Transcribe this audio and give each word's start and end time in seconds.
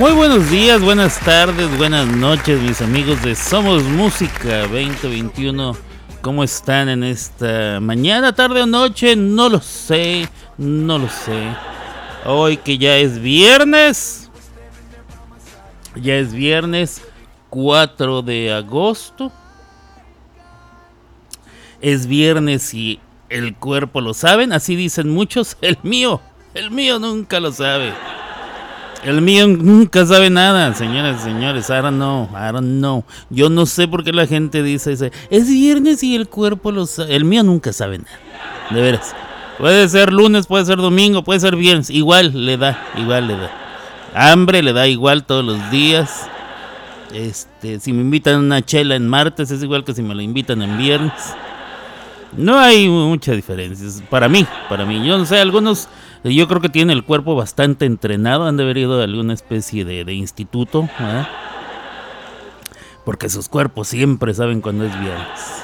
Muy 0.00 0.12
buenos 0.12 0.50
días, 0.50 0.80
buenas 0.80 1.20
tardes, 1.20 1.78
buenas 1.78 2.08
noches, 2.08 2.60
mis 2.60 2.82
amigos 2.82 3.22
de 3.22 3.36
Somos 3.36 3.84
Música 3.84 4.62
2021. 4.62 5.76
¿Cómo 6.22 6.42
están 6.42 6.88
en 6.88 7.04
esta 7.04 7.78
mañana, 7.78 8.32
tarde 8.34 8.62
o 8.62 8.66
noche? 8.66 9.14
No 9.14 9.48
lo 9.48 9.60
sé, 9.60 10.28
no 10.58 10.98
lo 10.98 11.08
sé. 11.08 11.56
Hoy 12.24 12.56
que 12.56 12.78
ya 12.78 12.96
es 12.96 13.20
viernes, 13.20 14.28
ya 15.94 16.14
es 16.14 16.32
viernes 16.32 17.00
4 17.50 18.22
de 18.22 18.52
agosto. 18.52 19.30
Es 21.82 22.06
viernes 22.06 22.72
y 22.72 23.00
el 23.28 23.54
cuerpo 23.54 24.00
lo 24.00 24.14
saben, 24.14 24.52
así 24.52 24.76
dicen 24.76 25.10
muchos. 25.10 25.56
El 25.60 25.76
mío, 25.82 26.20
el 26.54 26.70
mío 26.70 26.98
nunca 26.98 27.40
lo 27.40 27.50
sabe. 27.50 27.92
El 29.04 29.20
mío 29.20 29.48
nunca 29.48 30.06
sabe 30.06 30.30
nada, 30.30 30.74
señoras 30.74 31.22
y 31.22 31.24
señores. 31.24 31.66
Know, 31.66 32.28
I 32.32 32.52
don't 32.52 32.78
know. 32.78 33.04
Yo 33.30 33.48
no 33.48 33.66
sé 33.66 33.88
por 33.88 34.04
qué 34.04 34.12
la 34.12 34.26
gente 34.26 34.62
dice, 34.62 34.90
dice, 34.90 35.12
es 35.30 35.48
viernes 35.48 36.02
y 36.04 36.14
el 36.14 36.28
cuerpo 36.28 36.70
lo 36.70 36.86
sabe. 36.86 37.16
El 37.16 37.24
mío 37.24 37.42
nunca 37.42 37.72
sabe 37.72 37.98
nada. 37.98 38.18
De 38.70 38.80
veras. 38.80 39.14
Puede 39.58 39.88
ser 39.88 40.12
lunes, 40.12 40.46
puede 40.46 40.64
ser 40.66 40.76
domingo, 40.76 41.24
puede 41.24 41.40
ser 41.40 41.56
viernes. 41.56 41.90
Igual 41.90 42.46
le 42.46 42.56
da, 42.58 42.80
igual 42.96 43.26
le 43.26 43.36
da. 43.36 43.50
Hambre 44.14 44.62
le 44.62 44.72
da 44.72 44.86
igual 44.86 45.24
todos 45.24 45.44
los 45.44 45.70
días. 45.70 46.28
Este, 47.12 47.80
si 47.80 47.92
me 47.92 48.02
invitan 48.02 48.34
a 48.34 48.38
una 48.38 48.62
chela 48.62 48.94
en 48.94 49.08
martes 49.08 49.50
es 49.50 49.62
igual 49.62 49.84
que 49.84 49.94
si 49.94 50.02
me 50.02 50.14
la 50.14 50.22
invitan 50.22 50.62
en 50.62 50.78
viernes. 50.78 51.34
No 52.36 52.58
hay 52.58 52.88
mucha 52.88 53.32
diferencia. 53.32 53.86
Para 54.08 54.28
mí, 54.28 54.46
para 54.68 54.86
mí. 54.86 55.06
Yo 55.06 55.18
no 55.18 55.26
sé, 55.26 55.38
algunos, 55.38 55.88
yo 56.24 56.48
creo 56.48 56.60
que 56.60 56.68
tienen 56.68 56.96
el 56.96 57.04
cuerpo 57.04 57.34
bastante 57.34 57.84
entrenado. 57.84 58.44
Han 58.44 58.56
de 58.56 58.64
haber 58.64 58.78
ido 58.78 59.00
a 59.00 59.04
alguna 59.04 59.34
especie 59.34 59.84
de, 59.84 60.12
instituto. 60.12 60.88
¿verdad? 60.98 61.28
Porque 63.04 63.28
sus 63.28 63.48
cuerpos 63.48 63.88
siempre 63.88 64.32
saben 64.32 64.60
cuando 64.60 64.84
es 64.84 65.00
viernes. 65.00 65.62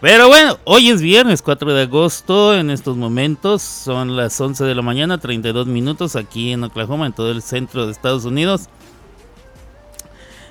Pero 0.00 0.28
bueno, 0.28 0.58
hoy 0.64 0.90
es 0.90 1.00
viernes 1.00 1.42
4 1.42 1.72
de 1.72 1.82
agosto. 1.82 2.54
En 2.54 2.70
estos 2.70 2.96
momentos 2.96 3.62
son 3.62 4.14
las 4.14 4.40
11 4.40 4.64
de 4.64 4.74
la 4.74 4.82
mañana, 4.82 5.18
32 5.18 5.66
minutos 5.66 6.16
aquí 6.16 6.52
en 6.52 6.62
Oklahoma, 6.64 7.06
en 7.06 7.12
todo 7.12 7.30
el 7.30 7.42
centro 7.42 7.86
de 7.86 7.92
Estados 7.92 8.24
Unidos. 8.24 8.68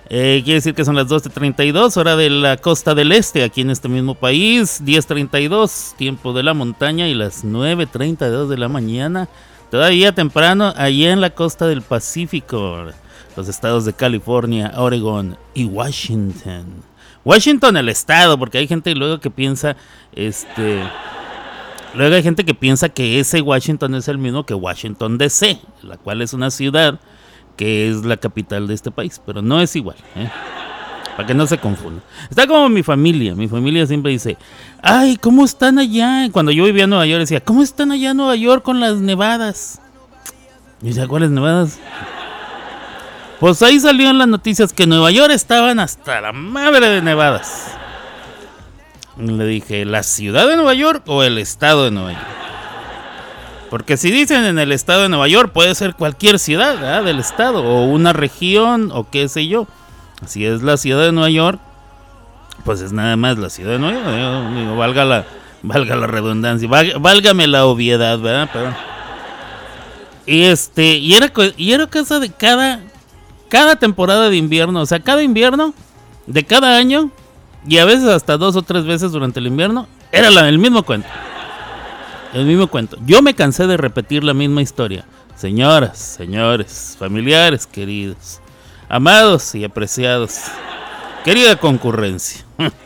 Eh, 0.08 0.42
quiere 0.44 0.56
decir 0.56 0.76
que 0.76 0.86
son 0.86 0.96
las 0.96 1.08
12.32, 1.08 1.98
hora 1.98 2.16
de 2.16 2.30
la 2.30 2.58
costa 2.58 2.94
del 2.94 3.12
este, 3.12 3.44
aquí 3.44 3.62
en 3.62 3.72
este 3.72 3.90
mismo 3.90 4.14
país. 4.14 4.84
10.32, 4.84 5.96
tiempo 5.96 6.34
de 6.34 6.44
la 6.44 6.54
montaña. 6.54 7.08
Y 7.08 7.16
las 7.16 7.44
9.32 7.44 8.48
de 8.48 8.58
la 8.58 8.68
mañana, 8.68 9.28
todavía 9.72 10.14
temprano, 10.14 10.74
allá 10.76 11.12
en 11.12 11.22
la 11.22 11.32
costa 11.32 11.66
del 11.68 11.82
Pacífico. 11.82 12.86
Los 13.36 13.50
estados 13.50 13.86
de 13.86 13.94
California, 13.94 14.74
Oregon 14.78 15.38
y 15.54 15.66
Washington. 15.66 16.84
Washington, 17.26 17.76
el 17.76 17.90
estado, 17.90 18.38
porque 18.38 18.60
hay 18.60 18.68
gente 18.68 18.94
luego 18.94 19.20
que 19.20 19.32
piensa, 19.32 19.76
este. 20.14 20.84
Luego 21.96 22.16
hay 22.16 22.24
gente 22.24 22.46
que 22.46 22.54
piensa 22.54 22.90
que 22.90 23.20
ese 23.20 23.42
Washington 23.42 23.96
es 23.96 24.08
el 24.08 24.18
mismo 24.18 24.46
que 24.46 24.54
Washington 24.54 25.18
DC, 25.18 25.60
la 25.82 25.98
cual 25.98 26.22
es 26.22 26.34
una 26.34 26.52
ciudad 26.52 27.00
que 27.56 27.90
es 27.90 28.06
la 28.06 28.18
capital 28.18 28.68
de 28.68 28.74
este 28.74 28.92
país, 28.92 29.22
pero 29.26 29.42
no 29.42 29.62
es 29.62 29.76
igual, 29.76 29.98
¿eh? 30.16 30.30
para 31.16 31.28
que 31.28 31.34
no 31.34 31.48
se 31.48 31.58
confunda. 31.58 32.02
Está 32.30 32.46
como 32.48 32.68
mi 32.70 32.84
familia, 32.84 33.36
mi 33.36 33.48
familia 33.48 33.86
siempre 33.86 34.12
dice, 34.12 34.38
ay, 34.82 35.18
¿cómo 35.18 35.46
están 35.46 35.80
allá? 35.80 36.30
Cuando 36.32 36.52
yo 36.52 36.66
vivía 36.66 36.84
en 36.84 36.90
Nueva 36.90 37.06
York 37.06 37.22
decía, 37.22 37.40
¿cómo 37.40 37.64
están 37.64 37.92
allá 37.92 38.12
en 38.12 38.18
Nueva 38.18 38.36
York 38.36 38.64
con 38.64 38.80
las 38.80 38.98
nevadas? 38.98 39.80
Y 40.82 40.88
decía, 40.88 41.08
¿cuáles 41.08 41.30
nevadas? 41.30 41.80
Pues 43.40 43.62
ahí 43.62 43.80
salió 43.80 44.10
en 44.10 44.18
las 44.18 44.28
noticias 44.28 44.74
que 44.74 44.88
Nueva 44.88 45.12
York 45.12 45.32
estaban 45.32 45.80
hasta 45.80 46.22
la 46.22 46.32
madre 46.34 46.90
de 46.90 47.02
nevadas. 47.02 47.72
Le 49.18 49.46
dije, 49.46 49.86
¿la 49.86 50.04
ciudad 50.04 50.48
de 50.48 50.56
Nueva 50.56 50.74
York 50.74 51.04
o 51.08 51.24
el 51.24 51.38
estado 51.38 51.86
de 51.86 51.92
Nueva 51.92 52.12
York? 52.12 52.45
Porque 53.70 53.98
si 53.98 54.12
dicen 54.12 54.46
en 54.46 54.60
el 54.60 54.72
estado 54.72 55.04
de 55.04 55.10
Nueva 55.10 55.28
York, 55.28 55.52
puede 55.52 55.74
ser 55.76 55.96
cualquier 55.96 56.40
ciudad 56.40 56.76
¿verdad? 56.76 57.04
del 57.04 57.20
estado, 57.20 57.64
o 57.64 57.86
una 57.86 58.14
región, 58.14 58.92
o 58.94 59.10
qué 59.10 59.28
sé 59.28 59.48
yo. 59.48 59.68
Si 60.26 60.46
es 60.46 60.62
la 60.62 60.78
ciudad 60.78 61.04
de 61.04 61.12
Nueva 61.12 61.30
York, 61.30 61.60
pues 62.64 62.82
es 62.82 62.92
nada 62.92 63.16
más 63.16 63.38
la 63.38 63.50
ciudad 63.50 63.74
de 63.74 63.80
Nueva 63.80 64.00
York. 64.00 64.54
Yo 64.54 64.60
digo, 64.60 64.76
valga, 64.78 65.06
la, 65.06 65.26
valga 65.62 65.96
la 65.96 66.08
redundancia, 66.08 66.68
valga, 66.68 66.98
válgame 67.00 67.48
la 67.48 67.66
obviedad, 67.66 68.20
¿verdad? 68.20 68.76
Y 70.26 70.44
este, 70.44 70.98
y 70.98 71.14
era, 71.16 71.32
y 71.58 71.74
era 71.74 71.88
cosa 71.88 72.20
de 72.20 72.32
cada, 72.32 72.82
cada 73.50 73.76
temporada 73.76 74.30
de 74.30 74.38
invierno, 74.38 74.82
o 74.82 74.86
sea, 74.86 75.00
cada 75.00 75.22
invierno, 75.22 75.74
de 76.26 76.44
cada 76.44 76.78
año, 76.78 77.12
y 77.68 77.78
a 77.78 77.86
veces 77.86 78.08
hasta 78.08 78.38
dos 78.38 78.56
o 78.56 78.62
tres 78.62 78.86
veces 78.86 79.12
durante 79.12 79.40
el 79.40 79.48
invierno, 79.48 79.88
era 80.12 80.30
el 80.30 80.60
mismo 80.60 80.84
cuento. 80.84 81.08
El 82.34 82.46
mismo 82.46 82.68
cuento. 82.68 82.98
Yo 83.06 83.22
me 83.22 83.34
cansé 83.34 83.68
de 83.68 83.78
repetir 83.78 84.24
la 84.24 84.34
misma 84.34 84.62
historia. 84.62 85.06
Señoras, 85.36 85.98
señores, 85.98 86.96
familiares 86.98 87.68
queridos, 87.68 88.40
amados 88.88 89.54
y 89.56 89.64
apreciados, 89.64 90.40
querida 91.24 91.58
concurrencia. 91.58 92.46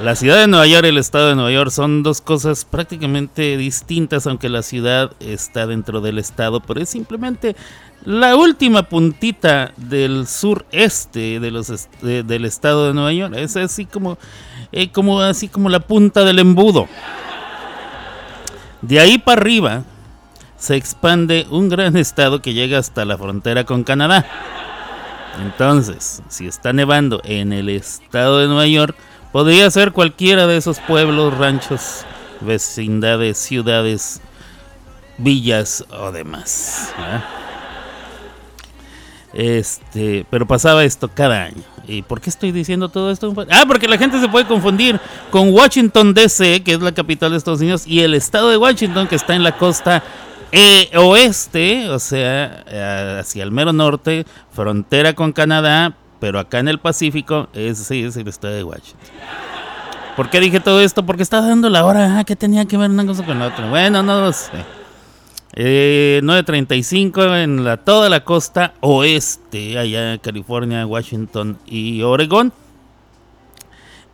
La 0.00 0.14
ciudad 0.14 0.40
de 0.40 0.46
Nueva 0.46 0.66
York 0.66 0.84
y 0.84 0.88
el 0.90 0.98
estado 0.98 1.30
de 1.30 1.34
Nueva 1.36 1.50
York 1.50 1.70
son 1.70 2.02
dos 2.02 2.20
cosas 2.20 2.66
prácticamente 2.66 3.56
distintas, 3.56 4.26
aunque 4.26 4.50
la 4.50 4.60
ciudad 4.60 5.12
está 5.20 5.66
dentro 5.66 6.02
del 6.02 6.18
estado, 6.18 6.60
pero 6.60 6.82
es 6.82 6.90
simplemente 6.90 7.56
la 8.04 8.36
última 8.36 8.82
puntita 8.82 9.72
del 9.78 10.26
sureste 10.26 11.40
del 11.40 12.44
estado 12.44 12.88
de 12.88 12.92
Nueva 12.92 13.12
York. 13.14 13.34
Es 13.38 13.56
así 13.56 13.86
como, 13.86 14.18
eh, 14.70 14.90
como 14.90 15.22
así 15.22 15.48
como 15.48 15.70
la 15.70 15.80
punta 15.80 16.24
del 16.24 16.40
embudo. 16.40 16.88
De 18.86 19.00
ahí 19.00 19.18
para 19.18 19.40
arriba 19.40 19.82
se 20.56 20.76
expande 20.76 21.44
un 21.50 21.68
gran 21.68 21.96
estado 21.96 22.40
que 22.40 22.54
llega 22.54 22.78
hasta 22.78 23.04
la 23.04 23.18
frontera 23.18 23.64
con 23.64 23.82
Canadá. 23.82 24.24
Entonces, 25.42 26.22
si 26.28 26.46
está 26.46 26.72
nevando 26.72 27.20
en 27.24 27.52
el 27.52 27.68
estado 27.68 28.38
de 28.38 28.46
Nueva 28.46 28.68
York, 28.68 28.96
podría 29.32 29.68
ser 29.72 29.90
cualquiera 29.90 30.46
de 30.46 30.56
esos 30.56 30.78
pueblos, 30.78 31.36
ranchos, 31.36 32.04
vecindades, 32.40 33.38
ciudades, 33.38 34.20
villas 35.18 35.84
o 35.90 36.12
demás. 36.12 36.94
Este, 39.36 40.24
pero 40.30 40.46
pasaba 40.46 40.82
esto 40.82 41.10
cada 41.12 41.44
año. 41.44 41.62
¿Y 41.86 42.00
por 42.00 42.22
qué 42.22 42.30
estoy 42.30 42.52
diciendo 42.52 42.88
todo 42.88 43.10
esto? 43.10 43.34
Ah, 43.50 43.64
porque 43.66 43.86
la 43.86 43.98
gente 43.98 44.18
se 44.18 44.28
puede 44.28 44.46
confundir 44.46 44.98
con 45.30 45.52
Washington 45.52 46.14
DC, 46.14 46.62
que 46.62 46.72
es 46.72 46.80
la 46.80 46.92
capital 46.92 47.32
de 47.32 47.36
Estados 47.36 47.60
Unidos, 47.60 47.86
y 47.86 48.00
el 48.00 48.14
estado 48.14 48.48
de 48.48 48.56
Washington, 48.56 49.06
que 49.06 49.14
está 49.14 49.34
en 49.34 49.42
la 49.42 49.52
costa 49.58 50.02
eh, 50.52 50.90
oeste, 50.96 51.90
o 51.90 51.98
sea, 51.98 52.64
eh, 52.66 53.18
hacia 53.20 53.42
el 53.42 53.52
mero 53.52 53.74
norte, 53.74 54.24
frontera 54.52 55.12
con 55.12 55.34
Canadá, 55.34 55.94
pero 56.18 56.38
acá 56.38 56.58
en 56.58 56.68
el 56.68 56.78
Pacífico, 56.78 57.48
ese 57.52 58.06
es 58.06 58.16
el 58.16 58.28
estado 58.28 58.54
de 58.54 58.64
Washington. 58.64 59.10
¿Por 60.16 60.30
qué 60.30 60.40
dije 60.40 60.60
todo 60.60 60.80
esto? 60.80 61.04
Porque 61.04 61.22
estaba 61.22 61.46
dando 61.46 61.68
la 61.68 61.84
hora, 61.84 62.18
ah, 62.18 62.24
que 62.24 62.36
tenía 62.36 62.64
que 62.64 62.78
ver 62.78 62.88
una 62.88 63.04
cosa 63.04 63.22
con 63.22 63.38
la 63.38 63.48
otra. 63.48 63.68
Bueno, 63.68 64.02
no 64.02 64.18
lo 64.18 64.32
sé. 64.32 64.64
Eh, 65.58 66.20
9.35 66.22 67.42
en 67.42 67.64
la, 67.64 67.78
toda 67.78 68.10
la 68.10 68.24
costa 68.24 68.74
oeste, 68.80 69.78
allá 69.78 70.12
en 70.12 70.18
California, 70.18 70.86
Washington 70.86 71.58
y 71.66 72.02
Oregón. 72.02 72.52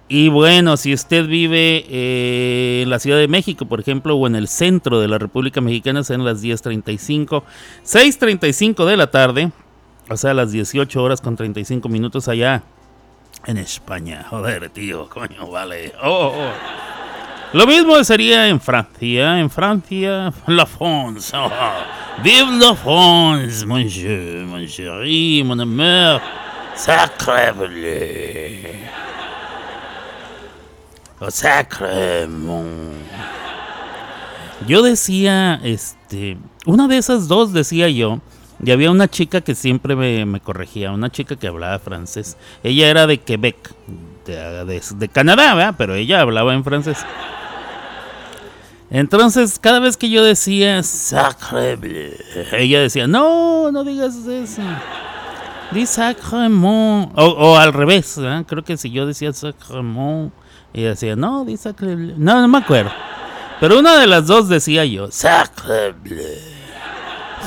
Y 0.06 0.28
bueno, 0.28 0.76
si 0.76 0.94
usted 0.94 1.26
vive 1.26 1.84
eh, 1.88 2.82
en 2.84 2.90
la 2.90 3.00
Ciudad 3.00 3.18
de 3.18 3.26
México, 3.26 3.64
por 3.66 3.80
ejemplo, 3.80 4.14
o 4.14 4.26
en 4.28 4.36
el 4.36 4.46
centro 4.46 5.00
de 5.00 5.08
la 5.08 5.18
República 5.18 5.60
Mexicana, 5.60 6.04
son 6.04 6.24
las 6.24 6.44
10.35, 6.44 7.42
6.35 7.84 8.84
de 8.84 8.96
la 8.96 9.10
tarde, 9.10 9.50
o 10.08 10.16
sea, 10.16 10.34
las 10.34 10.52
18 10.52 11.02
horas 11.02 11.20
con 11.20 11.34
35 11.34 11.88
minutos 11.88 12.28
allá 12.28 12.62
en 13.46 13.56
España. 13.56 14.26
Joder, 14.30 14.70
tío, 14.70 15.08
coño, 15.08 15.50
vale. 15.50 15.92
Oh, 16.02 16.32
oh. 16.36 16.91
Lo 17.52 17.66
mismo 17.66 18.02
sería 18.02 18.48
en 18.48 18.58
Francia. 18.58 19.38
En 19.38 19.50
Francia, 19.50 20.32
la 20.46 20.64
France. 20.64 21.36
Oh, 21.36 21.50
vive 22.22 22.58
la 22.58 22.74
France, 22.74 23.66
monsieur, 23.66 24.46
mon 24.46 24.66
chéri, 24.66 25.42
mon 25.44 25.60
amour. 25.60 26.20
Sacre 26.74 27.52
bleu. 27.52 28.88
Oh, 31.20 31.30
sacre 31.30 32.26
mon. 32.26 32.92
Yo 34.66 34.82
decía, 34.82 35.60
este, 35.62 36.38
una 36.64 36.88
de 36.88 36.96
esas 36.96 37.28
dos 37.28 37.52
decía 37.52 37.88
yo, 37.90 38.20
Y 38.64 38.70
había 38.70 38.90
una 38.90 39.08
chica 39.08 39.40
que 39.40 39.54
siempre 39.54 39.96
me, 39.96 40.40
corregía, 40.40 40.92
una 40.92 41.10
chica 41.10 41.36
que 41.36 41.48
hablaba 41.48 41.78
francés. 41.80 42.36
Ella 42.62 42.88
era 42.88 43.06
de 43.06 43.18
Quebec, 43.18 43.74
de, 44.24 45.08
Canadá, 45.12 45.54
¿verdad? 45.54 45.74
pero 45.76 45.94
ella 45.96 46.20
hablaba 46.20 46.54
en 46.54 46.62
francés. 46.62 47.04
Entonces, 48.94 49.58
cada 49.58 49.80
vez 49.80 49.96
que 49.96 50.10
yo 50.10 50.22
decía 50.22 50.82
sacre 50.82 51.78
ella 52.52 52.80
decía, 52.80 53.06
no, 53.06 53.72
no 53.72 53.84
digas 53.84 54.16
eso. 54.26 54.60
Di 55.70 55.86
sacrement. 55.86 57.10
O, 57.16 57.56
al 57.56 57.72
revés, 57.72 58.20
creo 58.46 58.62
que 58.62 58.76
si 58.76 58.90
yo 58.90 59.06
decía 59.06 59.32
sacrement, 59.32 60.30
ella 60.74 60.90
decía, 60.90 61.16
no, 61.16 61.46
di 61.46 61.56
sacre 61.56 61.96
No, 61.96 62.42
no 62.42 62.48
me 62.48 62.58
acuerdo. 62.58 62.90
Pero 63.60 63.78
una 63.78 63.98
de 63.98 64.06
las 64.06 64.26
dos 64.26 64.50
decía 64.50 64.84
yo, 64.84 65.10
sacre 65.10 65.94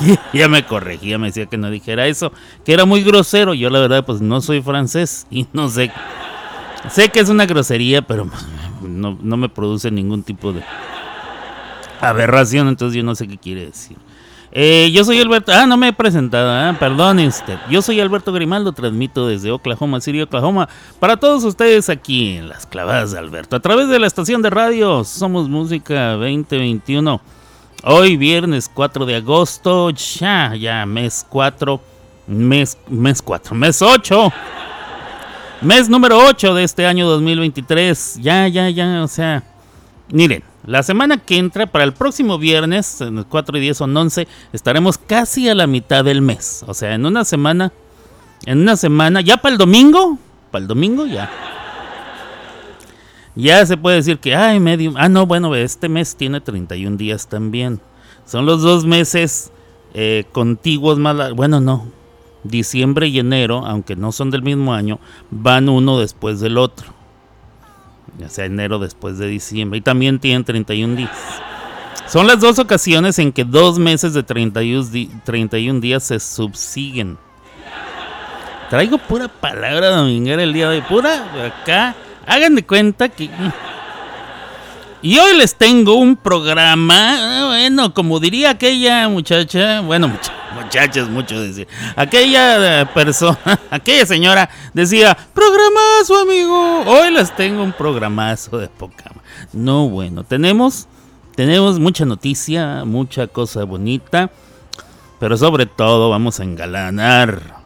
y 0.00 0.36
ella 0.36 0.48
me 0.48 0.66
corregía, 0.66 1.16
me 1.16 1.28
decía 1.28 1.46
que 1.46 1.58
no 1.58 1.70
dijera 1.70 2.08
eso, 2.08 2.32
que 2.64 2.72
era 2.72 2.86
muy 2.86 3.04
grosero. 3.04 3.54
Yo 3.54 3.70
la 3.70 3.78
verdad 3.78 4.04
pues 4.04 4.20
no 4.20 4.40
soy 4.40 4.62
francés 4.62 5.28
y 5.30 5.46
no 5.52 5.68
sé. 5.68 5.92
Sé 6.90 7.08
que 7.10 7.20
es 7.20 7.28
una 7.28 7.46
grosería, 7.46 8.02
pero 8.02 8.28
no, 8.82 9.16
no 9.22 9.36
me 9.36 9.48
produce 9.48 9.92
ningún 9.92 10.24
tipo 10.24 10.52
de 10.52 10.64
aberración, 12.00 12.68
entonces 12.68 12.96
yo 12.96 13.02
no 13.02 13.14
sé 13.14 13.26
qué 13.28 13.38
quiere 13.38 13.66
decir. 13.66 13.96
Eh, 14.58 14.90
yo 14.90 15.04
soy 15.04 15.20
Alberto. 15.20 15.52
Ah, 15.52 15.66
no 15.66 15.76
me 15.76 15.88
he 15.88 15.92
presentado. 15.92 16.50
Ah, 16.50 16.74
perdone 16.78 17.26
usted. 17.26 17.58
Yo 17.68 17.82
soy 17.82 18.00
Alberto 18.00 18.32
Grimaldo. 18.32 18.72
Transmito 18.72 19.26
desde 19.26 19.50
Oklahoma 19.50 20.00
City, 20.00 20.22
Oklahoma. 20.22 20.66
Para 20.98 21.18
todos 21.18 21.44
ustedes 21.44 21.90
aquí 21.90 22.36
en 22.36 22.48
las 22.48 22.64
clavadas 22.64 23.12
de 23.12 23.18
Alberto. 23.18 23.56
A 23.56 23.60
través 23.60 23.88
de 23.88 23.98
la 23.98 24.06
estación 24.06 24.40
de 24.40 24.48
radio 24.48 25.04
Somos 25.04 25.50
Música 25.50 26.12
2021. 26.12 27.20
Hoy 27.84 28.16
viernes 28.16 28.70
4 28.72 29.04
de 29.04 29.16
agosto. 29.16 29.90
Ya, 29.90 30.54
ya, 30.54 30.86
mes 30.86 31.26
4. 31.28 31.78
Mes, 32.26 32.78
mes 32.88 33.20
4. 33.20 33.54
Mes 33.54 33.82
8. 33.82 34.32
Mes 35.60 35.88
número 35.90 36.18
8 36.18 36.54
de 36.54 36.64
este 36.64 36.86
año 36.86 37.06
2023. 37.06 38.20
Ya, 38.22 38.48
ya, 38.48 38.70
ya. 38.70 39.02
O 39.02 39.08
sea, 39.08 39.42
miren. 40.08 40.42
La 40.66 40.82
semana 40.82 41.18
que 41.18 41.38
entra, 41.38 41.66
para 41.66 41.84
el 41.84 41.92
próximo 41.92 42.38
viernes, 42.38 42.98
4 43.28 43.56
y 43.56 43.60
10 43.60 43.76
son 43.76 43.96
11, 43.96 44.26
estaremos 44.52 44.98
casi 44.98 45.48
a 45.48 45.54
la 45.54 45.68
mitad 45.68 46.04
del 46.04 46.22
mes. 46.22 46.64
O 46.66 46.74
sea, 46.74 46.94
en 46.94 47.06
una 47.06 47.24
semana, 47.24 47.72
en 48.46 48.62
una 48.62 48.76
semana, 48.76 49.20
ya 49.20 49.36
para 49.36 49.52
el 49.52 49.58
domingo, 49.58 50.18
para 50.50 50.62
el 50.62 50.68
domingo 50.68 51.06
ya. 51.06 51.30
Ya 53.36 53.64
se 53.64 53.76
puede 53.76 53.96
decir 53.96 54.18
que, 54.18 54.34
ay, 54.34 54.58
medio, 54.58 54.94
ah, 54.96 55.08
no, 55.08 55.24
bueno, 55.24 55.54
este 55.54 55.88
mes 55.88 56.16
tiene 56.16 56.40
31 56.40 56.96
días 56.96 57.28
también. 57.28 57.80
Son 58.24 58.44
los 58.44 58.62
dos 58.62 58.84
meses 58.86 59.52
eh, 59.94 60.24
contiguos 60.32 60.98
más, 60.98 61.32
bueno, 61.34 61.60
no, 61.60 61.86
diciembre 62.42 63.06
y 63.06 63.20
enero, 63.20 63.64
aunque 63.64 63.94
no 63.94 64.10
son 64.10 64.32
del 64.32 64.42
mismo 64.42 64.74
año, 64.74 64.98
van 65.30 65.68
uno 65.68 66.00
después 66.00 66.40
del 66.40 66.58
otro 66.58 66.95
ya 68.18 68.28
sea 68.28 68.44
enero 68.44 68.78
después 68.78 69.18
de 69.18 69.26
diciembre, 69.26 69.78
y 69.78 69.82
también 69.82 70.18
tienen 70.18 70.44
31 70.44 70.96
días. 70.96 71.10
Son 72.06 72.26
las 72.26 72.40
dos 72.40 72.58
ocasiones 72.58 73.18
en 73.18 73.32
que 73.32 73.44
dos 73.44 73.78
meses 73.78 74.14
de 74.14 74.22
31, 74.22 74.84
31 75.24 75.80
días 75.80 76.04
se 76.04 76.20
subsiguen. 76.20 77.18
Traigo 78.70 78.98
pura 78.98 79.28
palabra 79.28 79.90
dominguera 79.90 80.42
el 80.42 80.52
día 80.52 80.68
de 80.68 80.76
hoy, 80.76 80.82
pura 80.82 81.46
acá. 81.46 81.94
Hagan 82.26 82.54
de 82.54 82.64
cuenta 82.64 83.08
que... 83.08 83.30
Y 85.02 85.18
hoy 85.18 85.36
les 85.36 85.54
tengo 85.54 85.94
un 85.94 86.16
programa, 86.16 87.46
bueno, 87.48 87.92
como 87.94 88.18
diría 88.18 88.50
aquella 88.50 89.08
muchacha, 89.08 89.80
bueno, 89.80 90.08
muchacha 90.08 90.36
muchachas, 90.56 91.08
mucho 91.08 91.40
decir. 91.40 91.68
Aquella 91.94 92.82
eh, 92.82 92.86
persona, 92.86 93.38
aquella 93.70 94.06
señora 94.06 94.50
decía, 94.74 95.16
programazo, 95.32 96.20
amigo. 96.20 96.82
Hoy 96.86 97.12
les 97.12 97.34
tengo 97.36 97.62
un 97.62 97.72
programazo 97.72 98.58
de 98.58 98.68
poca. 98.68 99.12
No, 99.52 99.88
bueno, 99.88 100.24
tenemos, 100.24 100.88
tenemos 101.34 101.78
mucha 101.78 102.04
noticia, 102.04 102.84
mucha 102.84 103.26
cosa 103.26 103.64
bonita, 103.64 104.30
pero 105.20 105.36
sobre 105.36 105.66
todo 105.66 106.10
vamos 106.10 106.40
a 106.40 106.44
engalanar 106.44 107.62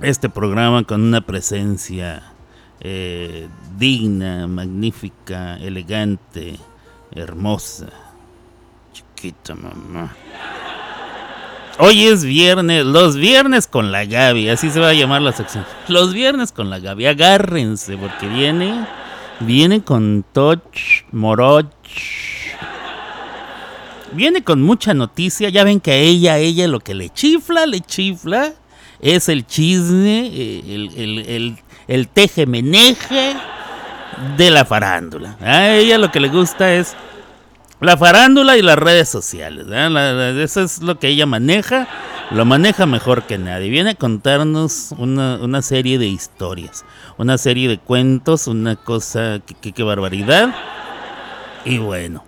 este 0.00 0.28
programa 0.28 0.84
con 0.84 1.02
una 1.02 1.20
presencia 1.20 2.29
eh, 2.80 3.48
digna, 3.76 4.46
magnífica, 4.46 5.56
elegante, 5.58 6.56
hermosa. 7.12 7.88
Chiquita 8.92 9.54
mamá. 9.54 10.14
Hoy 11.78 12.04
es 12.04 12.24
viernes, 12.24 12.84
los 12.84 13.16
viernes 13.16 13.66
con 13.66 13.90
la 13.90 14.04
Gaby, 14.04 14.50
así 14.50 14.70
se 14.70 14.80
va 14.80 14.88
a 14.88 14.92
llamar 14.92 15.22
la 15.22 15.32
sección. 15.32 15.64
Los 15.88 16.12
viernes 16.12 16.52
con 16.52 16.68
la 16.68 16.78
Gaby, 16.78 17.06
agárrense 17.06 17.96
porque 17.96 18.28
viene, 18.28 18.86
viene 19.40 19.82
con 19.82 20.22
Toch 20.32 20.60
Moroch. 21.10 21.66
Viene 24.12 24.44
con 24.44 24.60
mucha 24.60 24.92
noticia, 24.92 25.48
ya 25.48 25.64
ven 25.64 25.80
que 25.80 25.92
a 25.92 25.96
ella, 25.96 26.34
a 26.34 26.38
ella 26.38 26.68
lo 26.68 26.80
que 26.80 26.94
le 26.94 27.08
chifla, 27.08 27.64
le 27.64 27.80
chifla, 27.80 28.52
es 29.00 29.30
el 29.30 29.46
chisme, 29.46 30.26
el, 30.26 30.90
el, 30.96 31.18
el, 31.20 31.58
el 31.90 32.06
teje 32.06 32.46
meneje 32.46 33.34
de 34.36 34.50
la 34.50 34.64
farándula. 34.64 35.36
A 35.40 35.70
ella 35.70 35.98
lo 35.98 36.12
que 36.12 36.20
le 36.20 36.28
gusta 36.28 36.72
es 36.72 36.94
la 37.80 37.96
farándula 37.96 38.56
y 38.56 38.62
las 38.62 38.78
redes 38.78 39.08
sociales. 39.08 39.66
eso 39.68 40.62
es 40.62 40.82
lo 40.82 41.00
que 41.00 41.08
ella 41.08 41.26
maneja. 41.26 41.88
Lo 42.30 42.44
maneja 42.44 42.86
mejor 42.86 43.24
que 43.24 43.38
nadie. 43.38 43.70
Viene 43.70 43.90
a 43.90 43.94
contarnos 43.96 44.94
una, 44.98 45.62
serie 45.62 45.98
de 45.98 46.06
historias. 46.06 46.84
Una 47.18 47.38
serie 47.38 47.68
de 47.68 47.78
cuentos. 47.78 48.46
Una 48.46 48.76
cosa. 48.76 49.40
que 49.60 49.82
barbaridad. 49.82 50.54
Y 51.64 51.78
bueno. 51.78 52.24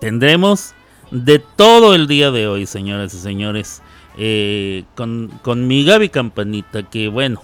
Tendremos 0.00 0.74
de 1.10 1.40
todo 1.40 1.96
el 1.96 2.06
día 2.06 2.30
de 2.30 2.46
hoy, 2.46 2.66
señoras 2.66 3.14
y 3.14 3.18
señores. 3.18 3.82
Eh, 4.16 4.84
con, 4.94 5.26
con 5.42 5.66
mi 5.66 5.84
Gaby 5.84 6.08
Campanita. 6.10 6.84
Que 6.84 7.08
bueno. 7.08 7.42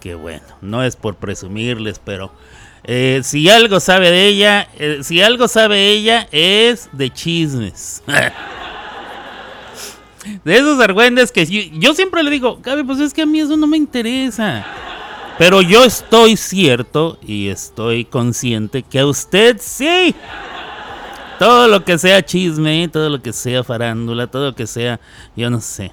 Que 0.00 0.14
bueno. 0.14 0.46
No 0.60 0.82
es 0.82 0.96
por 0.96 1.16
presumirles, 1.16 2.00
pero 2.02 2.32
eh, 2.84 3.20
si 3.22 3.48
algo 3.50 3.80
sabe 3.80 4.10
de 4.10 4.26
ella, 4.26 4.68
eh, 4.78 5.00
si 5.02 5.22
algo 5.22 5.48
sabe 5.48 5.90
ella 5.90 6.28
es 6.32 6.88
de 6.92 7.10
chismes. 7.10 8.02
de 10.44 10.56
esos 10.56 10.80
argüendes 10.80 11.32
que 11.32 11.46
yo, 11.46 11.94
siempre 11.94 12.22
le 12.22 12.30
digo, 12.30 12.58
Gaby, 12.62 12.84
pues 12.84 13.00
es 13.00 13.12
que 13.12 13.22
a 13.22 13.26
mí 13.26 13.40
eso 13.40 13.56
no 13.56 13.66
me 13.66 13.76
interesa. 13.76 14.64
Pero 15.38 15.62
yo 15.62 15.84
estoy 15.84 16.36
cierto 16.36 17.18
y 17.22 17.48
estoy 17.48 18.04
consciente 18.04 18.82
que 18.82 19.00
a 19.00 19.06
usted 19.06 19.56
sí. 19.60 20.14
Todo 21.38 21.68
lo 21.68 21.84
que 21.84 21.96
sea 21.96 22.22
chisme, 22.22 22.88
todo 22.88 23.08
lo 23.08 23.22
que 23.22 23.32
sea 23.32 23.64
farándula, 23.64 24.26
todo 24.26 24.50
lo 24.50 24.54
que 24.54 24.66
sea, 24.66 25.00
yo 25.34 25.48
no 25.48 25.62
sé. 25.62 25.92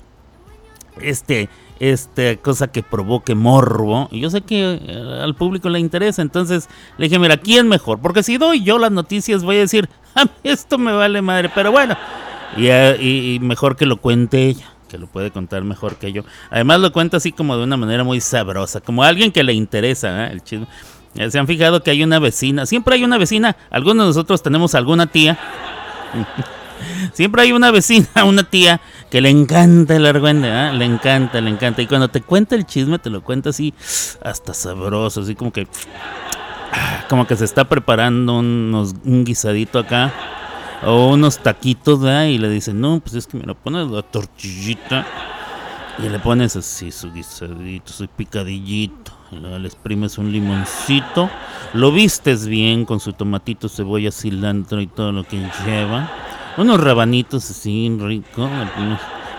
Este, 0.99 1.47
esta 1.79 2.35
cosa 2.37 2.67
que 2.67 2.83
provoque 2.83 3.35
morbo. 3.35 4.07
Y 4.11 4.19
yo 4.19 4.29
sé 4.29 4.41
que 4.41 4.79
eh, 4.81 5.19
al 5.21 5.35
público 5.35 5.69
le 5.69 5.79
interesa. 5.79 6.21
Entonces 6.21 6.69
le 6.97 7.05
dije, 7.07 7.19
mira, 7.19 7.37
¿quién 7.37 7.67
mejor? 7.67 7.99
Porque 7.99 8.23
si 8.23 8.37
doy 8.37 8.63
yo 8.63 8.77
las 8.77 8.91
noticias 8.91 9.43
voy 9.43 9.57
a 9.57 9.59
decir, 9.59 9.89
a 10.15 10.25
mí 10.25 10.31
esto 10.43 10.77
me 10.77 10.91
vale 10.91 11.21
madre. 11.21 11.51
Pero 11.53 11.71
bueno, 11.71 11.97
y, 12.55 12.67
eh, 12.67 13.39
mejor 13.41 13.75
que 13.75 13.85
lo 13.85 13.97
cuente 13.97 14.45
ella. 14.45 14.71
Que 14.89 14.97
lo 14.97 15.07
puede 15.07 15.31
contar 15.31 15.63
mejor 15.63 15.97
que 15.97 16.13
yo. 16.13 16.23
Además 16.49 16.79
lo 16.79 16.93
cuenta 16.93 17.17
así 17.17 17.33
como 17.33 17.57
de 17.57 17.63
una 17.63 17.75
manera 17.75 18.03
muy 18.03 18.21
sabrosa. 18.21 18.79
Como 18.79 19.03
alguien 19.03 19.31
que 19.31 19.43
le 19.43 19.53
interesa 19.53 20.27
¿eh? 20.27 20.31
el 20.31 20.43
chisme. 20.43 20.67
Se 21.29 21.39
han 21.39 21.47
fijado 21.47 21.81
que 21.81 21.91
hay 21.91 22.03
una 22.03 22.19
vecina. 22.19 22.65
Siempre 22.65 22.95
hay 22.95 23.03
una 23.03 23.17
vecina. 23.17 23.57
Algunos 23.69 24.05
de 24.05 24.07
nosotros 24.09 24.41
tenemos 24.41 24.75
alguna 24.75 25.07
tía. 25.07 25.37
Siempre 27.13 27.41
hay 27.41 27.51
una 27.51 27.71
vecina, 27.71 28.07
una 28.25 28.43
tía 28.43 28.81
que 29.09 29.21
le 29.21 29.29
encanta 29.29 29.95
el 29.95 30.05
argüende, 30.05 30.49
¿eh? 30.49 30.73
le 30.73 30.85
encanta, 30.85 31.39
le 31.41 31.49
encanta. 31.49 31.81
Y 31.81 31.87
cuando 31.87 32.09
te 32.09 32.21
cuenta 32.21 32.55
el 32.55 32.65
chisme, 32.65 32.99
te 32.99 33.09
lo 33.09 33.23
cuenta 33.23 33.49
así, 33.49 33.73
hasta 34.23 34.53
sabroso, 34.53 35.21
así 35.21 35.35
como 35.35 35.51
que, 35.51 35.67
como 37.09 37.25
que 37.25 37.35
se 37.35 37.45
está 37.45 37.65
preparando 37.65 38.39
unos, 38.39 38.95
un 39.05 39.23
guisadito 39.23 39.79
acá, 39.79 40.11
o 40.83 41.09
unos 41.13 41.39
taquitos, 41.39 42.01
y 42.01 42.37
le 42.37 42.49
dicen, 42.49 42.79
no, 42.79 42.99
pues 42.99 43.15
es 43.15 43.27
que 43.27 43.37
me 43.37 43.45
lo 43.45 43.55
pones 43.55 43.89
la 43.89 44.01
tortillita, 44.01 45.05
y 45.99 46.09
le 46.09 46.19
pones 46.19 46.55
así 46.55 46.91
su 46.91 47.11
guisadito, 47.11 47.91
su 47.91 48.07
picadillito. 48.07 49.13
Y 49.31 49.37
luego 49.37 49.59
le 49.59 49.67
exprimes 49.67 50.17
un 50.17 50.31
limoncito, 50.31 51.29
lo 51.73 51.91
vistes 51.91 52.47
bien 52.47 52.85
con 52.85 52.99
su 52.99 53.11
tomatito, 53.11 53.67
cebolla, 53.67 54.11
cilantro 54.11 54.79
y 54.79 54.87
todo 54.87 55.11
lo 55.11 55.25
que 55.25 55.37
lleva 55.65 56.09
unos 56.57 56.81
rabanitos 56.81 57.49
así 57.49 57.95
rico, 57.99 58.49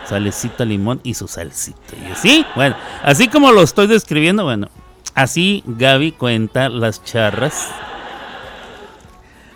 salecita, 0.06 0.64
limón 0.64 1.00
y 1.02 1.14
su 1.14 1.28
salsita. 1.28 1.96
Y 1.96 2.12
así, 2.12 2.46
bueno, 2.54 2.76
así 3.02 3.28
como 3.28 3.52
lo 3.52 3.62
estoy 3.62 3.86
describiendo, 3.86 4.44
bueno, 4.44 4.68
así 5.14 5.62
Gaby 5.66 6.12
cuenta 6.12 6.68
las 6.68 7.04
charras, 7.04 7.70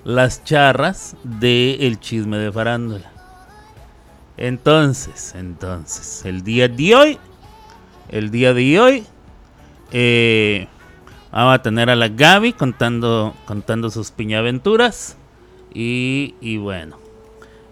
las 0.04 0.44
charras 0.44 1.16
del 1.22 1.80
el 1.80 2.00
chisme 2.00 2.36
de 2.36 2.52
farándula. 2.52 3.10
Entonces, 4.36 5.34
entonces, 5.36 6.24
el 6.24 6.42
día 6.42 6.68
de 6.68 6.94
hoy, 6.94 7.18
el 8.08 8.30
día 8.30 8.52
de 8.54 8.80
hoy, 8.80 9.06
eh, 9.92 10.66
vamos 11.30 11.54
a 11.54 11.62
tener 11.62 11.90
a 11.90 11.94
la 11.94 12.08
Gaby 12.08 12.54
contando, 12.54 13.34
contando 13.46 13.90
sus 13.90 14.10
piñaventuras. 14.10 15.16
Y, 15.74 16.34
y 16.40 16.58
bueno, 16.58 16.98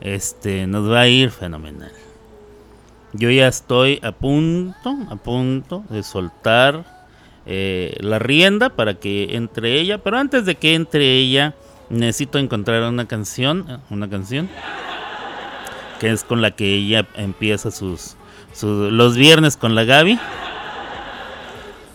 este, 0.01 0.67
nos 0.67 0.91
va 0.91 1.01
a 1.01 1.09
ir 1.09 1.31
fenomenal. 1.31 1.93
Yo 3.13 3.31
ya 3.31 3.49
estoy 3.49 3.99
a 4.03 4.13
punto, 4.13 4.97
a 5.11 5.17
punto 5.17 5.85
de 5.91 6.03
soltar 6.03 6.85
eh, 7.47 7.97
la 8.01 8.19
rienda 8.19 8.71
para 8.71 8.95
que 8.95 9.37
entre 9.37 9.81
ella. 9.81 9.99
Pero 9.99 10.19
antes 10.19 10.45
de 10.47 10.55
que 10.55 10.75
entre 10.75 11.17
ella, 11.17 11.55
necesito 11.89 12.39
encontrar 12.39 12.83
una 12.85 13.07
canción, 13.07 13.81
una 13.91 14.09
canción 14.09 14.49
que 15.99 16.11
es 16.11 16.25
con 16.25 16.41
la 16.41 16.53
que 16.53 16.75
ella 16.77 17.07
empieza 17.15 17.71
sus, 17.71 18.17
los 18.63 19.17
viernes 19.17 19.57
con 19.57 19.75
la 19.75 19.85
Gaby. 19.85 20.19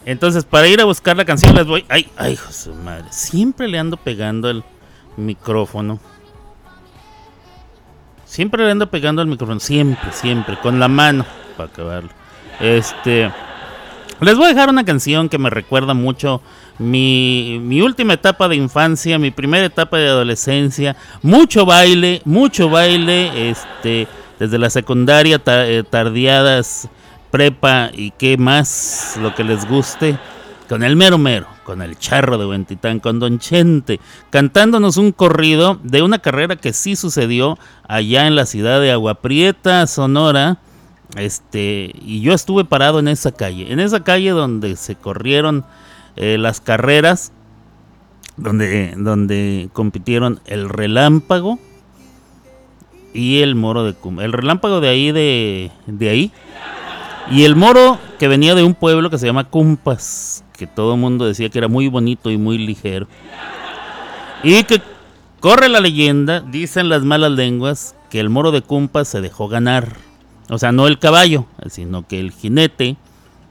Entonces, 0.05 0.45
para 0.45 0.67
ir 0.67 0.79
a 0.79 0.85
buscar 0.85 1.17
la 1.17 1.25
canción 1.25 1.55
les 1.55 1.65
voy... 1.65 1.83
Ay, 1.89 2.07
ay, 2.15 2.35
José 2.35 2.69
madre. 2.71 3.05
Siempre 3.09 3.67
le 3.67 3.79
ando 3.79 3.97
pegando 3.97 4.49
el 4.51 4.63
micrófono. 5.17 5.99
Siempre 8.35 8.65
le 8.65 8.71
ando 8.71 8.87
pegando 8.87 9.21
el 9.21 9.29
micrófono. 9.29 9.61
Siempre, 9.61 10.11
siempre. 10.11 10.57
Con 10.57 10.77
la 10.77 10.89
mano. 10.89 11.25
Para 11.55 11.69
acabarlo. 11.69 12.09
Este... 12.59 13.31
Les 14.19 14.35
voy 14.35 14.47
a 14.47 14.49
dejar 14.49 14.69
una 14.69 14.83
canción 14.83 15.29
que 15.29 15.37
me 15.37 15.49
recuerda 15.49 15.93
mucho 15.93 16.41
mi, 16.77 17.59
mi, 17.61 17.81
última 17.81 18.13
etapa 18.13 18.47
de 18.49 18.55
infancia, 18.55 19.19
mi 19.19 19.31
primera 19.31 19.65
etapa 19.65 19.97
de 19.97 20.07
adolescencia. 20.07 20.97
Mucho 21.21 21.65
baile, 21.65 22.21
mucho 22.25 22.69
baile. 22.69 23.49
Este, 23.49 24.05
desde 24.37 24.57
la 24.57 24.69
secundaria, 24.69 25.41
eh, 25.45 25.83
tardeadas 25.89 26.89
prepa 27.31 27.89
y 27.93 28.11
qué 28.11 28.37
más, 28.37 29.17
lo 29.21 29.33
que 29.33 29.45
les 29.45 29.65
guste, 29.65 30.17
con 30.67 30.83
el 30.83 30.95
mero 30.95 31.17
mero, 31.17 31.47
con 31.63 31.81
el 31.81 31.97
charro 31.97 32.37
de 32.37 32.45
Huentitán, 32.45 32.99
con 32.99 33.19
Don 33.19 33.39
Chente, 33.39 33.99
cantándonos 34.29 34.97
un 34.97 35.11
corrido 35.11 35.79
de 35.83 36.01
una 36.01 36.19
carrera 36.19 36.55
que 36.55 36.73
sí 36.73 36.95
sucedió 36.95 37.57
allá 37.87 38.27
en 38.27 38.35
la 38.35 38.45
ciudad 38.45 38.81
de 38.81 38.91
Aguaprieta, 38.91 39.85
Sonora. 39.87 40.59
Este, 41.17 41.91
y 42.01 42.21
yo 42.21 42.33
estuve 42.33 42.65
parado 42.65 42.99
en 42.99 43.07
esa 43.07 43.31
calle, 43.31 43.71
en 43.71 43.79
esa 43.79 44.03
calle 44.03 44.31
donde 44.31 44.75
se 44.75 44.95
corrieron 44.95 45.65
eh, 46.15 46.37
las 46.37 46.61
carreras, 46.61 47.31
donde, 48.37 48.93
donde 48.97 49.69
compitieron 49.71 50.41
el 50.45 50.67
relámpago 50.67 51.59
y 53.13 53.41
el 53.41 53.55
moro 53.55 53.85
de 53.85 53.93
Cum. 53.93 54.19
El 54.19 54.33
relámpago 54.33 54.81
de 54.81 54.89
ahí, 54.89 55.11
de, 55.11 55.71
de 55.87 56.09
ahí, 56.09 56.31
y 57.29 57.43
el 57.43 57.55
moro 57.55 57.99
que 58.19 58.27
venía 58.27 58.55
de 58.55 58.63
un 58.63 58.73
pueblo 58.73 59.09
que 59.09 59.17
se 59.17 59.25
llama 59.25 59.45
Cumpas, 59.45 60.44
que 60.55 60.67
todo 60.67 60.95
el 60.95 60.99
mundo 60.99 61.25
decía 61.25 61.49
que 61.49 61.57
era 61.57 61.67
muy 61.67 61.87
bonito 61.87 62.31
y 62.31 62.37
muy 62.37 62.57
ligero. 62.57 63.07
Y 64.43 64.63
que 64.63 64.81
corre 65.39 65.69
la 65.69 65.79
leyenda, 65.79 66.39
dicen 66.41 66.89
las 66.89 67.03
malas 67.03 67.31
lenguas, 67.31 67.95
que 68.09 68.19
el 68.19 68.29
moro 68.29 68.51
de 68.51 68.61
Cumpas 68.61 69.07
se 69.07 69.21
dejó 69.21 69.47
ganar. 69.47 69.93
O 70.49 70.57
sea, 70.57 70.71
no 70.71 70.87
el 70.87 70.99
caballo, 70.99 71.45
sino 71.69 72.07
que 72.07 72.19
el 72.19 72.31
jinete, 72.31 72.97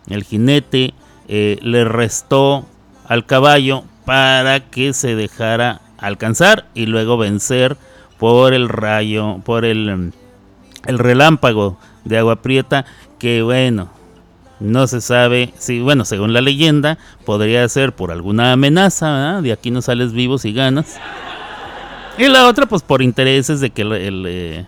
el 0.08 0.22
jinete 0.22 0.94
eh, 1.28 1.58
le 1.62 1.84
restó 1.84 2.66
al 3.06 3.26
caballo 3.26 3.84
para 4.04 4.60
que 4.60 4.92
se 4.92 5.14
dejara 5.14 5.80
alcanzar 5.98 6.66
y 6.74 6.86
luego 6.86 7.16
vencer 7.16 7.76
por 8.18 8.54
el 8.54 8.68
rayo, 8.68 9.40
por 9.44 9.64
el, 9.64 10.12
el 10.86 10.98
relámpago 10.98 11.78
de 12.04 12.18
agua 12.18 12.42
prieta 12.42 12.84
que 13.18 13.42
bueno, 13.42 13.90
no 14.64 14.86
se 14.86 15.00
sabe 15.00 15.52
si, 15.58 15.80
bueno, 15.80 16.04
según 16.04 16.32
la 16.32 16.40
leyenda, 16.40 16.98
podría 17.24 17.68
ser 17.68 17.94
por 17.94 18.10
alguna 18.10 18.52
amenaza, 18.52 19.40
de 19.42 19.52
aquí 19.52 19.70
no 19.70 19.82
sales 19.82 20.12
vivo 20.12 20.38
si 20.38 20.52
ganas. 20.52 20.96
Y 22.16 22.28
la 22.28 22.48
otra, 22.48 22.66
pues 22.66 22.82
por 22.82 23.02
intereses 23.02 23.60
de 23.60 23.70
que 23.70 23.84
eh, 23.86 24.66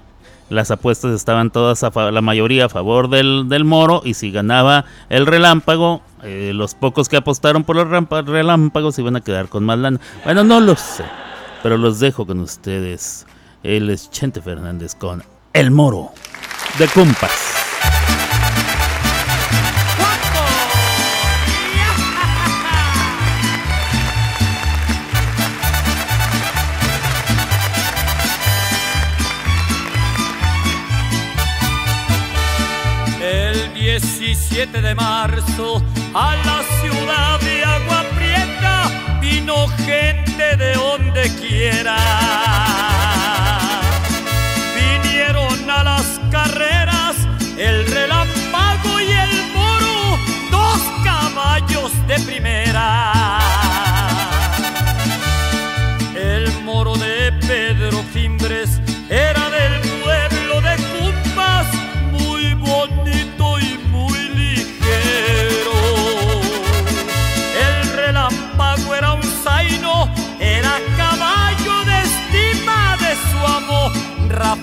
las 0.51 0.71
apuestas 0.71 1.13
estaban 1.13 1.51
todas, 1.51 1.83
a 1.83 2.11
la 2.11 2.21
mayoría 2.21 2.67
a 2.67 2.69
favor 2.69 3.09
del, 3.09 3.65
moro, 3.65 4.03
y 4.05 4.15
si 4.15 4.31
ganaba 4.31 4.85
el 5.09 5.27
relámpago, 5.27 6.03
eh, 6.23 6.53
los 6.55 6.75
pocos 6.75 7.09
que 7.09 7.17
apostaron 7.17 7.65
por 7.65 7.77
los 7.77 7.89
relámpagos 7.89 8.99
iban 8.99 9.17
a 9.17 9.21
quedar 9.23 9.49
con 9.49 9.65
más 9.65 9.79
lana. 9.79 10.01
Bueno, 10.25 10.45
no 10.45 10.61
lo 10.61 10.77
sé, 10.77 11.05
pero 11.63 11.79
los 11.79 12.01
dejo 12.01 12.27
con 12.27 12.41
ustedes. 12.41 13.27
Él 13.63 13.91
es 13.91 14.11
Chente 14.11 14.43
Fernández 14.43 14.95
con 14.95 15.23
El 15.53 15.71
Moro 15.71 16.11
de 16.79 16.87
Cumpas. 34.57 34.83
de 34.83 34.95
marzo 34.95 35.83
a 36.15 36.35
la 36.35 36.63
ciudad 36.81 37.41
de 37.41 37.63
Agua 37.63 38.05
Prieta 38.17 39.19
vino 39.21 39.69
gente 39.85 40.57
de 40.57 40.73
donde 40.73 41.31
quiera. 41.37 42.26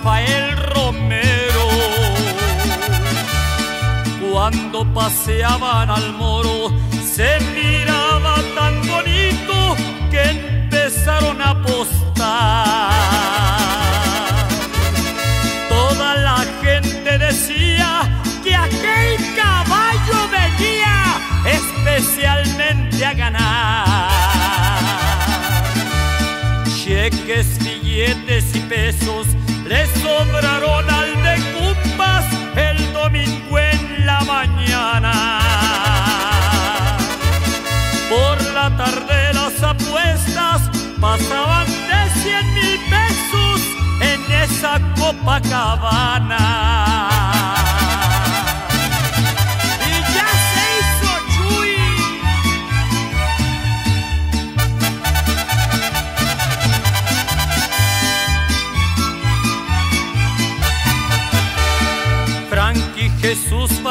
Rafael 0.04 0.54
Romero. 0.74 1.66
Cuando 4.30 4.84
paseaban 4.92 5.88
al 5.88 6.12
moro 6.12 6.70
se 7.10 7.38
miraba 7.54 8.34
tan 8.54 8.86
bonito 8.86 9.74
que 10.10 10.22
empezaron 10.22 11.40
a 11.40 11.50
apostar. 11.52 12.90
Toda 15.70 16.16
la 16.16 16.44
gente 16.62 17.16
decía 17.16 18.02
que 18.42 18.54
aquel 18.54 19.16
caballo 19.34 20.28
venía 20.28 21.16
especialmente 21.46 23.06
a 23.06 23.14
ganar 23.14 24.08
cheques, 26.76 27.58
billetes 27.64 28.54
y 28.54 28.60
pesos 28.60 29.28
le 29.74 29.86
sobraron 30.02 30.88
al 30.88 31.10
de 31.26 31.34
Cumpas 31.52 32.24
el 32.54 32.78
domingo 32.92 33.58
en 33.58 34.06
la 34.06 34.20
mañana. 34.20 35.12
Por 38.08 38.36
la 38.52 38.66
tarde 38.76 39.18
las 39.40 39.56
apuestas 39.72 40.60
pasaban 41.00 41.66
de 41.90 42.00
cien 42.22 42.46
mil 42.54 42.78
pesos 42.94 43.60
en 44.12 44.20
esa 44.44 44.72
Copacabana. 44.96 46.93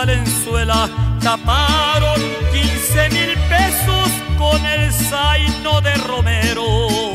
Valenzuela 0.06 0.90
taparon 1.22 2.20
15 2.52 3.10
mil 3.12 3.38
pesos 3.48 4.10
con 4.38 4.60
el 4.66 4.92
zaino 4.92 5.80
de 5.80 5.94
Romero. 5.96 7.14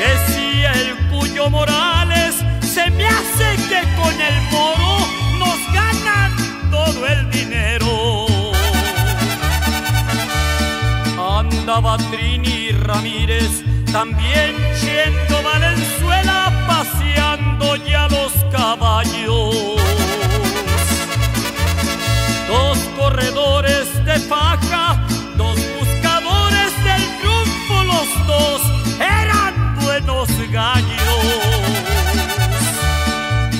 Decía 0.00 0.72
el 0.72 0.96
Cuyo 1.10 1.50
Morales, 1.50 2.34
se 2.62 2.90
me 2.92 3.06
hace 3.06 3.56
que 3.68 3.82
con 4.00 4.14
el 4.28 4.40
moro 4.50 5.06
nos 5.38 5.58
ganan 5.74 6.32
todo 6.70 7.06
el 7.06 7.30
dinero. 7.30 8.16
Andaba 11.38 11.98
Trini 11.98 12.70
Ramírez, 12.70 13.62
también 13.92 14.56
Chendo 14.80 15.42
Valenzuela 15.42 16.50
paseando 16.66 17.76
ya 17.76 18.08
los 18.08 18.32
caballos. 18.50 19.85
Corredores 23.06 24.04
de 24.04 24.18
faja, 24.18 25.00
dos 25.36 25.56
buscadores 25.78 26.72
del 26.82 27.02
triunfo, 27.20 27.84
los 27.84 28.26
dos 28.26 28.60
eran 28.98 29.76
buenos 29.80 30.28
gallos. 30.50 31.24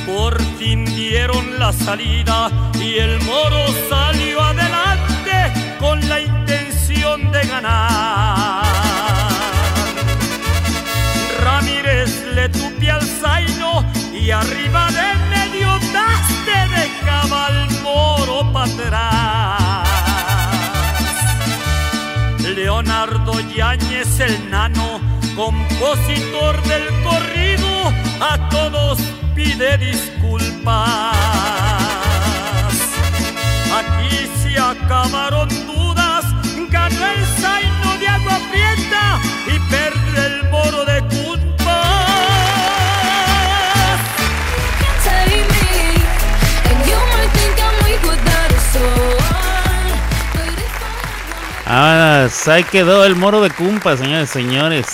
Por 0.05 0.43
fin 0.59 0.85
dieron 0.85 1.61
la 1.61 1.73
salida 1.73 2.51
y 2.81 2.99
el 2.99 3.21
moro 3.21 3.63
salió 3.89 4.43
adelante 4.43 5.37
con 5.79 5.97
la 6.09 6.21
intención 6.21 7.31
de 7.31 7.43
ganar. 7.47 8.65
Ramírez 11.41 12.11
le 12.35 12.49
tupe 12.49 12.91
al 12.91 13.03
zaino 13.21 13.85
y 14.13 14.33
arriba 14.33 14.89
de 14.99 15.09
medio 15.35 15.69
daste 15.93 16.57
dejaba 16.81 17.47
al 17.47 17.71
moro 17.83 18.53
para. 18.53 19.16
Leonardo 22.87 23.41
Yáñez 23.41 24.21
el 24.21 24.49
nano, 24.49 25.01
compositor 25.35 26.63
del 26.63 26.87
corrido, 27.03 27.93
a 28.21 28.49
todos 28.49 29.01
pide 29.35 29.77
disculpas. 29.77 31.17
Aquí 33.75 34.31
se 34.41 34.57
acabaron 34.57 35.49
dudas, 35.67 36.25
ganó 36.71 37.07
el 37.07 37.27
zaino 37.41 37.99
de 37.99 38.07
agua 38.07 38.39
prieta 38.53 39.21
y 39.49 39.59
perdió 39.69 40.27
el 40.27 40.49
moro 40.51 40.85
de 40.85 41.01
culpa. 41.01 41.26
Ah, 51.69 52.29
ahí 52.47 52.63
quedó 52.63 53.05
el 53.05 53.17
moro 53.17 53.41
de 53.41 53.51
cumpa, 53.51 53.97
señores, 53.97 54.31
señores. 54.31 54.87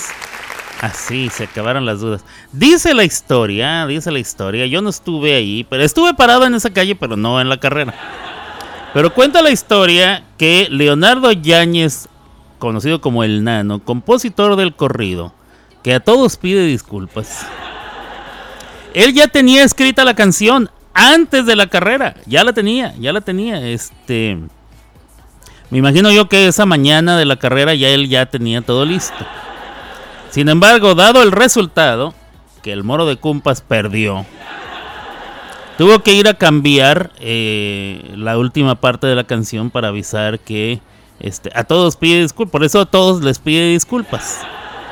Así 0.81 1.29
se 1.29 1.43
acabaron 1.43 1.85
las 1.85 1.99
dudas. 1.99 2.25
Dice 2.51 2.95
la 2.95 3.03
historia, 3.03 3.85
dice 3.85 4.11
la 4.11 4.17
historia. 4.17 4.65
Yo 4.65 4.81
no 4.81 4.89
estuve 4.89 5.35
ahí, 5.35 5.65
pero 5.69 5.83
estuve 5.83 6.15
parado 6.15 6.45
en 6.45 6.55
esa 6.55 6.71
calle, 6.71 6.95
pero 6.95 7.15
no 7.15 7.39
en 7.39 7.47
la 7.47 7.57
carrera. 7.59 7.93
Pero 8.91 9.13
cuenta 9.13 9.43
la 9.43 9.51
historia 9.51 10.23
que 10.37 10.67
Leonardo 10.71 11.31
Yáñez, 11.31 12.09
conocido 12.57 13.01
como 13.01 13.23
el 13.23 13.43
Nano, 13.43 13.79
compositor 13.79 14.55
del 14.55 14.75
corrido, 14.75 15.31
que 15.83 15.93
a 15.93 15.99
todos 15.99 16.37
pide 16.37 16.65
disculpas. 16.65 17.45
Él 18.95 19.13
ya 19.13 19.27
tenía 19.27 19.63
escrita 19.63 20.03
la 20.03 20.15
canción 20.15 20.71
antes 20.95 21.45
de 21.45 21.55
la 21.55 21.67
carrera, 21.67 22.15
ya 22.25 22.43
la 22.43 22.53
tenía, 22.53 22.95
ya 22.99 23.13
la 23.13 23.21
tenía. 23.21 23.67
Este, 23.67 24.39
me 25.73 25.79
imagino 25.79 26.11
yo 26.11 26.29
que 26.29 26.45
esa 26.45 26.67
mañana 26.67 27.17
de 27.17 27.25
la 27.25 27.37
carrera 27.37 27.73
ya 27.73 27.89
él 27.89 28.07
ya 28.07 28.27
tenía 28.27 28.61
todo 28.61 28.85
listo. 28.85 29.25
Sin 30.29 30.47
embargo, 30.47 30.93
dado 30.93 31.23
el 31.23 31.31
resultado, 31.31 32.13
que 32.61 32.71
el 32.71 32.83
moro 32.83 33.07
de 33.07 33.15
Cumpas 33.15 33.61
perdió, 33.61 34.23
tuvo 35.79 36.03
que 36.03 36.13
ir 36.13 36.27
a 36.27 36.35
cambiar 36.35 37.09
eh, 37.19 38.13
la 38.15 38.37
última 38.37 38.75
parte 38.75 39.07
de 39.07 39.15
la 39.15 39.23
canción 39.23 39.71
para 39.71 39.87
avisar 39.87 40.37
que 40.37 40.79
este, 41.19 41.49
a 41.55 41.63
todos 41.63 41.95
pide 41.95 42.21
disculpas. 42.21 42.51
Por 42.51 42.63
eso 42.63 42.81
a 42.81 42.85
todos 42.85 43.23
les 43.23 43.39
pide 43.39 43.69
disculpas. 43.69 44.41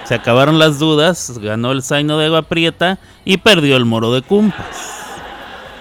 Se 0.05 0.15
acabaron 0.15 0.57
las 0.57 0.79
dudas, 0.79 1.37
ganó 1.37 1.73
el 1.73 1.83
Zaino 1.83 2.17
de 2.17 2.25
Agua 2.25 2.41
Prieta 2.41 2.97
y 3.23 3.37
perdió 3.37 3.77
el 3.77 3.85
moro 3.85 4.11
de 4.11 4.23
Cumpas. 4.23 5.00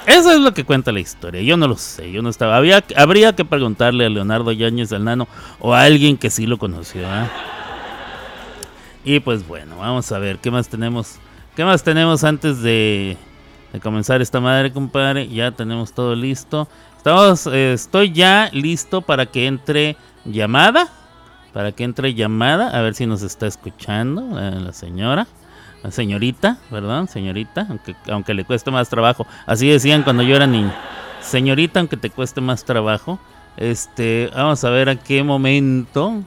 Eso 0.06 0.32
es 0.32 0.40
lo 0.40 0.52
que 0.54 0.64
cuenta 0.64 0.92
la 0.92 1.00
historia. 1.00 1.42
Yo 1.42 1.56
no 1.56 1.68
lo 1.68 1.76
sé, 1.76 2.10
yo 2.10 2.22
no 2.22 2.30
estaba. 2.30 2.56
Había, 2.56 2.84
habría 2.96 3.34
que 3.34 3.44
preguntarle 3.44 4.06
a 4.06 4.10
Leonardo 4.10 4.52
Yáñez 4.52 4.88
del 4.88 5.04
Nano 5.04 5.28
o 5.58 5.74
a 5.74 5.82
alguien 5.82 6.16
que 6.16 6.30
sí 6.30 6.46
lo 6.46 6.58
conoció. 6.58 7.02
¿eh? 7.02 7.28
Y 9.04 9.20
pues 9.20 9.46
bueno, 9.46 9.78
vamos 9.78 10.10
a 10.12 10.18
ver 10.18 10.38
qué 10.38 10.50
más 10.50 10.68
tenemos. 10.68 11.16
¿Qué 11.54 11.64
más 11.64 11.82
tenemos 11.82 12.24
antes 12.24 12.62
de, 12.62 13.16
de 13.72 13.80
comenzar 13.80 14.22
esta 14.22 14.40
madre, 14.40 14.72
compadre? 14.72 15.28
Ya 15.28 15.50
tenemos 15.52 15.92
todo 15.92 16.14
listo. 16.14 16.68
Estamos, 16.96 17.46
eh, 17.46 17.72
estoy 17.72 18.12
ya 18.12 18.50
listo 18.52 19.02
para 19.02 19.26
que 19.26 19.46
entre 19.46 19.96
llamada. 20.24 20.88
Para 21.52 21.72
que 21.72 21.84
entre 21.84 22.14
llamada. 22.14 22.76
A 22.76 22.82
ver 22.82 22.94
si 22.94 23.06
nos 23.06 23.22
está 23.22 23.46
escuchando 23.46 24.38
eh, 24.40 24.60
la 24.60 24.72
señora. 24.72 25.26
Señorita, 25.88 26.58
¿verdad? 26.70 27.08
Señorita, 27.08 27.66
aunque, 27.68 27.96
aunque 28.10 28.34
le 28.34 28.44
cueste 28.44 28.70
más 28.70 28.88
trabajo. 28.88 29.26
Así 29.46 29.68
decían 29.68 30.02
cuando 30.02 30.22
yo 30.22 30.36
era 30.36 30.46
niño. 30.46 30.72
Señorita, 31.20 31.80
aunque 31.80 31.96
te 31.96 32.10
cueste 32.10 32.40
más 32.40 32.64
trabajo. 32.64 33.18
Este, 33.56 34.30
vamos 34.34 34.62
a 34.64 34.70
ver 34.70 34.90
a 34.90 34.96
qué 34.96 35.22
momento 35.22 36.22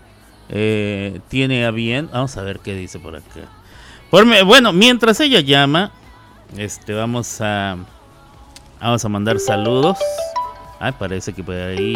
eh, 0.50 1.20
tiene 1.30 1.66
a 1.66 1.72
bien. 1.72 2.10
Vamos 2.12 2.36
a 2.38 2.42
ver 2.42 2.60
qué 2.60 2.74
dice 2.76 3.00
por 3.00 3.16
acá. 3.16 3.42
Por, 4.10 4.26
bueno, 4.46 4.74
mientras 4.74 5.20
ella 5.20 5.40
llama, 5.40 5.92
este, 6.58 6.94
vamos 6.94 7.40
a, 7.40 7.78
vamos 8.82 9.06
a 9.06 9.10
mandar 9.10 9.40
saludos. 9.40 9.98
Ay, 10.80 10.94
parece 10.98 11.32
que 11.32 11.44
por 11.44 11.56
ahí, 11.56 11.94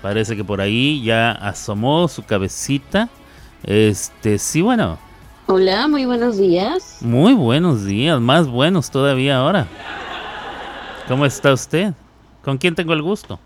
parece 0.00 0.36
que 0.36 0.44
por 0.44 0.60
ahí 0.60 1.02
ya 1.04 1.32
asomó 1.32 2.08
su 2.08 2.22
cabecita. 2.24 3.10
Este, 3.62 4.38
sí, 4.38 4.62
bueno. 4.62 4.98
Hola, 5.46 5.88
muy 5.88 6.06
buenos 6.06 6.38
días. 6.38 6.98
Muy 7.00 7.34
buenos 7.34 7.84
días, 7.84 8.20
más 8.20 8.46
buenos 8.46 8.90
todavía 8.90 9.38
ahora. 9.38 9.66
¿Cómo 11.08 11.26
está 11.26 11.52
usted? 11.52 11.94
¿Con 12.44 12.58
quién 12.58 12.76
tengo 12.76 12.92
el 12.92 13.02
gusto? 13.02 13.40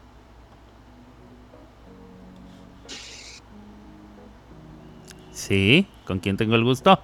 Sí, 5.33 5.87
¿con 6.07 6.19
quién 6.19 6.37
tengo 6.37 6.55
el 6.55 6.65
gusto? 6.65 7.01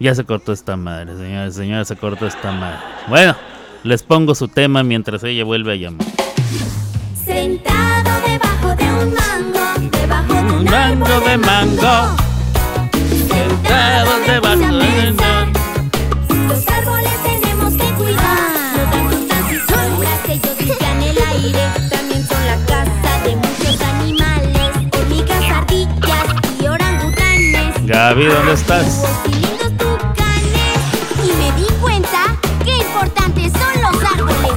Ya 0.00 0.14
se 0.14 0.24
cortó 0.24 0.52
esta 0.52 0.76
madre, 0.76 1.16
señores, 1.16 1.54
señora, 1.54 1.84
se 1.84 1.94
cortó 1.94 2.26
esta 2.26 2.50
madre. 2.50 2.78
Bueno, 3.08 3.36
les 3.84 4.02
pongo 4.02 4.34
su 4.34 4.48
tema 4.48 4.82
mientras 4.82 5.22
ella 5.22 5.44
vuelve 5.44 5.72
a 5.72 5.76
llamar. 5.76 6.06
Un 10.60 10.66
mango 10.66 11.20
de 11.20 11.38
mango, 11.38 12.16
sentado 12.92 14.20
debajo 14.26 14.56
de 14.58 15.12
mango. 15.12 15.58
Los 16.48 16.68
árboles 16.68 17.12
tenemos 17.24 17.72
que 17.74 17.94
cuidar. 17.94 18.76
No 18.76 18.82
dan 18.90 19.08
frutas 19.08 19.52
y 19.52 19.72
sombras, 19.72 20.20
ellos 20.28 20.56
limpian 20.60 21.02
el 21.02 21.18
aire. 21.18 21.64
También 21.88 22.26
son 22.28 22.46
la 22.46 22.56
casa 22.66 23.12
de 23.24 23.36
muchos 23.36 23.80
animales. 23.80 24.70
Hormigas, 24.92 25.50
ardillas 25.50 26.28
y 26.60 26.66
orangutanes. 26.66 27.86
Gaby, 27.86 28.24
¿dónde 28.26 28.52
estás? 28.52 29.04
Y 29.26 29.30
lindos 29.30 29.72
tucanes. 29.78 30.78
Y 31.24 31.32
me 31.38 31.52
di 31.58 31.68
cuenta 31.80 32.36
que 32.64 32.76
importantes 32.76 33.52
son 33.52 33.82
los 33.82 34.04
árboles. 34.04 34.52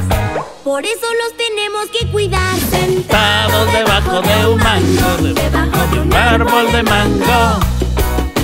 Por 0.65 0.85
eso 0.85 1.07
los 1.23 1.37
tenemos 1.37 1.85
que 1.97 2.11
cuidar. 2.11 2.62
Sentados 3.13 3.71
debajo 3.71 4.21
de 4.23 4.47
un 4.47 4.57
mango, 4.57 5.35
debajo 5.35 5.87
de 5.91 5.99
un 5.99 6.13
árbol 6.15 6.71
de 6.71 6.81
mango. 6.81 7.59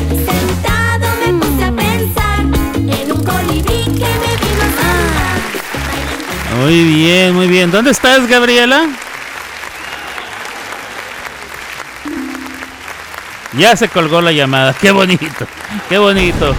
Sentado 0.10 1.08
me 1.26 1.34
puse 1.40 1.64
a 1.64 1.72
pensar 1.72 2.42
en 2.76 3.12
un 3.12 3.24
colibrí 3.24 3.84
que 3.86 3.90
me 3.90 4.38
vino 4.38 4.66
a. 6.54 6.56
Muy 6.58 6.84
bien, 6.84 7.34
muy 7.34 7.48
bien. 7.48 7.72
¿Dónde 7.72 7.90
estás, 7.90 8.28
Gabriela? 8.28 8.86
Ya 13.54 13.76
se 13.76 13.90
colgó 13.90 14.22
la 14.22 14.32
llamada. 14.32 14.76
Qué 14.76 14.92
bonito, 14.92 15.48
qué 15.90 15.98
bonito. 15.98 16.56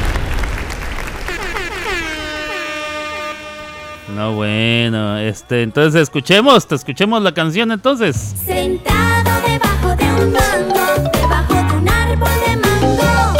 No, 4.20 4.35
bueno, 4.35 5.16
este, 5.16 5.62
entonces 5.62 6.02
escuchemos, 6.02 6.68
te 6.68 6.74
escuchemos 6.74 7.22
la 7.22 7.33
canción 7.33 7.72
entonces. 7.72 8.35
Sentado 8.44 9.30
debajo 9.48 9.96
de 9.96 10.04
un 10.04 10.33
mango, 10.35 11.09
debajo 11.11 11.54
de 11.54 11.72
un 11.78 11.88
árbol 11.88 12.28
de 12.46 12.56
mango. 12.59 13.38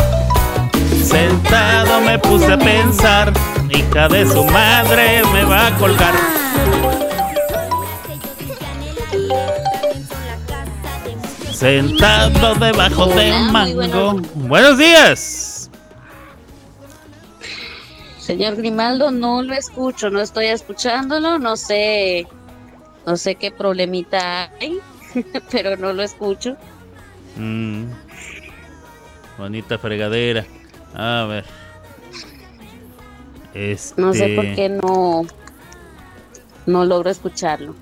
Sentado 1.05 2.01
me 2.01 2.19
puse 2.19 2.51
a 2.51 2.59
pensar, 2.59 3.31
hija 3.69 4.09
de 4.09 4.27
su 4.27 4.43
madre 4.47 5.23
me 5.35 5.45
va 5.45 5.67
a 5.67 5.77
colgar. 5.77 6.15
Sentado 11.53 12.55
debajo 12.55 13.05
de 13.05 13.33
un 13.33 13.53
mango. 13.53 14.23
Buenos 14.35 14.79
días. 14.79 15.40
Señor 18.31 18.55
Grimaldo, 18.55 19.11
no 19.11 19.43
lo 19.43 19.55
escucho, 19.55 20.09
no 20.09 20.21
estoy 20.21 20.47
escuchándolo, 20.47 21.41
no 21.41 21.57
sé, 21.57 22.29
no 23.05 23.17
sé 23.17 23.35
qué 23.35 23.51
problemita 23.51 24.53
hay, 24.61 24.79
pero 25.51 25.77
no 25.77 25.93
lo 25.93 26.05
escucho. 26.05 26.57
Mm. 27.37 27.87
Bonita 29.37 29.79
fregadera. 29.79 30.47
A 30.95 31.27
ver. 31.29 31.45
Este... 33.53 34.01
No 34.01 34.15
sé 34.15 34.37
por 34.37 34.55
qué 34.55 34.69
no, 34.69 35.23
no 36.67 36.85
logro 36.85 37.11
escucharlo. 37.11 37.75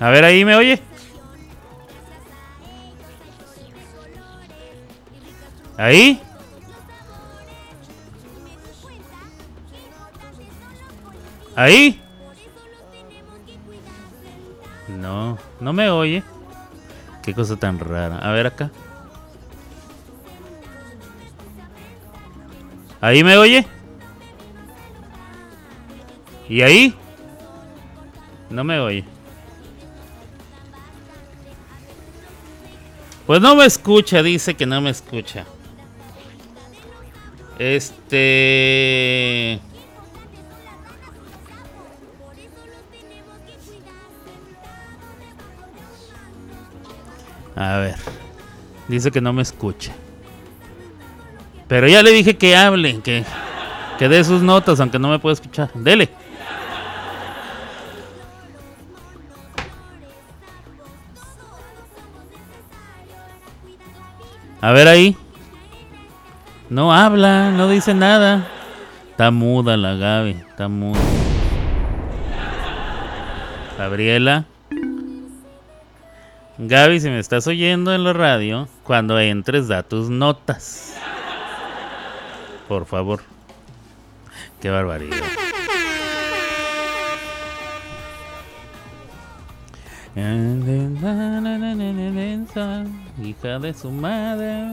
A 0.00 0.10
ver, 0.10 0.24
ahí 0.24 0.44
me 0.44 0.56
oye. 0.56 0.82
Ahí. 5.76 6.20
Ahí. 11.56 12.00
No, 14.88 15.38
no 15.58 15.72
me 15.72 15.90
oye. 15.90 16.22
Qué 17.22 17.34
cosa 17.34 17.56
tan 17.56 17.80
rara. 17.80 18.18
A 18.18 18.30
ver 18.32 18.46
acá. 18.46 18.70
¿Ahí 23.00 23.24
me 23.24 23.36
oye? 23.36 23.66
¿Y 26.48 26.62
ahí? 26.62 26.94
No 28.50 28.62
me 28.62 28.78
oye. 28.78 29.04
Pues 33.26 33.40
no 33.40 33.56
me 33.56 33.66
escucha, 33.66 34.22
dice 34.22 34.54
que 34.54 34.66
no 34.66 34.80
me 34.80 34.90
escucha. 34.90 35.44
Este... 37.58 39.60
A 47.56 47.78
ver. 47.78 47.96
Dice 48.86 49.10
que 49.10 49.20
no 49.20 49.32
me 49.32 49.42
escucha. 49.42 49.92
Pero 51.66 51.88
ya 51.88 52.02
le 52.02 52.12
dije 52.12 52.36
que 52.36 52.54
hable, 52.54 53.00
que, 53.00 53.24
que 53.98 54.08
dé 54.08 54.22
sus 54.22 54.42
notas, 54.42 54.78
aunque 54.78 54.98
no 54.98 55.08
me 55.08 55.18
pueda 55.18 55.32
escuchar. 55.32 55.72
Dele. 55.74 56.08
A 64.60 64.72
ver 64.72 64.86
ahí. 64.88 65.16
No 66.68 66.92
habla, 66.92 67.50
no 67.50 67.68
dice 67.68 67.94
nada. 67.94 68.46
Está 69.10 69.30
muda 69.30 69.76
la 69.76 69.94
Gaby, 69.94 70.30
está 70.30 70.68
muda. 70.68 71.00
Gabriela. 73.78 74.44
Gaby, 76.58 77.00
si 77.00 77.10
me 77.10 77.18
estás 77.18 77.46
oyendo 77.46 77.94
en 77.94 78.02
la 78.02 78.14
radio, 78.14 78.66
cuando 78.82 79.20
entres 79.20 79.68
da 79.68 79.82
tus 79.82 80.08
notas. 80.08 80.96
Por 82.66 82.86
favor. 82.86 83.20
Qué 84.60 84.70
barbaridad. 84.70 85.16
Hija 93.22 93.58
de 93.58 93.74
su 93.74 93.90
madre. 93.90 94.72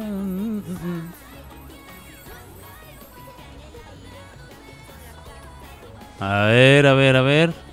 A 6.21 6.45
ver, 6.45 6.87
a 6.87 6.93
ver, 6.93 7.15
a 7.17 7.21
ver. 7.21 7.72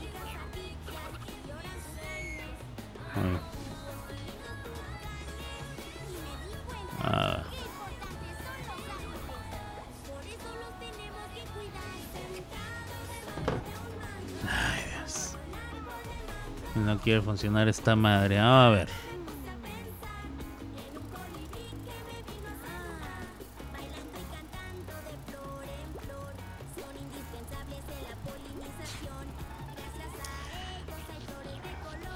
Ah. 7.13 7.43
Ay, 14.49 14.85
Dios. 14.97 15.37
No 16.77 16.99
quiere 17.01 17.21
funcionar 17.21 17.67
esta 17.67 17.97
madre. 17.97 18.37
Vamos 18.39 18.67
a 18.67 18.71
ver. 18.71 18.89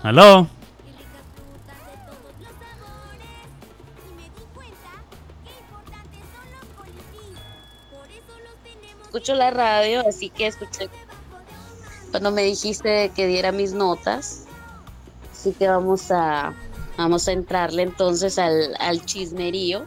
¿Aló? 0.04 0.46
Escucho 9.24 9.38
la 9.38 9.50
radio, 9.50 10.06
así 10.06 10.28
que 10.28 10.46
escuché 10.48 10.90
cuando 12.10 12.30
me 12.30 12.42
dijiste 12.42 13.10
que 13.16 13.26
diera 13.26 13.52
mis 13.52 13.72
notas. 13.72 14.44
Así 15.32 15.52
que 15.52 15.66
vamos 15.66 16.10
a 16.10 16.52
vamos 16.98 17.26
a 17.26 17.32
entrarle 17.32 17.84
entonces 17.84 18.38
al, 18.38 18.76
al 18.78 19.02
chismerío. 19.06 19.86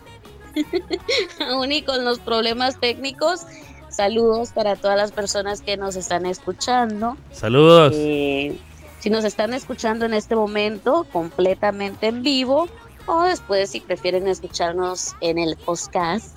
Aún 1.52 1.71
y 1.71 1.84
con 1.84 2.04
los 2.04 2.17
problemas 2.17 2.80
técnicos. 2.80 3.41
Saludos 3.89 4.54
para 4.54 4.76
todas 4.76 4.97
las 4.97 5.12
personas 5.12 5.62
que 5.62 5.78
nos 5.78 5.95
están 5.97 6.26
escuchando. 6.26 7.15
Saludos. 7.32 7.93
Eh, 7.95 8.58
si 9.02 9.12
nos 9.12 9.23
están 9.23 9.54
escuchando 9.54 10.08
en 10.08 10.15
este 10.15 10.36
momento 10.36 11.06
completamente 11.13 12.08
en 12.08 12.23
vivo 12.23 12.67
o 13.06 13.21
después 13.21 13.69
si 13.69 13.82
prefieren 13.82 14.28
escucharnos 14.28 15.15
en 15.21 15.38
el 15.38 15.56
podcast 15.58 16.36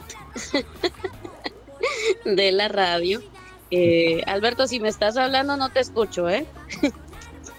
de 2.24 2.52
la 2.52 2.68
radio. 2.68 3.22
Eh, 3.70 4.22
Alberto, 4.26 4.66
si 4.66 4.80
me 4.80 4.88
estás 4.88 5.16
hablando 5.16 5.56
no 5.56 5.70
te 5.70 5.80
escucho, 5.80 6.28
¿eh? 6.28 6.46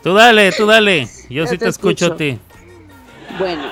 Tú 0.04 0.14
dale, 0.14 0.52
tú 0.52 0.66
dale. 0.66 1.08
Yo 1.30 1.46
sí 1.48 1.58
te 1.58 1.66
te 1.66 1.70
escucho 1.70 2.08
a 2.08 2.16
ti. 2.18 2.38
Bueno, 3.40 3.64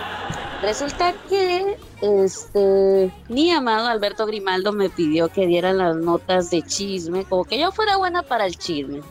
resulta 0.61 1.13
que 1.27 1.75
este 2.01 3.11
mi 3.27 3.51
amado 3.51 3.87
Alberto 3.87 4.25
Grimaldo 4.25 4.71
me 4.71 4.89
pidió 4.89 5.27
que 5.27 5.47
diera 5.47 5.73
las 5.73 5.97
notas 5.97 6.49
de 6.49 6.61
chisme, 6.61 7.25
como 7.25 7.43
que 7.43 7.59
yo 7.59 7.73
fuera 7.73 7.97
buena 7.97 8.23
para 8.23 8.45
el 8.45 8.57
chisme. 8.57 9.01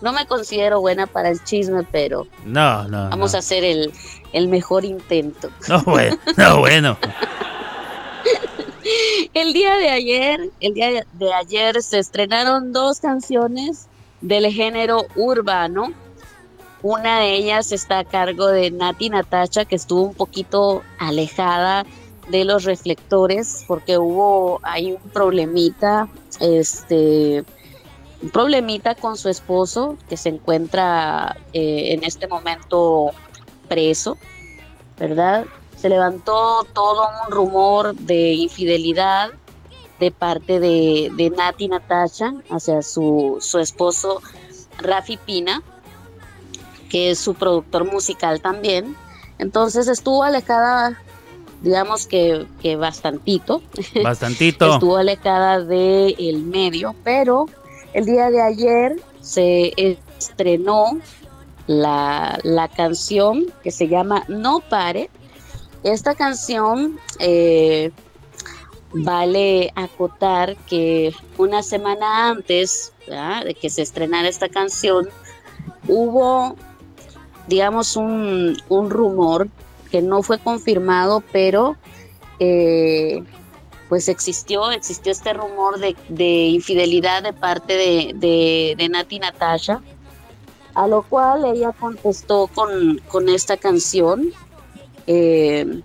No 0.00 0.12
me 0.12 0.26
considero 0.26 0.80
buena 0.80 1.06
para 1.06 1.30
el 1.30 1.42
chisme, 1.44 1.84
pero 1.90 2.26
No, 2.44 2.88
no. 2.88 3.08
vamos 3.08 3.32
no. 3.32 3.36
a 3.36 3.38
hacer 3.38 3.62
el, 3.62 3.92
el 4.32 4.48
mejor 4.48 4.84
intento. 4.84 5.48
No, 5.68 5.80
bueno. 5.84 6.18
No, 6.36 6.58
bueno. 6.58 6.98
El 9.34 9.52
día 9.52 9.74
de 9.76 9.90
ayer, 9.90 10.50
el 10.60 10.74
día 10.74 10.90
de- 10.90 11.32
ayer 11.34 11.82
se 11.82 11.98
estrenaron 11.98 12.72
dos 12.72 13.00
canciones 13.00 13.86
del 14.20 14.46
género 14.52 15.06
urbano. 15.16 15.92
Una 16.82 17.20
de 17.20 17.34
ellas 17.34 17.72
está 17.72 18.00
a 18.00 18.04
cargo 18.04 18.46
de 18.48 18.70
Nati 18.70 19.08
Natacha, 19.08 19.64
que 19.64 19.76
estuvo 19.76 20.02
un 20.02 20.14
poquito 20.14 20.82
alejada 20.98 21.86
de 22.28 22.44
los 22.44 22.64
reflectores 22.64 23.64
porque 23.66 23.96
hubo 23.98 24.60
ahí 24.62 24.92
un 24.92 25.10
problemita, 25.10 26.08
este, 26.40 27.44
un 28.22 28.30
problemita 28.30 28.94
con 28.94 29.16
su 29.16 29.28
esposo 29.28 29.96
que 30.08 30.16
se 30.16 30.28
encuentra 30.30 31.36
eh, 31.52 31.92
en 31.94 32.04
este 32.04 32.28
momento 32.28 33.10
preso, 33.68 34.18
¿verdad? 34.98 35.44
Se 35.84 35.90
levantó 35.90 36.66
todo 36.72 37.06
un 37.26 37.30
rumor 37.30 37.94
de 37.94 38.32
infidelidad 38.32 39.32
de 40.00 40.10
parte 40.10 40.58
de, 40.58 41.12
de 41.14 41.28
Nati 41.28 41.68
Natasha 41.68 42.32
hacia 42.48 42.80
su, 42.80 43.36
su 43.42 43.58
esposo 43.58 44.22
Rafi 44.78 45.18
Pina, 45.18 45.62
que 46.88 47.10
es 47.10 47.18
su 47.18 47.34
productor 47.34 47.84
musical 47.84 48.40
también. 48.40 48.96
Entonces 49.38 49.86
estuvo 49.86 50.22
alejada, 50.22 50.98
digamos 51.60 52.06
que, 52.06 52.46
que 52.62 52.76
bastantito, 52.76 53.60
Bastantito. 54.02 54.72
estuvo 54.72 54.96
alejada 54.96 55.60
del 55.60 56.38
medio, 56.44 56.94
pero 57.04 57.44
el 57.92 58.06
día 58.06 58.30
de 58.30 58.40
ayer 58.40 59.02
se 59.20 59.74
estrenó 59.76 60.98
la, 61.66 62.38
la 62.42 62.68
canción 62.68 63.44
que 63.62 63.70
se 63.70 63.86
llama 63.86 64.24
No 64.28 64.60
Pare. 64.60 65.10
Esta 65.84 66.14
canción 66.14 66.98
eh, 67.18 67.92
vale 68.94 69.70
acotar 69.76 70.56
que 70.66 71.14
una 71.36 71.62
semana 71.62 72.30
antes 72.30 72.92
de 73.06 73.54
que 73.54 73.68
se 73.68 73.82
estrenara 73.82 74.26
esta 74.28 74.48
canción, 74.48 75.10
hubo, 75.86 76.56
digamos, 77.48 77.96
un, 77.96 78.56
un 78.70 78.88
rumor 78.88 79.48
que 79.90 80.00
no 80.00 80.22
fue 80.22 80.38
confirmado, 80.38 81.22
pero 81.32 81.76
eh, 82.40 83.22
pues 83.90 84.08
existió, 84.08 84.70
existió 84.70 85.12
este 85.12 85.34
rumor 85.34 85.78
de, 85.80 85.94
de 86.08 86.46
infidelidad 86.46 87.22
de 87.22 87.34
parte 87.34 87.74
de, 87.74 88.12
de, 88.14 88.74
de 88.78 88.88
Nati 88.88 89.18
Natasha, 89.18 89.82
a 90.74 90.88
lo 90.88 91.02
cual 91.02 91.44
ella 91.44 91.72
contestó 91.72 92.46
con, 92.46 93.02
con 93.08 93.28
esta 93.28 93.58
canción. 93.58 94.32
Eh, 95.06 95.82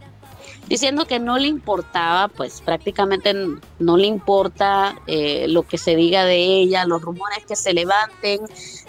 diciendo 0.68 1.06
que 1.06 1.20
no 1.20 1.38
le 1.38 1.48
importaba, 1.48 2.28
pues 2.28 2.62
prácticamente 2.62 3.34
no 3.80 3.98
le 3.98 4.08
importa 4.08 4.96
eh, 5.08 5.48
lo 5.48 5.64
que 5.64 5.78
se 5.78 5.96
diga 5.96 6.26
de 6.26 6.38
ella, 6.38 6.86
los 6.86 7.02
rumores 7.02 7.44
que 7.46 7.56
se 7.56 7.74
levanten, 7.74 8.42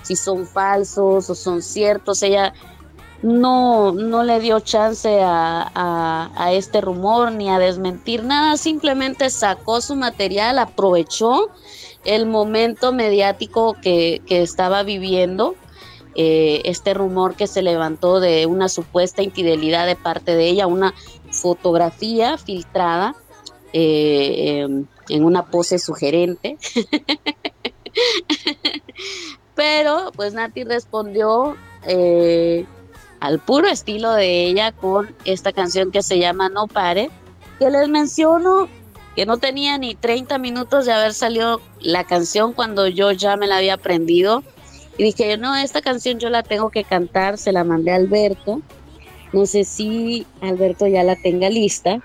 si 0.02 0.14
son 0.14 0.46
falsos 0.46 1.30
o 1.30 1.34
son 1.34 1.62
ciertos. 1.62 2.22
Ella 2.22 2.52
no, 3.22 3.92
no 3.92 4.22
le 4.24 4.40
dio 4.40 4.60
chance 4.60 5.20
a, 5.22 6.30
a, 6.34 6.52
este 6.52 6.80
rumor 6.80 7.32
ni 7.32 7.50
a 7.50 7.58
desmentir 7.58 8.24
nada, 8.24 8.56
simplemente 8.56 9.30
sacó 9.30 9.80
su 9.80 9.96
material, 9.96 10.58
aprovechó 10.58 11.48
el 12.04 12.26
momento 12.26 12.92
mediático 12.92 13.74
que, 13.74 14.22
que 14.26 14.42
estaba 14.42 14.82
viviendo. 14.82 15.54
Eh, 16.16 16.62
este 16.64 16.92
rumor 16.92 17.36
que 17.36 17.46
se 17.46 17.62
levantó 17.62 18.18
de 18.20 18.46
una 18.46 18.68
supuesta 18.68 19.22
infidelidad 19.22 19.86
de 19.86 19.96
parte 19.96 20.34
de 20.34 20.48
ella, 20.48 20.66
una 20.66 20.94
fotografía 21.30 22.36
filtrada 22.36 23.14
eh, 23.72 24.62
em, 24.62 24.86
en 25.08 25.24
una 25.24 25.46
pose 25.46 25.78
sugerente. 25.78 26.58
Pero 29.54 30.10
pues 30.16 30.34
Nati 30.34 30.64
respondió 30.64 31.56
eh, 31.86 32.64
al 33.20 33.38
puro 33.38 33.68
estilo 33.68 34.12
de 34.12 34.46
ella 34.46 34.72
con 34.72 35.14
esta 35.24 35.52
canción 35.52 35.92
que 35.92 36.02
se 36.02 36.18
llama 36.18 36.48
No 36.48 36.66
Pare, 36.66 37.10
que 37.58 37.70
les 37.70 37.88
menciono 37.88 38.68
que 39.14 39.26
no 39.26 39.38
tenía 39.38 39.76
ni 39.76 39.94
30 39.94 40.38
minutos 40.38 40.86
de 40.86 40.92
haber 40.92 41.14
salido 41.14 41.60
la 41.80 42.04
canción 42.04 42.52
cuando 42.52 42.88
yo 42.88 43.12
ya 43.12 43.36
me 43.36 43.46
la 43.46 43.58
había 43.58 43.74
aprendido. 43.74 44.42
Y 45.00 45.02
dije, 45.02 45.38
no, 45.38 45.56
esta 45.56 45.80
canción 45.80 46.18
yo 46.18 46.28
la 46.28 46.42
tengo 46.42 46.68
que 46.68 46.84
cantar, 46.84 47.38
se 47.38 47.52
la 47.52 47.64
mandé 47.64 47.90
a 47.90 47.96
Alberto. 47.96 48.60
No 49.32 49.46
sé 49.46 49.64
si 49.64 50.26
Alberto 50.42 50.86
ya 50.86 51.02
la 51.02 51.16
tenga 51.16 51.48
lista. 51.48 52.00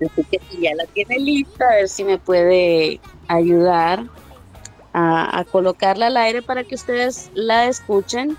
Así 0.00 0.24
que 0.30 0.40
si 0.48 0.60
ya 0.60 0.70
la 0.76 0.86
tiene 0.86 1.18
lista, 1.18 1.64
a 1.68 1.74
ver 1.78 1.88
si 1.88 2.04
me 2.04 2.18
puede 2.18 3.00
ayudar 3.26 4.04
a, 4.92 5.40
a 5.40 5.44
colocarla 5.46 6.06
al 6.06 6.16
aire 6.16 6.42
para 6.42 6.62
que 6.62 6.76
ustedes 6.76 7.32
la 7.34 7.66
escuchen. 7.66 8.38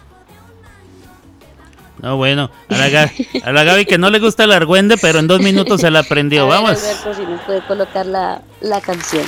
No, 2.01 2.15
bueno, 2.15 2.51
a 2.69 2.77
la, 2.77 3.63
Gaby, 3.65 3.85
que 3.85 3.97
no 3.97 4.09
le 4.09 4.19
gusta 4.19 4.45
el 4.45 4.53
argüende, 4.53 4.95
pero 4.97 5.19
en 5.19 5.27
dos 5.27 5.41
minutos 5.41 5.81
se 5.81 5.91
la 5.91 5.99
aprendió. 5.99 6.47
Vamos. 6.47 6.81
Alberto, 6.81 7.13
si 7.15 7.23
nos 7.23 7.41
puede 7.41 7.59
colocar 7.67 8.05
la, 8.05 8.41
la 8.61 8.79
canción. 8.79 9.25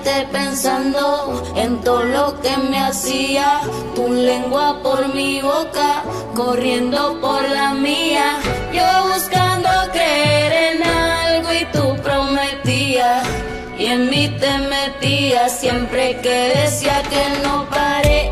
Pensando 0.00 1.42
en 1.54 1.82
todo 1.82 2.02
lo 2.02 2.40
que 2.40 2.56
me 2.56 2.78
hacía, 2.78 3.60
tu 3.94 4.10
lengua 4.10 4.82
por 4.82 5.14
mi 5.14 5.42
boca, 5.42 6.02
corriendo 6.34 7.20
por 7.20 7.46
la 7.50 7.74
mía, 7.74 8.38
yo 8.72 9.12
buscando 9.12 9.68
creer 9.92 10.76
en 10.76 10.82
algo 10.82 11.52
y 11.52 11.64
tú 11.72 11.94
prometías, 12.02 13.26
y 13.78 13.84
en 13.84 14.08
mí 14.08 14.28
te 14.40 14.58
metías 14.58 15.60
siempre 15.60 16.18
que 16.22 16.52
decía 16.56 17.02
que 17.10 17.42
no 17.42 17.68
pare, 17.68 18.30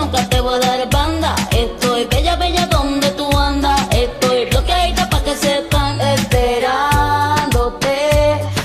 nunca 0.00 0.26
te 0.28 0.40
voy 0.40 0.54
a 0.54 0.58
dar 0.58 0.88
banda. 0.90 1.34
Estoy 1.50 2.06
bella, 2.06 2.36
bella 2.36 2.66
donde 2.66 3.10
tú 3.10 3.28
andas. 3.36 3.80
Estoy 3.90 4.46
bloqueadita 4.46 5.08
pa' 5.10 5.22
que 5.22 5.36
sepan. 5.36 6.00
Esperándote. 6.00 7.96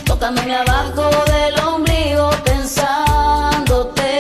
Tócame 0.06 0.56
abajo 0.56 1.10
del 1.34 1.60
ombligo 1.60 2.30
pensándote. 2.45 4.12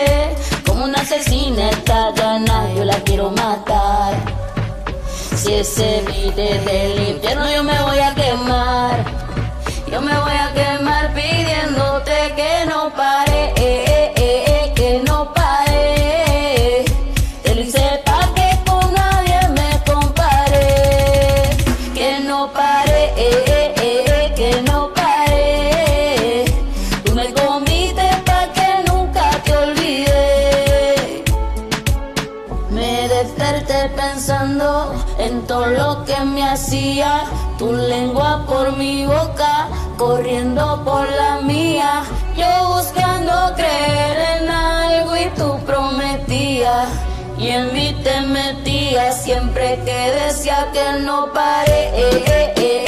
Como 0.65 0.85
una 0.85 0.99
asesina 0.99 1.69
esta 1.69 2.11
gana, 2.11 2.57
yo 2.75 2.83
la 2.85 2.97
quiero 3.05 3.31
matar. 3.31 4.13
Si 5.35 5.53
ese 5.53 6.03
vide 6.07 6.59
del 6.67 7.09
infierno 7.09 7.45
yo 7.55 7.63
me 7.63 7.81
voy 7.81 7.99
a 7.99 8.13
quemar. 8.13 9.05
Yo 9.91 10.01
me 10.01 10.13
voy 10.19 10.37
a 10.45 10.53
quemar 10.53 10.84
por 38.43 38.75
mi 38.77 39.05
boca, 39.05 39.67
corriendo 39.97 40.83
por 40.83 41.07
la 41.09 41.41
mía, 41.41 42.03
yo 42.35 42.75
buscando 42.75 43.53
creer 43.55 44.41
en 44.41 44.49
algo 44.49 45.15
y 45.15 45.29
tú 45.37 45.57
prometías. 45.65 46.89
Y 47.37 47.49
en 47.49 47.73
mí 47.73 47.95
te 48.03 48.21
metías 48.21 49.23
siempre 49.23 49.79
que 49.85 50.11
decía 50.11 50.69
que 50.73 50.99
no 50.99 51.31
pare, 51.33 51.89
eh, 51.93 52.23
eh, 52.27 52.53
eh, 52.57 52.84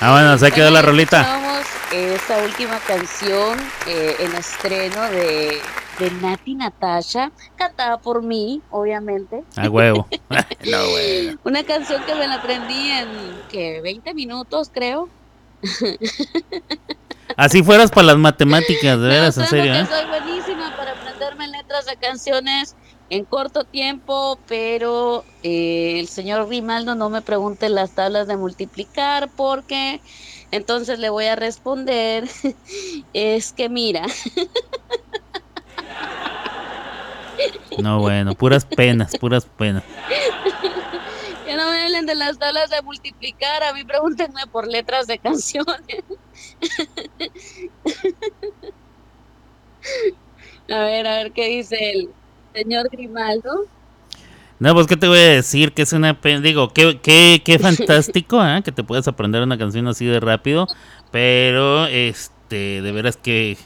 Ah, 0.00 0.12
bueno, 0.12 0.38
se 0.38 0.50
quedó 0.52 0.70
la 0.70 0.82
rolita. 0.82 1.60
Esta 1.92 2.38
última 2.42 2.78
canción 2.80 3.58
eh, 3.86 4.14
en 4.18 4.34
estreno 4.34 5.02
de, 5.10 5.58
de 5.98 6.10
Nati 6.20 6.54
Natasha, 6.54 7.32
cantada 7.56 7.98
por 7.98 8.22
mí, 8.22 8.60
obviamente. 8.70 9.42
A 9.56 9.68
huevo. 9.68 10.06
no, 10.70 10.90
bueno. 10.90 11.38
Una 11.44 11.64
canción 11.64 12.02
que 12.04 12.14
me 12.14 12.26
la 12.26 12.34
aprendí 12.36 12.90
en 12.90 13.08
que 13.50 13.80
20 13.80 14.14
minutos, 14.14 14.70
creo. 14.72 15.08
Así 17.36 17.62
fueras 17.62 17.90
para 17.90 18.08
las 18.08 18.18
matemáticas, 18.18 19.00
de 19.00 19.08
veras, 19.08 19.36
No, 19.36 19.44
en 19.44 19.48
serio, 19.48 19.74
¿eh? 19.74 19.86
soy 19.86 20.06
buenísima 20.06 20.76
para 20.76 20.92
aprenderme 20.92 21.48
letras 21.48 21.86
de 21.86 21.96
canciones 21.96 22.76
en 23.10 23.24
corto 23.24 23.64
tiempo, 23.64 24.42
pero 24.46 25.24
eh, 25.42 26.00
el 26.00 26.08
señor 26.08 26.48
Rimaldo 26.48 26.94
no 26.94 27.10
me 27.10 27.22
pregunte 27.22 27.68
las 27.68 27.94
tablas 27.94 28.26
de 28.26 28.36
multiplicar 28.36 29.30
porque 29.34 30.00
entonces 30.50 30.98
le 30.98 31.10
voy 31.10 31.26
a 31.26 31.36
responder, 31.36 32.28
es 33.12 33.52
que 33.52 33.68
mira, 33.68 34.06
No, 37.78 38.00
bueno, 38.00 38.34
puras 38.34 38.64
penas, 38.66 39.16
puras 39.16 39.46
penas. 39.56 39.84
que 41.44 41.54
no 41.54 41.70
me 41.70 41.82
hablen 41.82 42.06
de 42.06 42.14
las 42.16 42.38
tablas 42.38 42.68
de 42.70 42.82
multiplicar, 42.82 43.62
a 43.62 43.72
mí 43.72 43.84
pregúntenme 43.84 44.40
por 44.50 44.66
letras 44.66 45.06
de 45.06 45.18
canciones. 45.20 45.76
A 50.68 50.80
ver, 50.84 51.06
a 51.06 51.16
ver 51.18 51.32
qué 51.32 51.48
dice 51.48 51.76
el 51.92 52.17
señor 52.58 52.88
Grimaldo. 52.90 53.66
No, 54.58 54.74
pues 54.74 54.88
qué 54.88 54.96
te 54.96 55.06
voy 55.06 55.18
a 55.18 55.28
decir, 55.34 55.72
que 55.72 55.82
es 55.82 55.92
una 55.92 56.20
pena, 56.20 56.40
digo, 56.40 56.70
qué, 56.70 56.98
qué, 57.00 57.42
qué 57.44 57.58
fantástico, 57.60 58.44
¿eh? 58.44 58.62
que 58.64 58.72
te 58.72 58.82
puedas 58.82 59.06
aprender 59.06 59.42
una 59.42 59.56
canción 59.56 59.86
así 59.86 60.04
de 60.04 60.18
rápido, 60.18 60.66
pero 61.12 61.86
este, 61.86 62.82
de 62.82 62.92
veras 62.92 63.16
que, 63.16 63.56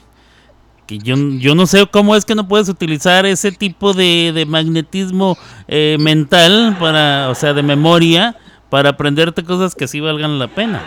que 0.85 0.99
yo, 0.99 1.15
yo 1.39 1.55
no 1.55 1.65
sé 1.65 1.87
cómo 1.87 2.15
es 2.15 2.25
que 2.25 2.35
no 2.35 2.47
puedes 2.47 2.69
utilizar 2.69 3.25
ese 3.25 3.51
tipo 3.51 3.93
de, 3.93 4.31
de 4.33 4.45
magnetismo 4.45 5.35
eh, 5.67 5.97
mental 5.99 6.77
para, 6.79 7.29
o 7.29 7.35
sea, 7.35 7.53
de 7.53 7.63
memoria, 7.63 8.37
para 8.69 8.89
aprenderte 8.89 9.43
cosas 9.43 9.73
que 9.73 9.87
sí 9.87 9.99
valgan 9.99 10.37
la 10.37 10.47
pena. 10.47 10.83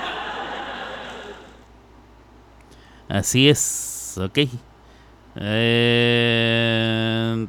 Así 3.08 3.48
es, 3.48 4.18
ok. 4.22 4.38
Eh. 5.38 7.46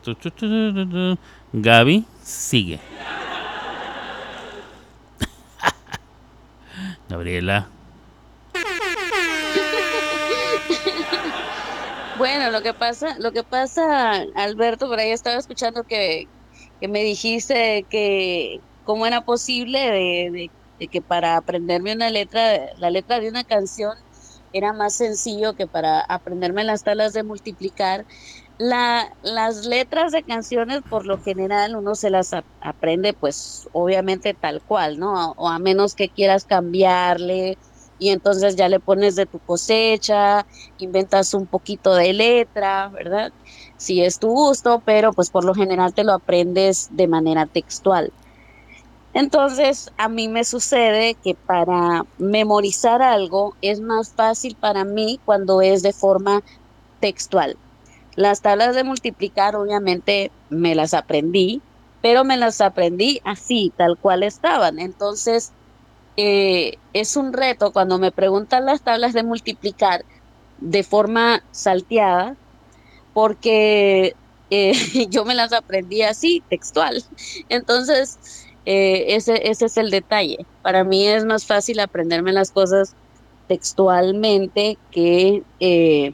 Gaby, 1.54 2.06
sigue. 2.22 2.80
Gabriela. 7.10 7.70
Bueno, 12.18 12.50
lo 12.52 12.62
que 12.62 12.74
pasa, 12.74 13.16
lo 13.20 13.32
que 13.32 13.44
pasa, 13.44 14.24
Alberto, 14.36 14.88
por 14.88 15.00
ahí 15.00 15.12
estaba 15.12 15.38
escuchando 15.38 15.84
que, 15.84 16.26
que 16.80 16.88
me 16.88 17.04
dijiste 17.04 17.86
que 17.90 18.60
cómo 18.84 19.06
era 19.06 19.22
posible 19.22 19.80
de- 19.80 20.52
de 20.80 20.88
que 20.88 21.02
para 21.02 21.38
aprenderme 21.38 21.94
una 21.94 22.10
letra, 22.10 22.68
la 22.78 22.90
letra 22.92 23.20
de 23.20 23.30
una 23.30 23.44
canción 23.44 23.94
era 24.58 24.74
más 24.74 24.96
sencillo 24.96 25.54
que 25.56 25.68
para 25.68 26.02
aprenderme 26.02 26.64
las 26.64 26.84
tablas 26.84 27.14
de 27.14 27.24
multiplicar. 27.24 28.06
La, 28.58 29.10
las 29.22 29.66
letras 29.66 30.12
de 30.12 30.24
canciones, 30.24 30.82
por 30.88 31.06
lo 31.06 31.20
general, 31.20 31.76
uno 31.76 31.94
se 31.96 32.10
las 32.10 32.34
ap- 32.34 32.48
aprende, 32.60 33.14
pues, 33.14 33.68
obviamente 33.72 34.34
tal 34.34 34.64
cual, 34.64 34.98
¿no? 35.00 35.34
O 35.38 35.48
a 35.50 35.60
menos 35.60 35.94
que 35.96 36.10
quieras 36.12 36.46
cambiarle 36.46 37.60
y 38.00 38.10
entonces 38.10 38.56
ya 38.56 38.70
le 38.70 38.80
pones 38.80 39.16
de 39.16 39.26
tu 39.28 39.40
cosecha, 39.42 40.46
inventas 40.78 41.34
un 41.34 41.48
poquito 41.48 41.96
de 41.96 42.14
letra, 42.14 42.90
¿verdad? 42.90 43.34
Si 43.78 44.02
es 44.04 44.20
tu 44.20 44.30
gusto, 44.30 44.82
pero 44.86 45.14
pues 45.14 45.30
por 45.32 45.46
lo 45.46 45.54
general 45.54 45.94
te 45.94 46.04
lo 46.04 46.14
aprendes 46.14 46.88
de 46.90 47.08
manera 47.08 47.48
textual. 47.48 48.14
Entonces, 49.18 49.90
a 49.98 50.10
mí 50.10 50.28
me 50.28 50.44
sucede 50.44 51.16
que 51.16 51.34
para 51.34 52.06
memorizar 52.20 53.02
algo 53.02 53.56
es 53.62 53.82
más 53.82 54.14
fácil 54.14 54.56
para 54.56 54.86
mí 54.86 55.20
cuando 55.26 55.64
es 55.64 55.82
de 55.82 55.92
forma 55.92 56.44
textual. 57.00 57.58
Las 58.16 58.44
tablas 58.44 58.76
de 58.76 58.84
multiplicar, 58.84 59.56
obviamente, 59.56 60.32
me 60.50 60.76
las 60.76 60.94
aprendí, 60.94 61.64
pero 62.00 62.26
me 62.26 62.38
las 62.38 62.62
aprendí 62.62 63.20
así, 63.24 63.74
tal 63.76 63.98
cual 63.98 64.22
estaban. 64.22 64.78
Entonces, 64.78 65.52
eh, 66.16 66.74
es 66.94 67.18
un 67.18 67.34
reto 67.34 67.74
cuando 67.74 67.98
me 67.98 68.12
preguntan 68.12 68.68
las 68.68 68.84
tablas 68.84 69.14
de 69.14 69.24
multiplicar 69.24 70.06
de 70.58 70.84
forma 70.84 71.44
salteada, 71.50 72.38
porque 73.14 74.16
eh, 74.52 74.74
yo 75.10 75.26
me 75.26 75.34
las 75.34 75.54
aprendí 75.54 76.04
así, 76.04 76.44
textual. 76.50 77.04
Entonces, 77.50 78.20
eh, 78.70 79.16
ese, 79.16 79.50
ese 79.50 79.68
es 79.68 79.78
el 79.78 79.92
detalle. 79.92 80.46
Para 80.62 80.84
mí 80.84 81.08
es 81.08 81.24
más 81.24 81.46
fácil 81.46 81.80
aprenderme 81.80 82.34
las 82.34 82.52
cosas 82.52 82.96
textualmente 83.48 84.78
que, 84.92 85.42
eh, 85.62 86.14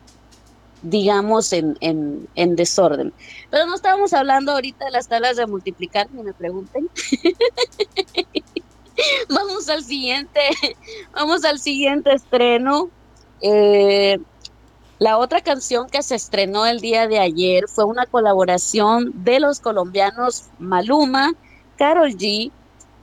digamos, 0.83 1.51
en, 1.51 1.75
en, 1.81 2.29
en 2.35 2.55
desorden. 2.55 3.11
Pero 3.49 3.65
no 3.65 3.73
estábamos 3.73 4.13
hablando 4.13 4.51
ahorita 4.51 4.85
de 4.85 4.91
las 4.91 5.07
tablas 5.07 5.35
de 5.35 5.47
multiplicar, 5.47 6.11
ni 6.11 6.21
me 6.21 6.35
pregunten. 6.35 6.91
vamos 9.29 9.67
al 9.67 9.83
siguiente, 9.83 10.39
vamos 11.11 11.43
al 11.45 11.57
siguiente 11.57 12.13
estreno. 12.13 12.91
Eh, 13.41 14.19
la 14.99 15.17
otra 15.17 15.41
canción 15.41 15.89
que 15.89 16.03
se 16.03 16.13
estrenó 16.13 16.67
el 16.67 16.81
día 16.81 17.07
de 17.07 17.17
ayer 17.17 17.63
fue 17.67 17.85
una 17.85 18.05
colaboración 18.05 19.11
de 19.23 19.39
los 19.39 19.59
colombianos 19.59 20.51
Maluma, 20.59 21.33
Karol 21.77 22.12
G, 22.12 22.51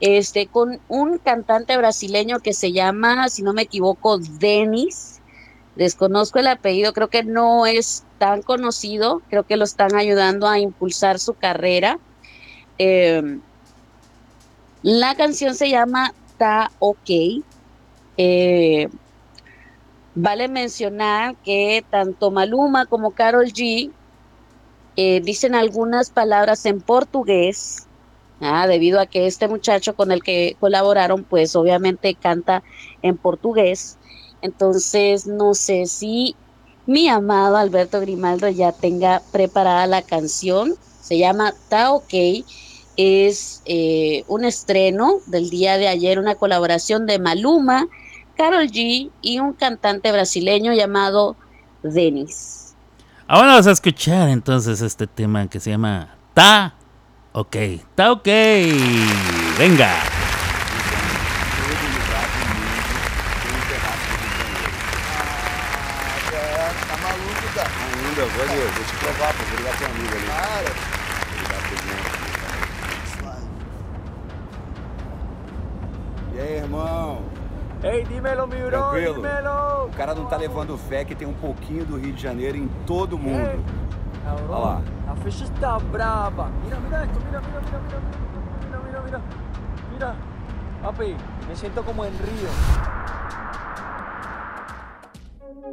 este, 0.00 0.46
con 0.46 0.80
un 0.88 1.18
cantante 1.18 1.76
brasileño 1.76 2.40
que 2.40 2.52
se 2.52 2.72
llama, 2.72 3.28
si 3.28 3.42
no 3.42 3.52
me 3.52 3.62
equivoco, 3.62 4.18
Denis. 4.18 5.20
Desconozco 5.76 6.38
el 6.38 6.48
apellido, 6.48 6.92
creo 6.92 7.08
que 7.08 7.22
no 7.22 7.66
es 7.66 8.04
tan 8.18 8.42
conocido, 8.42 9.22
creo 9.30 9.44
que 9.44 9.56
lo 9.56 9.64
están 9.64 9.94
ayudando 9.94 10.48
a 10.48 10.58
impulsar 10.58 11.18
su 11.18 11.34
carrera. 11.34 11.98
Eh, 12.78 13.38
la 14.82 15.14
canción 15.14 15.54
se 15.54 15.70
llama 15.70 16.14
Ta 16.38 16.70
OK. 16.78 17.42
Eh, 18.16 18.88
vale 20.14 20.48
mencionar 20.48 21.36
que 21.36 21.84
tanto 21.90 22.30
Maluma 22.30 22.86
como 22.86 23.12
Karol 23.12 23.46
G 23.46 23.90
eh, 24.96 25.20
dicen 25.22 25.54
algunas 25.54 26.10
palabras 26.10 26.66
en 26.66 26.80
portugués, 26.80 27.86
ah, 28.40 28.66
debido 28.66 29.00
a 29.00 29.06
que 29.06 29.26
este 29.26 29.48
muchacho 29.48 29.94
con 29.94 30.12
el 30.12 30.22
que 30.22 30.56
colaboraron, 30.60 31.24
pues 31.24 31.56
obviamente 31.56 32.14
canta 32.14 32.62
en 33.02 33.16
portugués. 33.16 33.98
Entonces, 34.42 35.26
no 35.26 35.54
sé 35.54 35.86
si 35.86 36.34
mi 36.86 37.08
amado 37.08 37.56
Alberto 37.56 38.00
Grimaldo 38.00 38.48
ya 38.48 38.72
tenga 38.72 39.22
preparada 39.32 39.86
la 39.86 40.02
canción. 40.02 40.74
Se 41.00 41.18
llama 41.18 41.54
Ta 41.68 41.92
OK. 41.92 42.44
Es 42.96 43.62
eh, 43.64 44.24
un 44.28 44.44
estreno 44.44 45.20
del 45.26 45.50
día 45.50 45.78
de 45.78 45.88
ayer, 45.88 46.18
una 46.18 46.34
colaboración 46.34 47.06
de 47.06 47.18
Maluma, 47.18 47.86
Karol 48.36 48.66
G 48.68 49.10
y 49.22 49.38
un 49.38 49.52
cantante 49.52 50.10
brasileño 50.12 50.72
llamado 50.72 51.36
Denis. 51.82 52.74
Ahora 53.26 53.48
vamos 53.48 53.68
a 53.68 53.70
escuchar 53.70 54.28
entonces 54.28 54.80
este 54.80 55.06
tema 55.06 55.48
que 55.48 55.60
se 55.60 55.70
llama 55.70 56.16
Ta 56.34 56.74
OK. 57.32 57.80
Ta 57.94 58.10
OK. 58.10 58.28
Venga. 59.56 59.86
Tá? 67.54 67.66
Ainda, 68.08 68.24
vou 68.26 68.42
ali, 68.42 68.60
vou 68.74 68.84
te 68.84 68.96
provar, 68.96 69.32
pô, 69.34 69.44
vou 69.44 69.58
ligar 69.58 69.76
pro 69.76 69.86
amigo 69.86 70.14
ali. 70.16 70.26
Para. 70.26 70.70
Vou 71.30 71.38
ligar 71.40 71.60
pro 71.62 71.74
irmão. 71.76 73.40
E 76.34 76.40
aí, 76.40 76.56
irmão? 76.56 77.22
Dímelo, 78.08 78.48
Tranquilo? 78.48 79.14
dímelo. 79.14 79.86
O 79.86 79.90
cara 79.96 80.14
não 80.14 80.26
tá 80.26 80.36
levando 80.36 80.76
fé 80.76 81.04
que 81.04 81.14
tem 81.14 81.28
um 81.28 81.32
pouquinho 81.32 81.84
do 81.84 81.96
Rio 81.96 82.12
de 82.12 82.22
Janeiro 82.22 82.56
em 82.56 82.68
todo 82.86 83.16
mundo. 83.16 83.64
Olha 84.48 84.58
lá. 84.58 84.82
La 85.20 85.24
fecha 85.24 85.44
está 85.44 85.76
brava. 85.78 86.48
Mira, 86.64 86.78
mira 86.80 87.04
esto, 87.04 87.20
mira, 87.26 87.40
mira, 87.40 87.60
mira, 87.60 87.80
mira, 87.82 88.00
mira, 88.64 89.02
mira, 89.02 89.02
mira, 89.02 89.20
mira. 89.92 90.14
Papi, 90.82 91.14
me 91.46 91.56
siento 91.56 91.84
como 91.84 92.04
en 92.04 92.12
Río. 92.18 92.48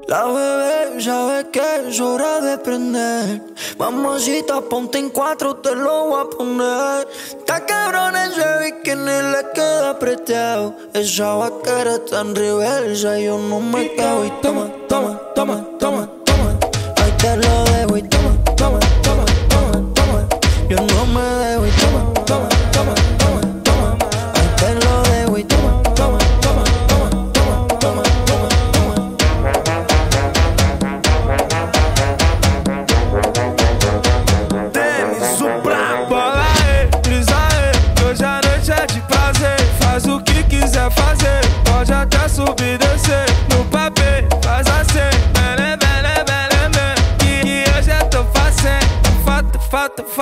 La 0.07 0.25
bebé 0.25 1.01
sabe 1.01 1.49
que 1.49 1.88
es 1.88 1.99
hora 1.99 2.41
de 2.41 2.57
prender. 2.57 3.41
Mamacita, 3.77 4.62
ponte 4.62 4.99
en 4.99 5.10
cuatro, 5.10 5.57
te 5.57 5.75
lo 5.75 6.07
voy 6.07 6.21
a 6.21 6.29
poner. 6.29 7.07
Está 7.10 7.65
cabrón 7.65 8.15
ese 8.15 8.45
bikini, 8.63 9.05
le 9.05 9.51
queda 9.53 9.91
apretado. 9.91 10.75
Esa 10.93 11.36
vaquera 11.36 11.95
está 11.95 12.21
en 12.21 12.36
reversa, 12.36 13.19
yo 13.19 13.38
no 13.38 13.60
me 13.60 13.91
quedo. 13.93 14.25
Y 14.25 14.31
toma, 14.41 14.71
toma, 14.88 15.19
toma. 15.36 15.66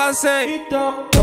I 0.07 0.11
say. 0.11 1.14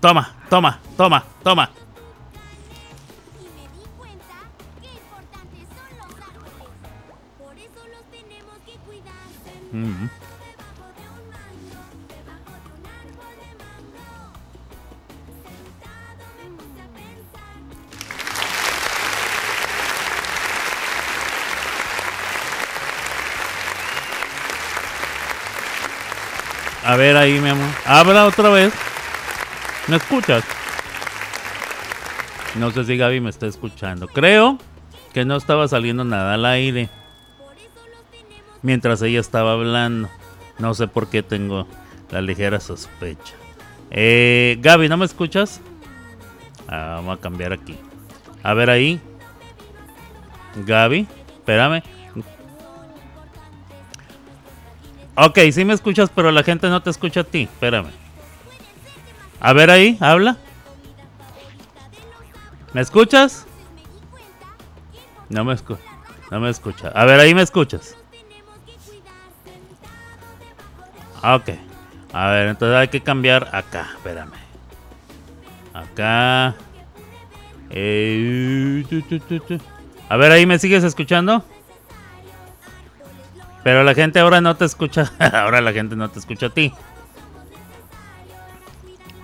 Toma, 0.00 0.32
toma, 0.48 0.80
toma, 0.96 1.22
toma. 1.42 1.70
Ujú. 9.72 10.08
A 26.82 26.96
ver 26.96 27.16
ahí, 27.16 27.38
mi 27.38 27.50
amor. 27.50 27.68
Habla 27.84 28.24
otra 28.24 28.48
vez. 28.48 28.89
¿Me 29.90 29.96
escuchas? 29.96 30.44
No 32.54 32.70
sé 32.70 32.84
si 32.84 32.96
Gaby 32.96 33.20
me 33.20 33.30
está 33.30 33.48
escuchando. 33.48 34.06
Creo 34.06 34.56
que 35.12 35.24
no 35.24 35.34
estaba 35.34 35.66
saliendo 35.66 36.04
nada 36.04 36.34
al 36.34 36.46
aire. 36.46 36.88
Mientras 38.62 39.02
ella 39.02 39.18
estaba 39.18 39.52
hablando. 39.52 40.08
No 40.60 40.74
sé 40.74 40.86
por 40.86 41.10
qué 41.10 41.24
tengo 41.24 41.66
la 42.12 42.20
ligera 42.22 42.60
sospecha. 42.60 43.34
Eh, 43.90 44.58
Gaby, 44.60 44.88
¿no 44.88 44.96
me 44.96 45.06
escuchas? 45.06 45.60
Ah, 46.68 46.94
vamos 46.98 47.18
a 47.18 47.20
cambiar 47.20 47.52
aquí. 47.52 47.76
A 48.44 48.54
ver 48.54 48.70
ahí. 48.70 49.00
Gaby, 50.66 51.08
espérame. 51.38 51.82
Ok, 55.16 55.38
sí 55.52 55.64
me 55.64 55.74
escuchas, 55.74 56.10
pero 56.14 56.30
la 56.30 56.44
gente 56.44 56.68
no 56.68 56.80
te 56.80 56.90
escucha 56.90 57.20
a 57.20 57.24
ti. 57.24 57.42
Espérame. 57.42 57.90
A 59.40 59.52
ver 59.52 59.70
ahí, 59.70 59.96
habla. 60.00 60.36
¿Me 62.72 62.80
escuchas? 62.80 63.46
No 65.28 65.44
me 65.44 65.54
escucha. 65.54 65.82
No 66.30 66.40
me 66.40 66.50
escucha. 66.50 66.88
A 66.88 67.04
ver, 67.04 67.18
ahí 67.18 67.34
me 67.34 67.42
escuchas. 67.42 67.96
Ok. 71.22 71.50
A 72.12 72.28
ver, 72.28 72.48
entonces 72.48 72.76
hay 72.76 72.88
que 72.88 73.00
cambiar 73.00 73.48
acá. 73.54 73.88
Espérame. 73.94 74.32
Acá. 75.72 76.54
Eh, 77.70 78.84
tu, 78.88 79.02
tu, 79.02 79.40
tu. 79.40 79.60
A 80.08 80.16
ver, 80.16 80.32
ahí 80.32 80.46
me 80.46 80.58
sigues 80.58 80.84
escuchando. 80.84 81.44
Pero 83.62 83.84
la 83.84 83.94
gente 83.94 84.18
ahora 84.18 84.40
no 84.40 84.56
te 84.56 84.64
escucha. 84.64 85.12
ahora 85.32 85.60
la 85.60 85.72
gente 85.72 85.96
no 85.96 86.08
te 86.08 86.18
escucha 86.18 86.46
a 86.46 86.50
ti. 86.50 86.72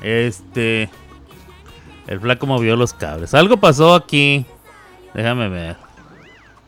Este. 0.02 0.88
El 2.06 2.20
flaco 2.20 2.46
movió 2.46 2.76
los 2.76 2.92
cables. 2.92 3.34
Algo 3.34 3.56
pasó 3.56 3.94
aquí. 3.94 4.46
Déjame 5.14 5.48
ver. 5.48 5.76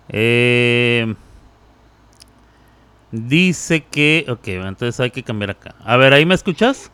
Eh, 0.08 1.14
dice 3.12 3.84
que. 3.84 4.26
Ok, 4.28 4.48
entonces 4.48 4.98
hay 5.00 5.10
que 5.10 5.22
cambiar 5.22 5.50
acá. 5.50 5.74
A 5.84 5.96
ver, 5.96 6.12
¿ahí 6.12 6.26
me 6.26 6.34
escuchas? 6.34 6.90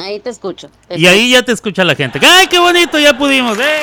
Ahí 0.00 0.20
te 0.20 0.30
escucho. 0.30 0.70
te 0.88 0.98
Y 0.98 1.06
ahí 1.06 1.30
ya 1.30 1.42
te 1.42 1.52
escucha 1.52 1.84
la 1.84 1.94
gente. 1.94 2.18
¡Ay, 2.22 2.46
qué 2.46 2.58
bonito! 2.58 2.98
Ya 2.98 3.16
pudimos. 3.16 3.58
¡Eh! 3.58 3.82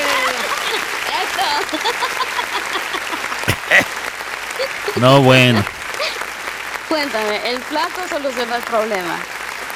No, 4.97 5.21
bueno. 5.21 5.63
Cuéntame, 6.87 7.49
¿el 7.49 7.59
flaco 7.59 8.01
solucionó 8.09 8.55
el 8.55 8.63
problema? 8.63 9.17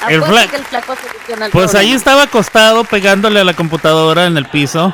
El 0.09 0.23
Apuesto 0.23 0.35
fla- 0.35 0.49
que 0.49 0.55
el 0.57 0.63
flaco 0.65 0.95
soluciona 0.95 1.45
el 1.47 1.51
Pues 1.51 1.71
problema. 1.71 1.79
ahí 1.89 1.95
estaba 1.95 2.23
acostado 2.23 2.83
pegándole 2.83 3.39
a 3.39 3.43
la 3.43 3.53
computadora 3.53 4.25
en 4.25 4.37
el 4.37 4.45
piso. 4.45 4.93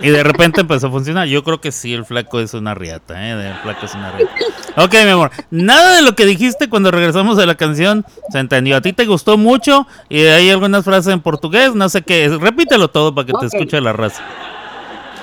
Y 0.00 0.10
de 0.10 0.22
repente 0.22 0.60
empezó 0.60 0.86
a 0.86 0.90
funcionar. 0.90 1.26
Yo 1.26 1.42
creo 1.42 1.60
que 1.60 1.72
sí, 1.72 1.92
el 1.92 2.04
flaco 2.04 2.38
es 2.38 2.54
una 2.54 2.72
riata, 2.72 3.14
¿eh? 3.20 3.32
El 3.32 3.54
flaco 3.62 3.84
es 3.84 3.94
una 3.94 4.12
riata. 4.12 4.32
Ok, 4.76 4.92
mi 5.04 5.10
amor. 5.10 5.32
Nada 5.50 5.96
de 5.96 6.02
lo 6.02 6.14
que 6.14 6.24
dijiste 6.24 6.68
cuando 6.68 6.92
regresamos 6.92 7.36
de 7.36 7.46
la 7.46 7.56
canción 7.56 8.06
se 8.30 8.38
entendió. 8.38 8.76
A 8.76 8.80
ti 8.80 8.92
te 8.92 9.06
gustó 9.06 9.36
mucho 9.36 9.88
y 10.08 10.22
hay 10.26 10.50
algunas 10.50 10.84
frases 10.84 11.12
en 11.12 11.20
portugués, 11.20 11.74
no 11.74 11.88
sé 11.88 12.02
qué. 12.02 12.28
Repítelo 12.40 12.86
todo 12.88 13.12
para 13.12 13.26
que 13.26 13.32
te 13.40 13.46
escuche 13.46 13.80
la 13.80 13.92
raza. 13.92 14.22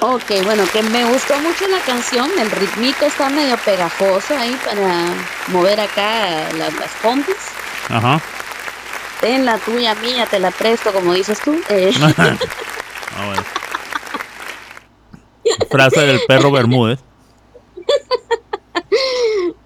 Ok, 0.01 0.43
bueno, 0.43 0.63
que 0.73 0.83
me 0.83 1.05
gustó 1.05 1.39
mucho 1.39 1.65
la 1.69 1.79
canción, 1.79 2.29
el 2.37 2.51
ritmito 2.51 3.05
está 3.05 3.29
medio 3.29 3.55
pegajoso 3.63 4.37
ahí 4.37 4.55
para 4.65 5.05
mover 5.47 5.79
acá 5.79 6.49
la- 6.57 6.69
las 6.69 6.91
pompis. 7.01 7.33
Ajá. 7.89 8.19
Ten 9.25 9.43
la 9.43 9.57
tuya 9.57 9.95
mía, 9.95 10.27
te 10.29 10.37
la 10.37 10.51
presto, 10.51 10.93
como 10.93 11.11
dices 11.11 11.39
tú. 11.43 11.55
Eh, 11.69 11.91
Ah, 13.17 13.25
bueno. 13.25 13.43
Frase 15.71 16.01
del 16.01 16.19
perro 16.27 16.51
Bermúdez. 16.51 16.99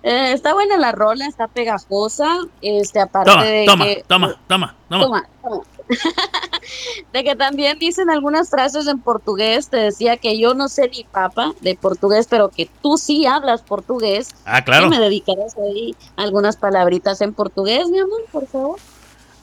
eh, 0.04 0.32
está 0.32 0.54
buena 0.54 0.78
la 0.78 0.94
rola, 0.94 1.26
está 1.28 1.50
pegajosa. 1.50 2.38
Este, 2.62 3.02
aparte 3.02 3.32
Toma, 3.32 3.44
de 3.44 3.66
toma, 3.66 3.86
que. 3.86 4.04
toma, 4.08 4.40
toma, 4.48 4.76
toma. 4.88 5.04
Toma, 5.04 5.30
toma. 5.42 5.64
de 7.14 7.24
que 7.26 7.36
también 7.36 7.78
dicen 7.80 8.10
algunas 8.10 8.50
frases 8.50 8.88
en 8.88 9.02
portugués. 9.02 9.68
Te 9.68 9.76
decía 9.76 10.16
que 10.16 10.40
yo 10.40 10.54
no 10.54 10.70
sé 10.70 10.88
ni 10.88 11.04
papa 11.04 11.52
de 11.60 11.76
portugués, 11.76 12.28
pero 12.30 12.48
que 12.48 12.70
tú 12.82 12.98
sí 12.98 13.26
hablas 13.26 13.62
portugués. 13.62 14.30
Ah, 14.46 14.64
claro. 14.64 14.86
¿Y 14.86 14.90
me 14.90 15.00
dedicarás 15.00 15.58
ahí 15.58 15.98
algunas 16.16 16.56
palabritas 16.56 17.20
en 17.20 17.34
portugués, 17.34 17.90
mi 17.90 18.00
amor, 18.00 18.22
por 18.32 18.48
favor? 18.48 18.80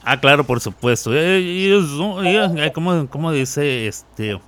Ah, 0.09 0.17
claro, 0.17 0.45
por 0.45 0.61
supuesto. 0.61 1.13
Eh, 1.13 1.67
eh, 1.69 2.71
¿Cómo, 2.73 3.05
cómo 3.09 3.29
dice 3.33 3.87
este? 3.87 4.39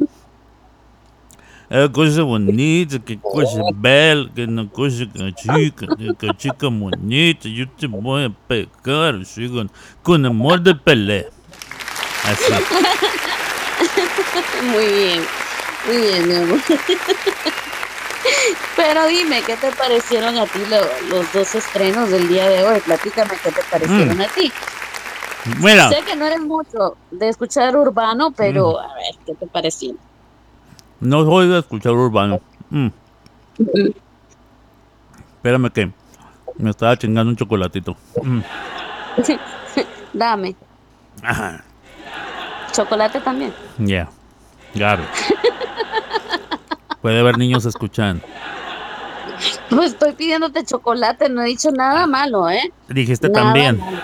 É 1.69 1.87
coisa 1.89 2.23
bonita, 2.23 2.97
que 2.97 3.17
coisa 3.17 3.61
bela, 3.75 4.27
que 4.33 4.47
não 4.47 4.65
coisa 4.67 5.05
chica, 5.37 5.85
que 6.17 6.33
chica 6.39 6.67
bonita, 6.69 7.47
eu 7.47 7.67
te 7.67 7.85
vou 7.87 8.17
a 8.17 8.31
pegar, 8.47 9.23
chega 9.23 9.67
com 10.01 10.15
amor 10.25 10.59
de 10.61 10.73
Pelé. 10.73 11.29
Así. 12.23 12.51
Muy 14.71 14.85
bien, 14.87 15.21
muy 15.87 15.97
bien, 15.97 16.27
mi 16.27 16.35
amor. 16.35 16.59
Pero 18.75 19.07
dime, 19.07 19.41
¿qué 19.43 19.55
te 19.55 19.71
parecieron 19.71 20.37
a 20.37 20.45
ti 20.47 20.59
lo- 20.69 21.15
los 21.15 21.31
dos 21.33 21.55
estrenos 21.55 22.09
del 22.09 22.27
día 22.27 22.47
de 22.49 22.63
hoy? 22.63 22.79
Platícame 22.81 23.31
qué 23.43 23.51
te 23.51 23.61
parecieron 23.69 24.17
Mm. 24.17 24.21
a 24.21 24.27
ti. 24.27 24.51
Mira, 25.61 25.89
Sé 25.89 26.01
que 26.05 26.15
no 26.15 26.25
eres 26.25 26.41
mucho 26.41 26.97
de 27.11 27.29
escuchar 27.29 27.75
urbano, 27.75 28.31
pero 28.31 28.73
Mm. 28.73 28.77
a 28.77 28.93
ver, 28.95 29.15
¿qué 29.25 29.33
te 29.35 29.47
parecieron? 29.47 29.97
no 30.99 31.23
soy 31.23 31.47
de 31.47 31.59
escuchar 31.59 31.93
urbano. 31.93 32.41
Mm. 32.69 32.87
Espérame 35.37 35.69
que 35.71 35.91
me 36.57 36.69
estaba 36.69 36.97
chingando 36.97 37.29
un 37.29 37.35
chocolatito. 37.37 37.95
Mm. 38.21 38.39
Dame, 40.13 40.55
Ajá. 41.23 41.63
chocolate 42.73 43.19
también. 43.21 43.53
Yeah. 43.77 44.09
Got 44.75 44.99
it. 44.99 45.09
Puede 47.01 47.19
haber 47.21 47.37
niños 47.37 47.65
escuchando. 47.65 48.25
Pues 49.69 49.93
estoy 49.93 50.11
pidiéndote 50.13 50.65
chocolate, 50.65 51.29
no 51.29 51.41
he 51.43 51.45
dicho 51.45 51.71
nada 51.71 52.05
malo, 52.07 52.49
¿eh? 52.49 52.73
Dijiste 52.89 53.29
Nada 53.29 53.45
también. 53.45 53.79
malo. 53.79 53.97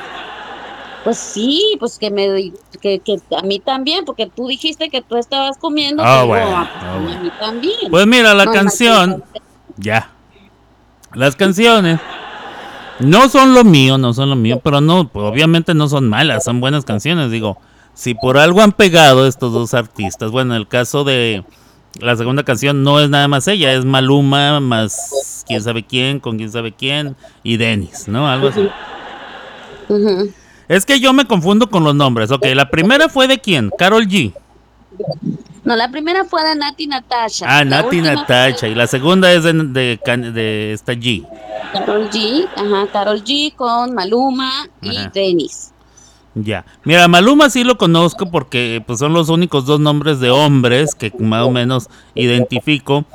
Pues 1.06 1.18
sí, 1.18 1.78
pues 1.80 1.98
que 2.00 2.10
me 2.12 2.52
que, 2.82 3.00
que 3.00 3.22
a 3.38 3.44
mí 3.44 3.60
también, 3.60 4.04
porque 4.04 4.26
tú 4.26 4.48
dijiste 4.48 4.90
que 4.90 5.02
tú 5.04 5.16
estabas 5.18 5.56
comiendo, 5.58 6.04
Ah, 6.04 6.18
pero 6.24 6.28
bueno, 6.28 6.58
a, 6.58 6.62
a 6.64 6.98
bueno. 6.98 7.22
mí 7.22 7.32
también. 7.40 7.76
Pues 7.92 8.08
mira, 8.08 8.34
la 8.34 8.46
No, 8.46 8.52
canción. 8.52 9.24
Ya. 9.78 10.10
Las 11.14 11.36
canciones. 11.36 12.00
No 13.00 13.30
son 13.30 13.54
lo 13.54 13.64
mío, 13.64 13.98
no 14.00 14.14
son 14.14 14.30
lo 14.32 14.36
mío, 14.36 14.60
pero 14.64 14.82
no, 14.82 15.10
obviamente 15.14 15.74
no 15.76 15.88
son 15.88 16.10
malas, 16.10 16.44
son 16.44 16.60
buenas 16.60 16.86
canciones. 16.86 17.30
Digo, 17.30 17.58
si 17.94 18.16
por 18.16 18.38
algo 18.40 18.62
han 18.62 18.72
pegado 18.72 19.28
estos 19.28 19.54
dos 19.54 19.74
artistas, 19.76 20.32
bueno, 20.32 20.56
el 20.56 20.68
caso 20.68 21.04
de 21.04 21.44
la 22.00 22.16
segunda 22.16 22.44
canción 22.44 22.84
no 22.84 23.00
es 23.00 23.10
nada 23.10 23.28
más 23.28 23.48
ella, 23.48 23.74
es 23.74 23.86
Maluma 23.86 24.60
más 24.60 25.44
quién 25.48 25.62
sabe 25.62 25.84
quién, 25.86 26.20
con 26.20 26.38
quién 26.38 26.52
sabe 26.52 26.72
quién 26.72 27.16
y 27.44 27.58
Dennis, 27.58 28.08
¿no? 28.08 28.28
Algo 28.28 28.48
así. 28.48 28.68
Ujú. 29.90 30.32
Es 30.68 30.86
que 30.86 31.00
yo 31.00 31.14
me 31.14 31.26
confundo 31.26 31.70
con 31.70 31.84
los 31.84 31.96
nombres. 31.96 32.32
Ok, 32.32 32.46
la 32.54 32.70
primera 32.70 33.10
fue 33.10 33.28
de 33.28 33.40
quién? 33.40 33.72
Carol 33.78 34.08
G. 34.08 34.34
No, 35.64 35.76
la 35.76 35.90
primera 35.90 36.26
fue 36.26 36.44
de 36.44 36.56
Nati 36.56 36.88
Natasha. 36.88 37.46
Ah, 37.48 37.64
La 37.64 37.82
Nati 37.82 38.02
Natacha. 38.02 38.68
Y 38.68 38.76
la 38.76 38.88
segunda 38.88 39.32
es 39.34 39.44
de, 39.44 39.54
de, 39.54 40.00
de 40.32 40.74
esta 40.74 40.94
G. 40.94 41.26
fue 41.28 41.40
Karol 41.74 42.10
G, 42.10 42.48
ajá, 42.56 42.88
Carol 42.92 43.24
G 43.24 43.54
con 43.56 43.94
Maluma 43.94 44.68
y. 44.82 44.98
Dennis. 45.14 45.72
Ya. 46.36 46.66
Mira, 46.84 47.08
Maluma 47.08 47.50
sí 47.50 47.64
lo 47.64 47.78
conozco 47.78 48.30
porque 48.30 48.84
pues, 48.86 49.00
son 49.00 49.14
los 49.14 49.30
únicos 49.30 49.66
dos 49.66 49.80
nombres 49.80 50.20
de 50.20 50.30
hombres 50.32 50.94
que 50.94 51.12
más 51.18 51.44
o 51.44 51.52
menos 51.52 51.90
identifico. 52.14 53.06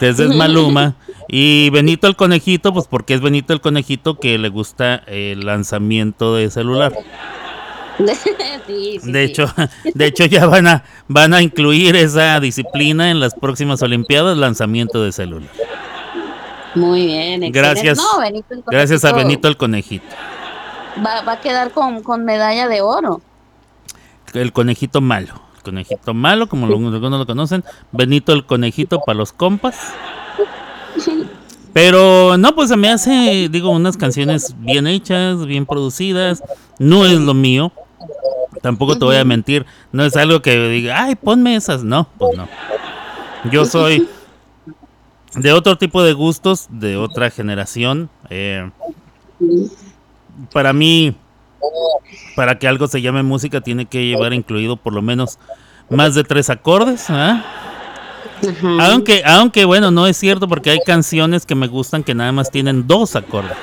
Entonces 0.00 0.30
es 0.30 0.34
Maluma. 0.34 0.94
Y 1.36 1.68
Benito 1.70 2.06
el 2.06 2.14
Conejito, 2.14 2.72
pues 2.72 2.86
porque 2.86 3.12
es 3.14 3.20
Benito 3.20 3.52
el 3.52 3.60
Conejito 3.60 4.20
que 4.20 4.38
le 4.38 4.50
gusta 4.50 5.02
el 5.08 5.44
lanzamiento 5.44 6.32
de 6.36 6.48
celular. 6.48 6.92
sí, 7.98 9.00
sí, 9.02 9.10
De 9.10 9.26
sí. 9.26 9.32
hecho, 9.32 9.52
de 9.94 10.06
hecho 10.06 10.26
ya 10.26 10.46
van 10.46 10.68
a 10.68 10.84
van 11.08 11.34
a 11.34 11.42
incluir 11.42 11.96
esa 11.96 12.38
disciplina 12.38 13.10
en 13.10 13.18
las 13.18 13.34
próximas 13.34 13.82
Olimpiadas, 13.82 14.38
lanzamiento 14.38 15.02
de 15.02 15.10
celular. 15.10 15.50
Muy 16.76 17.06
bien, 17.06 17.42
excelente. 17.42 17.58
Gracias. 17.58 17.98
No, 17.98 18.20
Benito 18.20 18.54
el 18.54 18.62
Gracias 18.68 19.04
a 19.04 19.12
Benito 19.12 19.48
el 19.48 19.56
Conejito. 19.56 20.06
Va, 21.04 21.22
va 21.22 21.32
a 21.32 21.40
quedar 21.40 21.72
con, 21.72 22.04
con 22.04 22.24
medalla 22.24 22.68
de 22.68 22.80
oro. 22.80 23.20
El 24.34 24.52
conejito 24.52 25.00
malo. 25.00 25.34
El 25.56 25.62
conejito 25.64 26.14
malo, 26.14 26.48
como 26.48 26.68
lo- 26.68 26.74
algunos 26.74 27.00
lo 27.18 27.26
conocen. 27.26 27.64
Benito 27.90 28.32
el 28.32 28.46
conejito 28.46 29.00
para 29.00 29.18
los 29.18 29.32
compas. 29.32 29.92
Pero 31.72 32.36
no, 32.36 32.54
pues 32.54 32.68
se 32.68 32.76
me 32.76 32.88
hace, 32.88 33.48
digo, 33.50 33.70
unas 33.70 33.96
canciones 33.96 34.54
bien 34.58 34.86
hechas, 34.86 35.44
bien 35.44 35.66
producidas. 35.66 36.42
No 36.78 37.04
es 37.04 37.18
lo 37.18 37.34
mío. 37.34 37.72
Tampoco 38.62 38.96
te 38.96 39.04
voy 39.04 39.16
a 39.16 39.24
mentir. 39.24 39.66
No 39.90 40.04
es 40.04 40.16
algo 40.16 40.40
que 40.40 40.56
diga, 40.68 41.02
ay, 41.02 41.16
ponme 41.16 41.56
esas. 41.56 41.82
No, 41.82 42.08
pues 42.16 42.36
no. 42.36 42.48
Yo 43.50 43.64
soy 43.64 44.08
de 45.34 45.52
otro 45.52 45.76
tipo 45.76 46.02
de 46.02 46.12
gustos, 46.12 46.68
de 46.70 46.96
otra 46.96 47.30
generación. 47.30 48.08
Eh, 48.30 48.70
para 50.52 50.72
mí, 50.72 51.16
para 52.36 52.58
que 52.58 52.68
algo 52.68 52.86
se 52.86 53.02
llame 53.02 53.22
música, 53.22 53.60
tiene 53.60 53.86
que 53.86 54.06
llevar 54.06 54.32
incluido 54.32 54.76
por 54.76 54.92
lo 54.92 55.02
menos 55.02 55.38
más 55.90 56.14
de 56.14 56.24
tres 56.24 56.50
acordes. 56.50 57.06
¿ah? 57.08 57.44
Aunque, 58.80 59.22
aunque 59.24 59.64
bueno, 59.64 59.90
no 59.90 60.06
es 60.06 60.16
cierto 60.16 60.48
porque 60.48 60.70
hay 60.70 60.80
canciones 60.84 61.46
que 61.46 61.54
me 61.54 61.66
gustan 61.66 62.02
que 62.02 62.14
nada 62.14 62.32
más 62.32 62.50
tienen 62.50 62.86
dos 62.86 63.16
acordes. 63.16 63.56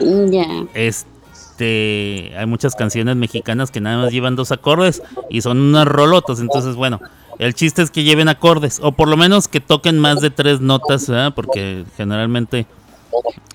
Ya. 0.00 0.46
Este, 0.74 2.32
hay 2.36 2.46
muchas 2.46 2.74
canciones 2.74 3.16
mexicanas 3.16 3.70
que 3.70 3.80
nada 3.80 4.02
más 4.02 4.12
llevan 4.12 4.36
dos 4.36 4.52
acordes 4.52 5.02
y 5.30 5.40
son 5.40 5.60
unas 5.60 5.86
rolotas. 5.86 6.40
Entonces, 6.40 6.76
bueno, 6.76 7.00
el 7.38 7.54
chiste 7.54 7.82
es 7.82 7.90
que 7.90 8.04
lleven 8.04 8.28
acordes 8.28 8.80
o 8.82 8.92
por 8.92 9.08
lo 9.08 9.16
menos 9.16 9.48
que 9.48 9.60
toquen 9.60 9.98
más 9.98 10.20
de 10.20 10.30
tres 10.30 10.60
notas, 10.60 11.08
¿verdad? 11.08 11.32
porque 11.34 11.84
generalmente 11.96 12.66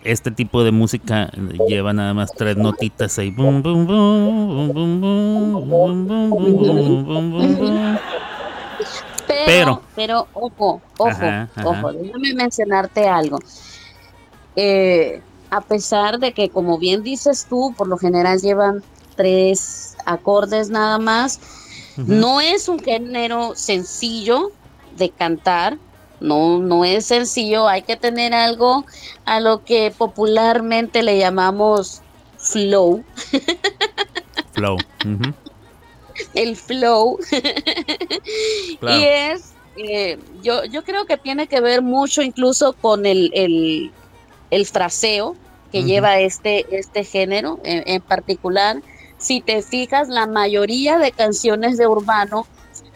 este 0.04 0.32
tipo 0.32 0.64
de 0.64 0.72
música 0.72 1.32
lleva 1.68 1.94
nada 1.94 2.14
más 2.14 2.32
tres 2.34 2.58
notitas 2.58 3.18
ahí. 3.20 3.34
Pero, 9.46 9.46
Pero- 9.46 9.82
pero, 9.96 10.28
ojo, 10.34 10.82
ojo, 10.98 11.10
Ajá, 11.10 11.50
ajá. 11.56 11.68
ojo, 11.70 11.94
déjame 11.94 12.34
mencionarte 12.34 13.08
algo. 13.08 13.40
Eh, 14.56 15.22
a 15.50 15.62
pesar 15.62 16.20
de 16.20 16.34
que, 16.34 16.50
como 16.50 16.78
bien 16.78 17.04
dices 17.04 17.46
tú, 17.50 17.74
por 17.78 17.88
lo 17.88 17.98
general 17.98 18.40
llevan 18.40 18.84
tres 19.16 19.96
acordes 20.06 20.70
nada 20.70 20.98
más, 20.98 21.40
no 21.98 22.42
es 22.42 22.68
un 22.68 22.80
género 22.80 23.54
sencillo 23.56 24.52
de 24.98 25.10
cantar, 25.12 25.78
no, 26.20 26.58
no 26.60 26.86
es 26.86 27.06
sencillo, 27.06 27.68
hay 27.68 27.84
que 27.84 27.98
tener 27.98 28.34
algo 28.34 28.86
a 29.26 29.40
lo 29.40 29.64
que 29.64 29.94
popularmente 29.96 31.04
le 31.04 31.18
llamamos 31.20 32.02
flow, 32.38 33.04
Flow. 34.54 34.78
ujú. 35.06 35.34
El 36.34 36.56
flow. 36.56 37.20
Claro. 38.80 39.00
Y 39.00 39.04
es, 39.04 39.54
eh, 39.78 40.18
yo, 40.42 40.66
yo 40.66 40.84
creo 40.84 41.06
que 41.06 41.18
tiene 41.18 41.48
que 41.48 41.62
ver 41.62 41.82
mucho 41.82 42.22
incluso 42.22 42.74
con 42.74 43.06
el, 43.06 43.32
el, 43.34 43.92
el 44.52 44.66
fraseo 44.66 45.36
que 45.72 45.84
lleva 45.84 46.20
este, 46.20 46.66
este 46.78 47.04
género 47.04 47.60
en, 47.64 47.84
en 47.88 48.02
particular. 48.02 48.82
Si 49.18 49.42
te 49.42 49.62
fijas, 49.62 50.08
la 50.10 50.28
mayoría 50.28 51.00
de 51.00 51.12
canciones 51.12 51.78
de 51.78 51.88
urbano 51.88 52.46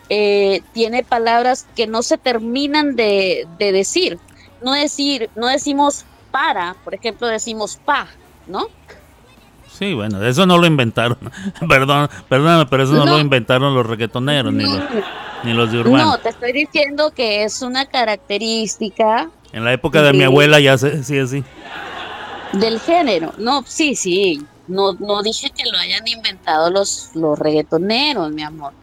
eh, 0.09 0.61
tiene 0.73 1.03
palabras 1.03 1.65
que 1.75 1.87
no 1.87 2.03
se 2.03 2.17
terminan 2.17 2.95
de, 2.95 3.47
de 3.57 3.71
decir. 3.71 4.19
No 4.61 4.73
decir, 4.73 5.29
no 5.35 5.47
decimos 5.47 6.05
para, 6.31 6.75
por 6.83 6.95
ejemplo, 6.95 7.27
decimos 7.27 7.79
pa, 7.83 8.07
¿no? 8.47 8.67
Sí, 9.77 9.93
bueno, 9.93 10.23
eso 10.23 10.45
no 10.45 10.57
lo 10.57 10.65
inventaron. 10.65 11.17
Perdón, 11.69 12.09
perdóname, 12.29 12.65
pero 12.65 12.83
eso 12.83 12.93
no, 12.93 13.05
No. 13.05 13.11
lo 13.13 13.19
inventaron 13.19 13.75
los 13.75 13.85
reggaetoneros 13.85 14.51
ni 14.53 14.63
los, 14.63 14.81
ni 15.43 15.53
los 15.53 15.71
de 15.71 15.79
Urbano. 15.79 16.05
No, 16.05 16.17
te 16.17 16.29
estoy 16.29 16.51
diciendo 16.51 17.11
que 17.15 17.43
es 17.43 17.61
una 17.61 17.85
característica 17.85 19.29
en 19.53 19.63
la 19.63 19.73
época 19.73 20.01
de 20.01 20.13
mi 20.13 20.19
Sí. 20.19 20.23
abuela 20.25 20.59
ya 20.59 20.77
se 20.77 21.21
así. 21.21 21.43
Del 22.53 22.79
género, 22.79 23.33
no, 23.37 23.63
sí, 23.67 23.95
sí, 23.95 24.41
no, 24.67 24.93
no 24.93 25.21
dije 25.21 25.49
que 25.51 25.69
lo 25.69 25.77
hayan 25.77 26.07
inventado 26.07 26.71
los, 26.71 27.11
los 27.13 27.37
reggaetoneros, 27.37 28.31
mi 28.31 28.41
amor. 28.43 28.73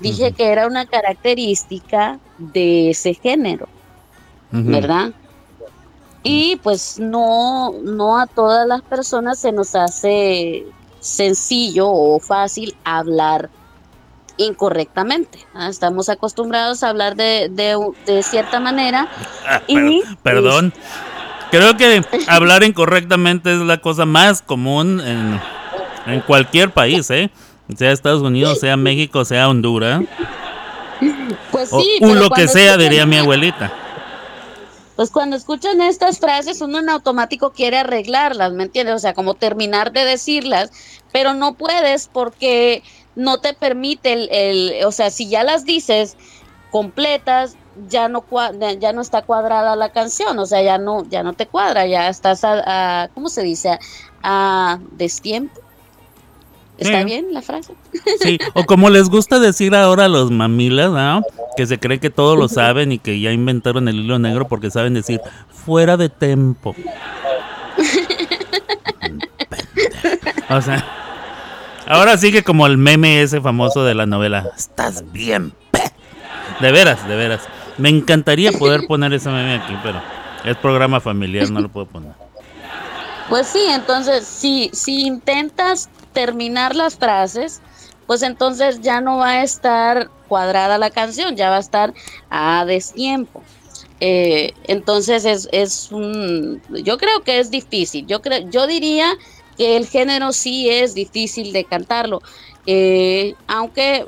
Dije 0.00 0.32
que 0.32 0.46
era 0.46 0.66
una 0.66 0.86
característica 0.86 2.18
de 2.38 2.90
ese 2.90 3.14
género, 3.14 3.68
Ujú. 4.52 4.62
¿verdad? 4.70 5.10
Y 6.22 6.56
pues 6.56 6.98
no, 6.98 7.72
no 7.82 8.18
a 8.18 8.26
todas 8.26 8.66
las 8.66 8.82
personas 8.82 9.38
se 9.38 9.52
nos 9.52 9.74
hace 9.74 10.66
sencillo 11.00 11.88
o 11.88 12.20
fácil 12.20 12.74
hablar 12.84 13.48
incorrectamente. 14.36 15.38
¿ah? 15.54 15.68
Estamos 15.68 16.08
acostumbrados 16.08 16.82
a 16.82 16.90
hablar 16.90 17.14
de, 17.16 17.48
de, 17.50 17.76
de 18.06 18.22
cierta 18.22 18.60
manera 18.60 19.08
Ah, 19.46 19.62
y 19.66 19.74
per- 19.74 20.16
perdón. 20.22 20.72
Creo 21.50 21.76
que 21.76 22.04
hablar 22.28 22.62
incorrectamente 22.62 23.52
es 23.52 23.60
la 23.60 23.78
cosa 23.78 24.06
más 24.06 24.40
común 24.40 25.00
en, 25.00 25.40
en 26.06 26.20
cualquier 26.20 26.70
país, 26.70 27.10
¿eh? 27.10 27.30
Sea 27.76 27.90
Estados 27.92 28.22
Unidos, 28.22 28.60
sea 28.60 28.76
México, 28.76 29.24
sea 29.24 29.48
Honduras. 29.48 30.02
pues 31.50 31.72
O 31.72 31.80
sí, 31.80 31.96
pero 32.00 32.14
lo 32.14 32.30
que 32.30 32.46
sea, 32.46 32.76
diría 32.76 33.04
mi 33.06 33.16
abuelita. 33.16 33.72
Pues 35.00 35.10
cuando 35.10 35.34
escuchan 35.36 35.80
estas 35.80 36.18
frases, 36.18 36.60
uno 36.60 36.78
en 36.78 36.90
automático 36.90 37.52
quiere 37.52 37.78
arreglarlas, 37.78 38.52
¿me 38.52 38.64
entiendes? 38.64 38.96
O 38.96 38.98
sea, 38.98 39.14
como 39.14 39.34
terminar 39.36 39.92
de 39.92 40.04
decirlas, 40.04 40.70
pero 41.10 41.32
no 41.32 41.56
puedes 41.56 42.06
porque 42.08 42.82
no 43.14 43.40
te 43.40 43.54
permite 43.54 44.12
el, 44.12 44.28
el- 44.30 44.84
o 44.84 44.92
sea, 44.92 45.10
si 45.10 45.30
ya 45.30 45.42
las 45.42 45.64
dices 45.64 46.16
completas, 46.68 47.58
ya 47.74 48.08
no 48.10 48.26
ya 48.80 48.92
no 48.92 49.00
está 49.00 49.22
cuadrada 49.22 49.74
la 49.76 49.90
canción, 49.90 50.38
o 50.38 50.44
sea, 50.46 50.62
ya 50.62 50.76
no 50.78 51.04
ya 51.08 51.22
no 51.22 51.32
te 51.34 51.48
cuadra, 51.48 51.86
ya 51.86 52.08
estás 52.10 52.44
a- 52.44 53.08
¿cómo 53.14 53.28
se 53.30 53.42
dice? 53.42 53.78
A, 54.22 54.80
destiempo. 54.90 55.59
¿Está 56.80 56.98
Sí. 57.00 57.04
bien 57.04 57.26
la 57.32 57.42
frase? 57.42 57.74
Sí, 58.22 58.38
o 58.54 58.64
como 58.64 58.90
les 58.90 59.08
gusta 59.08 59.38
decir 59.38 59.74
ahora 59.74 60.06
a 60.06 60.08
los 60.08 60.30
mamilas, 60.30 60.90
¿no? 60.90 61.22
Que 61.56 61.66
se 61.66 61.78
cree 61.78 62.00
que 62.00 62.10
todo 62.10 62.36
lo 62.36 62.48
saben 62.48 62.90
y 62.92 62.98
que 62.98 63.20
ya 63.20 63.32
inventaron 63.32 63.86
el 63.88 63.96
hilo 63.96 64.18
negro 64.18 64.48
porque 64.48 64.70
saben 64.70 64.94
decir 64.94 65.20
fuera 65.50 65.96
de 65.96 66.08
tempo. 66.08 66.74
O 70.48 70.60
sea, 70.60 70.84
ahora 71.86 72.16
sigue 72.18 72.42
como 72.42 72.66
el 72.66 72.76
meme 72.76 73.22
ese 73.22 73.40
famoso 73.40 73.84
de 73.84 73.94
la 73.94 74.06
novela. 74.06 74.50
Estás 74.56 75.04
bien, 75.12 75.52
pe-". 75.70 75.92
De 76.60 76.72
veras, 76.72 77.06
de 77.06 77.14
veras. 77.16 77.42
Me 77.78 77.88
encantaría 77.88 78.52
poder 78.52 78.86
poner 78.86 79.12
ese 79.12 79.28
meme 79.30 79.54
aquí, 79.54 79.74
pero 79.82 80.00
es 80.44 80.56
programa 80.56 81.00
familiar, 81.00 81.50
no 81.50 81.60
lo 81.60 81.68
puedo 81.68 81.86
poner. 81.86 82.12
Pues 83.28 83.46
sí, 83.46 83.60
entonces 83.70 84.26
si, 84.26 84.70
si 84.72 85.06
intentas 85.06 85.88
terminar 86.12 86.74
las 86.74 86.96
frases, 86.96 87.60
pues 88.06 88.22
entonces 88.22 88.80
ya 88.80 89.00
no 89.00 89.18
va 89.18 89.30
a 89.30 89.42
estar 89.42 90.10
cuadrada 90.28 90.78
la 90.78 90.90
canción, 90.90 91.36
ya 91.36 91.50
va 91.50 91.56
a 91.56 91.60
estar 91.60 91.94
a 92.30 92.64
destiempo. 92.64 93.42
Eh, 94.00 94.52
entonces 94.64 95.24
es, 95.24 95.48
es 95.52 95.92
un, 95.92 96.62
yo 96.84 96.96
creo 96.98 97.22
que 97.22 97.38
es 97.38 97.50
difícil. 97.50 98.06
Yo 98.06 98.22
creo, 98.22 98.48
yo 98.48 98.66
diría 98.66 99.12
que 99.56 99.76
el 99.76 99.86
género 99.86 100.32
sí 100.32 100.70
es 100.70 100.94
difícil 100.94 101.52
de 101.52 101.64
cantarlo, 101.64 102.20
Eh, 102.66 103.34
aunque 103.46 104.06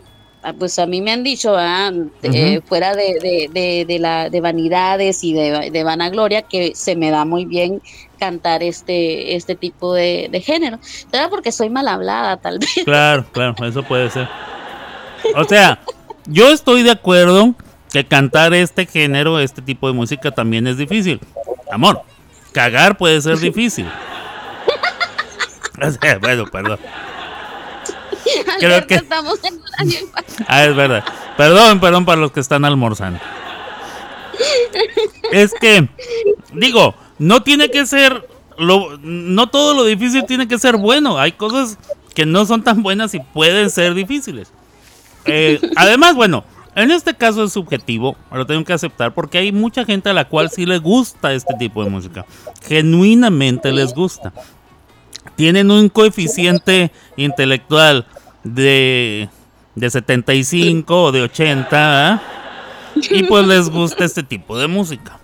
pues 0.59 0.79
a 0.79 0.87
mí 0.87 1.01
me 1.01 1.13
han 1.13 1.23
dicho, 1.23 1.55
ah, 1.57 1.93
eh, 2.23 2.61
fuera 2.67 2.95
de, 2.95 3.19
de, 3.21 3.51
de, 3.53 3.85
de 3.87 3.99
la, 3.99 4.29
de 4.29 4.41
vanidades 4.41 5.23
y 5.23 5.33
de, 5.33 5.71
de 5.71 5.85
vanagloria, 5.85 6.43
que 6.43 6.75
se 6.75 6.97
me 6.97 7.11
da 7.11 7.25
muy 7.25 7.45
bien 7.45 7.81
cantar 8.19 8.63
este, 8.63 9.37
este 9.37 9.55
tipo 9.55 9.95
de, 9.95 10.29
de 10.31 10.41
género. 10.41 10.79
¿Será 10.83 11.29
porque 11.29 11.53
soy 11.53 11.71
mal 11.71 11.89
hablada, 11.89 12.37
tal 12.37 12.59
vez? 12.59 12.85
Claro, 12.85 13.25
claro, 13.33 13.55
eso 13.67 13.83
puede 13.83 14.11
ser. 14.11 14.29
O 15.37 15.45
sea, 15.49 15.81
yo 16.27 16.51
estoy 16.51 16.83
de 16.83 16.91
acuerdo 16.91 17.55
que 17.93 18.05
cantar 18.05 18.55
este 18.55 18.87
género, 18.87 19.39
este 19.39 19.63
tipo 19.63 19.87
de 19.87 19.93
música 19.93 20.31
también 20.31 20.67
es 20.67 20.77
difícil. 20.77 21.21
Amor, 21.71 22.03
cagar 22.53 22.97
puede 22.97 23.21
ser 23.21 23.39
difícil. 23.39 23.89
O 25.83 25.91
sea, 25.91 26.19
bueno, 26.19 26.45
perdón. 26.47 26.79
Creo 28.59 28.75
Alberto, 28.75 28.87
que- 28.89 28.95
estamos 28.97 29.39
en 29.45 29.61
horario. 29.61 29.99
Ah, 30.47 30.65
es 30.65 30.77
verdad. 30.77 31.05
Perdón, 31.37 31.81
perdón 31.81 32.05
para 32.05 32.21
los 32.21 32.33
que 32.33 32.41
están 32.41 32.65
almorzando. 32.65 33.19
Es 35.31 35.53
que, 35.61 35.89
digo, 36.53 36.95
no 37.19 37.43
tiene 37.43 37.71
que 37.71 37.87
ser, 37.87 38.29
lo, 38.59 38.99
no 38.99 39.49
todo 39.49 39.75
lo 39.75 39.85
difícil 39.85 40.25
tiene 40.27 40.49
que 40.49 40.59
ser 40.59 40.77
bueno. 40.77 41.19
Hay 41.19 41.33
cosas 41.33 41.79
que 42.15 42.27
no 42.27 42.45
son 42.45 42.63
tan 42.63 42.83
buenas 42.83 43.15
y 43.15 43.21
pueden 43.21 43.71
ser 43.71 43.95
difíciles. 43.95 44.53
Eh, 45.25 45.61
además, 45.77 46.15
bueno, 46.15 46.45
en 46.75 46.91
este 46.91 47.15
caso 47.15 47.45
es 47.45 47.53
subjetivo, 47.53 48.17
lo 48.33 48.47
tengo 48.47 48.65
que 48.65 48.73
aceptar 48.73 49.13
porque 49.15 49.39
hay 49.39 49.53
mucha 49.53 49.85
gente 49.85 50.11
a 50.11 50.15
la 50.15 50.29
cual 50.29 50.51
sí 50.51 50.67
le 50.67 50.79
gusta 50.79 51.33
este 51.33 51.55
tipo 51.55 51.85
de 51.85 51.91
música. 51.91 52.25
Genuinamente 52.67 53.73
les 53.73 53.95
gusta. 53.95 54.33
Tienen 55.37 55.71
un 55.71 55.89
coeficiente 55.89 56.91
intelectual 57.17 58.07
de, 58.45 59.29
de 59.75 59.91
75 59.91 61.05
o 61.05 61.13
de 61.13 61.23
80 61.23 62.13
¿ah? 62.13 62.23
y 62.95 63.23
pues 63.25 63.47
les 63.47 63.69
gusta 63.69 64.05
este 64.05 64.23
tipo 64.23 64.59
de 64.59 64.69
música. 64.69 65.19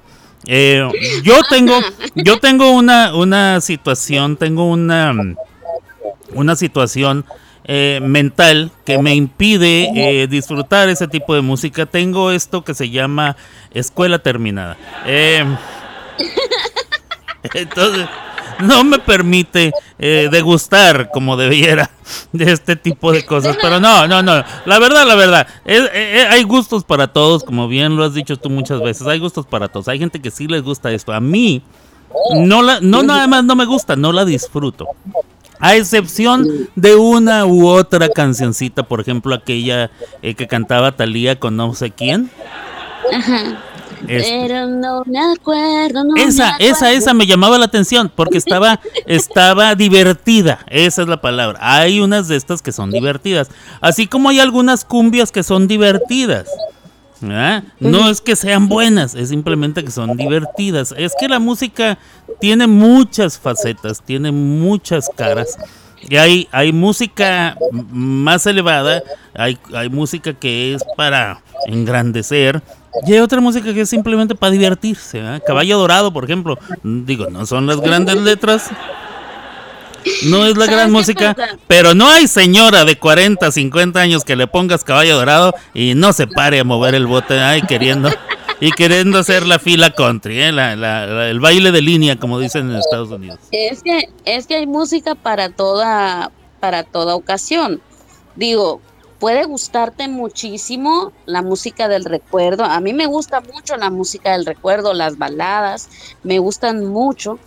Eh, 0.47 0.89
yo 1.23 1.35
tengo, 1.51 1.75
yo 2.15 2.39
tengo 2.39 2.71
una, 2.71 3.15
una 3.15 3.61
situación, 3.61 4.37
tengo 4.37 4.65
una, 4.65 5.15
una 6.33 6.57
situación 6.57 7.25
eh, 7.65 8.01
mental 8.03 8.71
que 8.87 8.99
me 8.99 9.15
impide 9.15 9.91
eh, 9.95 10.27
disfrutar 10.27 10.89
ese 10.89 11.09
tipo 11.09 11.35
de 11.35 11.43
música. 11.43 11.87
Tengo 11.87 12.31
esto 12.31 12.65
que 12.65 12.73
se 12.73 12.89
llama 12.89 13.37
escuela 13.73 14.21
terminada. 14.21 14.79
Entonces, 17.55 18.07
no 18.61 18.85
me 18.85 18.99
permite 18.99 19.73
eh, 19.99 20.29
degustar 20.31 21.11
como 21.13 21.37
debiera 21.37 21.91
de 22.33 22.53
este 22.53 22.77
tipo 22.77 23.13
de 23.13 23.25
cosas. 23.25 23.57
Pero 23.61 23.81
no, 23.81 24.07
no, 24.07 24.23
no. 24.23 24.43
La 24.65 24.79
verdad, 24.79 25.07
la 25.07 25.15
verdad. 25.15 25.47
eh, 25.65 25.89
eh, 25.93 26.27
hay 26.31 26.43
gustos 26.43 26.85
para 26.85 27.09
todos, 27.09 27.45
como 27.45 27.69
bien 27.69 27.97
lo 27.97 28.05
has 28.05 28.15
dicho 28.15 28.37
tú 28.37 28.51
muchas 28.51 28.81
veces. 28.81 29.07
Hay 29.07 29.19
gustos 29.19 29.47
para 29.47 29.69
todos. 29.69 29.89
Hay 29.89 29.99
gente 29.99 30.21
que 30.21 30.31
sí 30.31 30.47
les 30.47 30.63
gusta 30.63 30.91
esto. 30.91 31.13
A 31.13 31.21
mí, 31.21 31.63
no, 32.37 32.63
la, 32.63 32.81
no 32.81 33.03
nada 33.03 33.27
más 33.27 33.45
no 33.45 33.57
me 33.57 33.65
gusta, 33.65 33.97
no 33.97 34.13
la 34.13 34.25
disfruto. 34.25 34.87
A 35.61 35.75
excepción 35.75 36.47
de 36.77 36.95
una 36.95 37.45
u 37.45 37.67
otra 37.67 38.09
cancioncita, 38.09 38.85
por 38.85 39.01
ejemplo, 39.01 39.35
aquella 39.35 39.91
eh, 40.23 40.35
que 40.35 40.47
cantaba 40.47 40.93
Talía 40.93 41.39
con 41.41 41.57
no 41.57 41.75
sé 41.75 41.91
quién. 41.91 42.31
Ajá. 43.13 43.59
Este. 44.07 44.47
Pero 44.47 44.67
no 44.67 45.03
me 45.07 45.19
acuerdo, 45.19 46.05
no 46.05 46.15
Esa, 46.17 46.57
me 46.59 46.67
esa, 46.67 46.87
acuerdo. 46.87 46.99
esa 46.99 47.15
me 47.15 47.27
llamaba 47.27 47.59
la 47.59 47.65
atención 47.65 48.13
porque 48.15 48.39
estaba, 48.39 48.81
estaba 49.07 49.75
divertida. 49.75 50.61
Esa 50.69 51.03
es 51.03 51.09
la 51.09 51.21
palabra. 51.21 51.59
Hay 51.61 52.01
unas 52.01 52.29
de 52.29 52.37
estas 52.37 52.63
que 52.63 52.73
son 52.73 52.91
divertidas. 52.91 53.51
Así 53.81 54.07
como 54.07 54.29
hay 54.29 54.41
algunas 54.41 54.85
cumbias 54.85 55.33
que 55.33 55.43
son 55.43 55.67
divertidas. 55.67 56.49
No 57.21 58.09
es 58.09 58.21
que 58.21 58.37
sean 58.37 58.69
buenas, 58.69 59.15
es 59.15 59.31
simplemente 59.31 59.85
que 59.85 59.91
son 59.91 60.17
divertidas. 60.17 60.95
Es 60.97 61.13
que 61.19 61.29
la 61.29 61.39
música 61.39 61.99
tiene 62.41 62.67
muchas 62.67 63.39
facetas, 63.39 64.03
tiene 64.03 64.31
muchas 64.31 65.11
caras. 65.15 65.59
Y 66.09 66.17
hay, 66.17 66.49
hay 66.53 66.73
música 66.73 67.57
más 67.91 68.47
elevada, 68.47 69.03
hay, 69.35 69.59
hay 69.75 69.89
música 69.89 70.33
que 70.33 70.75
es 70.75 70.85
para 70.97 71.43
engrandecer, 71.67 72.63
y 73.07 73.13
hay 73.13 73.19
otra 73.21 73.41
música 73.41 73.73
que 73.73 73.83
es 73.83 73.89
simplemente 73.91 74.35
para 74.35 74.51
divertirse. 74.53 75.21
¿verdad? 75.21 75.43
Caballo 75.47 75.79
Dorado, 75.79 76.13
por 76.13 76.25
ejemplo, 76.25 76.59
digo, 76.83 77.29
no 77.31 77.47
son 77.47 77.67
las 77.67 77.81
grandes 77.81 78.17
letras, 78.17 78.71
no 80.25 80.47
es 80.47 80.57
la 80.57 80.65
¿Sabes 80.65 80.71
gran 80.79 80.93
música, 80.93 81.37
pero 81.67 81.95
no 81.95 82.09
hay 82.09 82.29
señora 82.29 82.85
de 82.85 82.99
40, 82.99 83.51
50 83.53 84.01
años 84.01 84.25
que 84.25 84.37
le 84.37 84.47
pongas 84.47 84.85
caballo 84.85 85.17
dorado 85.17 85.53
y 85.75 85.95
no 85.95 86.13
se 86.13 86.27
pare 86.27 86.61
a 86.61 86.65
mover 86.65 86.95
el 86.95 87.07
bote 87.07 87.39
ay, 87.41 87.63
queriendo 87.63 88.09
y 88.61 88.73
queriendo 88.73 89.19
hacer 89.19 89.45
la 89.47 89.59
fila 89.59 89.91
country, 89.91 90.41
¿eh? 90.41 90.53
La- 90.53 90.75
la- 90.77 91.07
la- 91.07 91.29
el 91.29 91.41
baile 91.41 91.71
de 91.73 91.83
línea, 91.83 92.17
como 92.19 92.39
dicen 92.41 92.71
en 92.71 92.77
Estados 92.77 93.11
Unidos. 93.11 93.39
Es 93.53 93.83
que, 93.83 94.09
es 94.25 94.47
que 94.47 94.57
hay 94.57 94.67
música 94.67 95.15
para 95.15 95.51
toda, 95.51 96.31
para 96.59 96.83
toda 96.85 97.15
ocasión. 97.15 97.81
Digo, 98.35 98.81
puede 99.19 99.45
gustarte 99.45 100.09
muchísimo 100.09 101.13
la 101.27 101.43
música 101.43 101.89
del 101.89 102.05
recuerdo. 102.05 102.65
A 102.65 102.81
mí 102.81 102.93
me 102.93 103.07
gusta 103.07 103.41
mucho 103.41 103.77
la 103.77 103.91
música 103.91 104.33
del 104.33 104.47
recuerdo, 104.47 104.95
las 104.95 105.19
baladas, 105.19 105.89
me 106.23 106.39
gustan 106.39 106.85
mucho, 106.87 107.39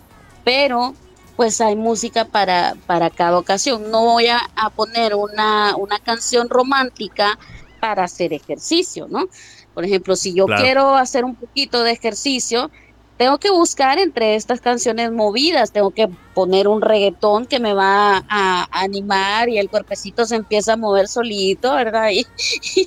pero 0.44 0.94
pues 1.36 1.60
hay 1.60 1.76
música 1.76 2.26
para, 2.26 2.74
para 2.86 3.08
cada 3.10 3.38
ocasión. 3.38 3.90
No 3.90 4.02
voy 4.04 4.26
a, 4.28 4.38
a 4.54 4.70
poner 4.70 5.14
una, 5.14 5.74
una 5.76 5.98
canción 5.98 6.48
romántica 6.50 7.38
para 7.80 8.04
hacer 8.04 8.32
ejercicio, 8.32 9.08
¿no? 9.08 9.26
Por 9.74 9.84
ejemplo, 9.84 10.14
si 10.14 10.34
yo 10.34 10.44
Claro. 10.46 10.62
quiero 10.62 10.94
hacer 10.94 11.24
un 11.24 11.34
poquito 11.34 11.82
de 11.82 11.92
ejercicio, 11.92 12.70
tengo 13.16 13.38
que 13.38 13.50
buscar 13.50 13.98
entre 13.98 14.34
estas 14.34 14.60
canciones 14.60 15.12
movidas, 15.12 15.72
tengo 15.72 15.90
que 15.90 16.08
poner 16.34 16.66
un 16.66 16.80
reggaetón 16.80 17.46
que 17.46 17.60
me 17.60 17.74
va 17.74 18.24
a 18.28 18.68
animar 18.72 19.48
y 19.48 19.58
el 19.58 19.68
cuerpecito 19.68 20.24
se 20.24 20.36
empieza 20.36 20.74
a 20.74 20.76
mover 20.76 21.08
solito, 21.08 21.74
¿verdad? 21.74 22.08
Y, 22.10 22.26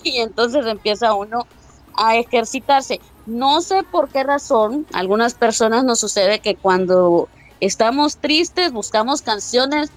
y 0.03 0.17
entonces 0.17 0.65
empieza 0.65 1.13
uno 1.13 1.47
a 1.95 2.15
ejercitarse. 2.17 2.99
No 3.25 3.61
sé 3.61 3.83
por 3.83 4.09
qué 4.09 4.23
razón, 4.23 4.85
algunas 4.93 5.33
personas 5.33 5.83
nos 5.83 5.99
sucede 5.99 6.39
que 6.39 6.55
cuando 6.55 7.29
estamos 7.59 8.17
tristes 8.17 8.71
buscamos 8.71 9.21
canciones 9.21 9.89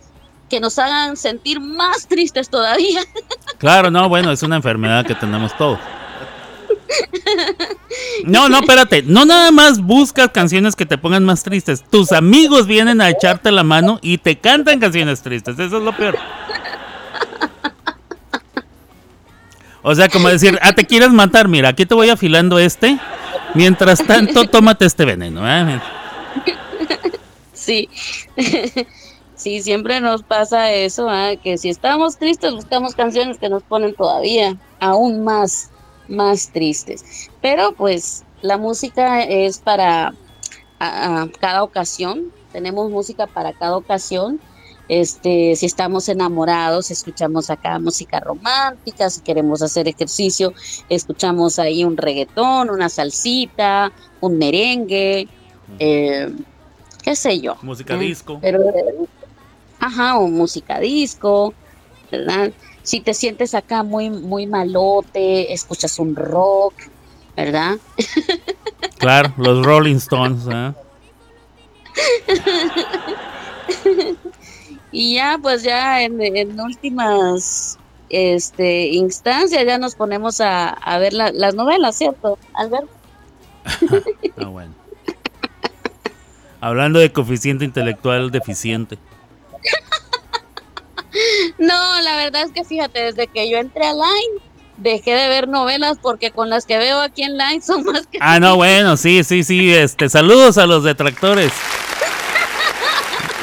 que 0.49 0.61
nos 0.61 0.79
hagan 0.79 1.16
sentir 1.16 1.61
más 1.61 2.07
tristes 2.07 2.49
todavía. 2.49 3.01
Claro, 3.59 3.91
no, 3.91 4.09
bueno, 4.09 4.31
es 4.31 4.41
una 4.45 4.55
enfermedad 4.55 5.05
que 5.05 5.16
tenemos 5.16 5.57
todos. 5.57 5.81
No, 8.24 8.49
no, 8.49 8.61
espérate. 8.61 9.03
No 9.03 9.24
nada 9.24 9.51
más 9.51 9.80
buscas 9.80 10.30
canciones 10.30 10.76
que 10.76 10.86
te 10.86 10.99
pongan 10.99 11.24
más 11.24 11.43
tristes. 11.43 11.84
Tus 11.89 12.12
amigos 12.12 12.66
vienen 12.66 13.01
a 13.01 13.11
echarte 13.11 13.51
la 13.51 13.62
mano 13.62 13.99
y 14.03 14.18
te 14.18 14.39
cantan 14.39 14.80
canciones 14.80 15.22
tristes. 15.22 15.59
Eso 15.59 15.78
es 15.78 15.82
lo 15.82 15.97
peor. 15.97 16.18
O 19.82 19.95
sea, 19.95 20.09
como 20.09 20.28
decir, 20.28 20.59
ah, 20.61 20.72
te 20.72 20.86
quieres 20.86 21.11
matar, 21.11 21.49
mira, 21.49 21.70
aquí 21.70 21.86
te 21.86 21.95
voy 21.95 22.11
afilando 22.11 22.59
este. 22.59 22.99
Mientras 23.55 24.05
tanto, 24.05 24.47
tómate 24.47 24.84
este 24.84 25.05
veneno. 25.05 25.49
¿eh? 25.49 25.80
Sí. 27.53 27.89
Sí, 29.39 29.62
siempre 29.62 30.01
nos 30.01 30.24
pasa 30.24 30.72
eso, 30.72 31.09
¿ah? 31.09 31.36
que 31.41 31.59
si 31.59 31.68
estamos 31.68 32.18
tristes 32.18 32.53
buscamos 32.53 32.97
canciones 32.97 33.39
que 33.39 33.49
nos 33.49 33.62
ponen 33.62 33.95
todavía 33.95 34.57
aún 34.80 35.22
más, 35.22 35.70
más 36.09 36.48
tristes. 36.50 37.28
Pero 37.40 37.72
pues 37.72 38.24
la 38.42 38.56
música 38.56 39.22
es 39.22 39.59
para 39.59 40.14
a- 40.80 41.22
a 41.22 41.28
cada 41.40 41.62
ocasión, 41.62 42.32
tenemos 42.52 42.90
música 42.90 43.26
para 43.26 43.52
cada 43.52 43.76
ocasión. 43.76 44.40
Este, 44.88 45.54
si 45.54 45.66
estamos 45.66 46.09
enamorados, 46.09 46.90
escuchamos 46.90 47.50
acá 47.50 47.78
música 47.78 48.20
romántica, 48.20 49.11
si 49.11 49.20
queremos 49.20 49.61
hacer 49.61 49.86
ejercicio, 49.86 50.54
escuchamos 50.88 51.59
ahí 51.59 51.84
un 51.84 51.96
reggaetón, 51.98 52.70
una 52.70 52.88
salsita, 52.88 53.92
un 54.22 54.38
merengue, 54.38 55.28
eh, 55.78 56.32
qué 57.02 57.14
sé 57.14 57.38
yo. 57.40 57.56
Música 57.61 57.96
¿eh? 57.96 57.98
disco. 57.98 58.38
Pero, 58.40 58.62
eh, 58.70 58.94
ajá, 59.78 60.18
o 60.18 60.26
música 60.28 60.80
disco, 60.80 61.52
¿verdad? 62.11 62.50
Si 62.89 63.01
te 63.01 63.12
sientes 63.12 63.55
acá 63.55 63.82
muy, 63.82 64.09
muy 64.09 64.47
malote, 64.47 65.53
escuchas 65.53 65.99
un 65.99 66.16
rock, 66.16 66.72
¿verdad? 67.36 67.76
Claro, 68.97 69.34
los 69.36 69.62
Rolling 69.62 69.97
Stones. 69.97 70.45
¿eh? 70.51 70.72
Y 74.91 75.16
ya, 75.16 75.39
pues 75.43 75.62
ya 75.64 76.01
en, 76.03 76.18
en 76.22 76.59
últimas 76.59 77.78
este, 78.09 78.86
instancias 78.86 79.66
ya 79.66 79.76
nos 79.76 79.95
ponemos 79.95 80.41
a, 80.41 80.70
a 80.70 80.99
ver 80.99 81.12
la- 81.12 81.30
las 81.32 81.55
novelas, 81.55 81.95
¿cierto, 81.95 82.39
Alberto? 82.55 82.89
Ah, 84.39 84.47
bueno. 84.47 84.72
Hablando 86.62 87.01
de 87.01 87.12
coeficiente 87.12 87.66
intelectual 87.66 88.30
deficiente. 88.30 88.97
No, 91.59 92.00
la 92.02 92.16
verdad 92.16 92.42
es 92.42 92.52
que 92.52 92.64
fíjate, 92.64 93.00
desde 93.00 93.26
que 93.26 93.50
yo 93.50 93.59
entré 93.59 93.86
a 93.86 93.92
Line, 93.92 94.42
dejé 94.76 95.12
de 95.12 95.28
ver 95.28 95.48
novelas 95.48 95.98
porque 96.00 96.30
con 96.30 96.50
las 96.50 96.66
que 96.66 96.78
veo 96.78 97.00
aquí 97.00 97.22
en 97.22 97.36
Line 97.36 97.61
son 97.61 97.84
más 97.84 98.06
que... 98.06 98.18
Ah, 98.20 98.40
no, 98.40 98.56
bueno, 98.56 98.96
sí, 98.96 99.24
sí, 99.24 99.44
sí. 99.44 99.74
Este, 99.74 100.09
saludos 100.09 100.59
a 100.59 100.66
los 100.66 100.84
detractores. 100.84 101.52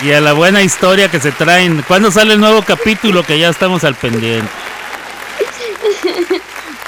Y 0.04 0.12
a 0.12 0.22
la 0.22 0.34
buena 0.34 0.62
historia 0.62 1.10
que 1.10 1.20
se 1.20 1.32
traen. 1.32 1.84
¿Cuándo 1.88 2.12
sale 2.12 2.34
el 2.34 2.40
nuevo 2.40 2.62
capítulo? 2.62 3.24
Que 3.24 3.40
ya 3.40 3.50
estamos 3.50 3.84
al 3.84 3.96
pendiente. 3.96 4.52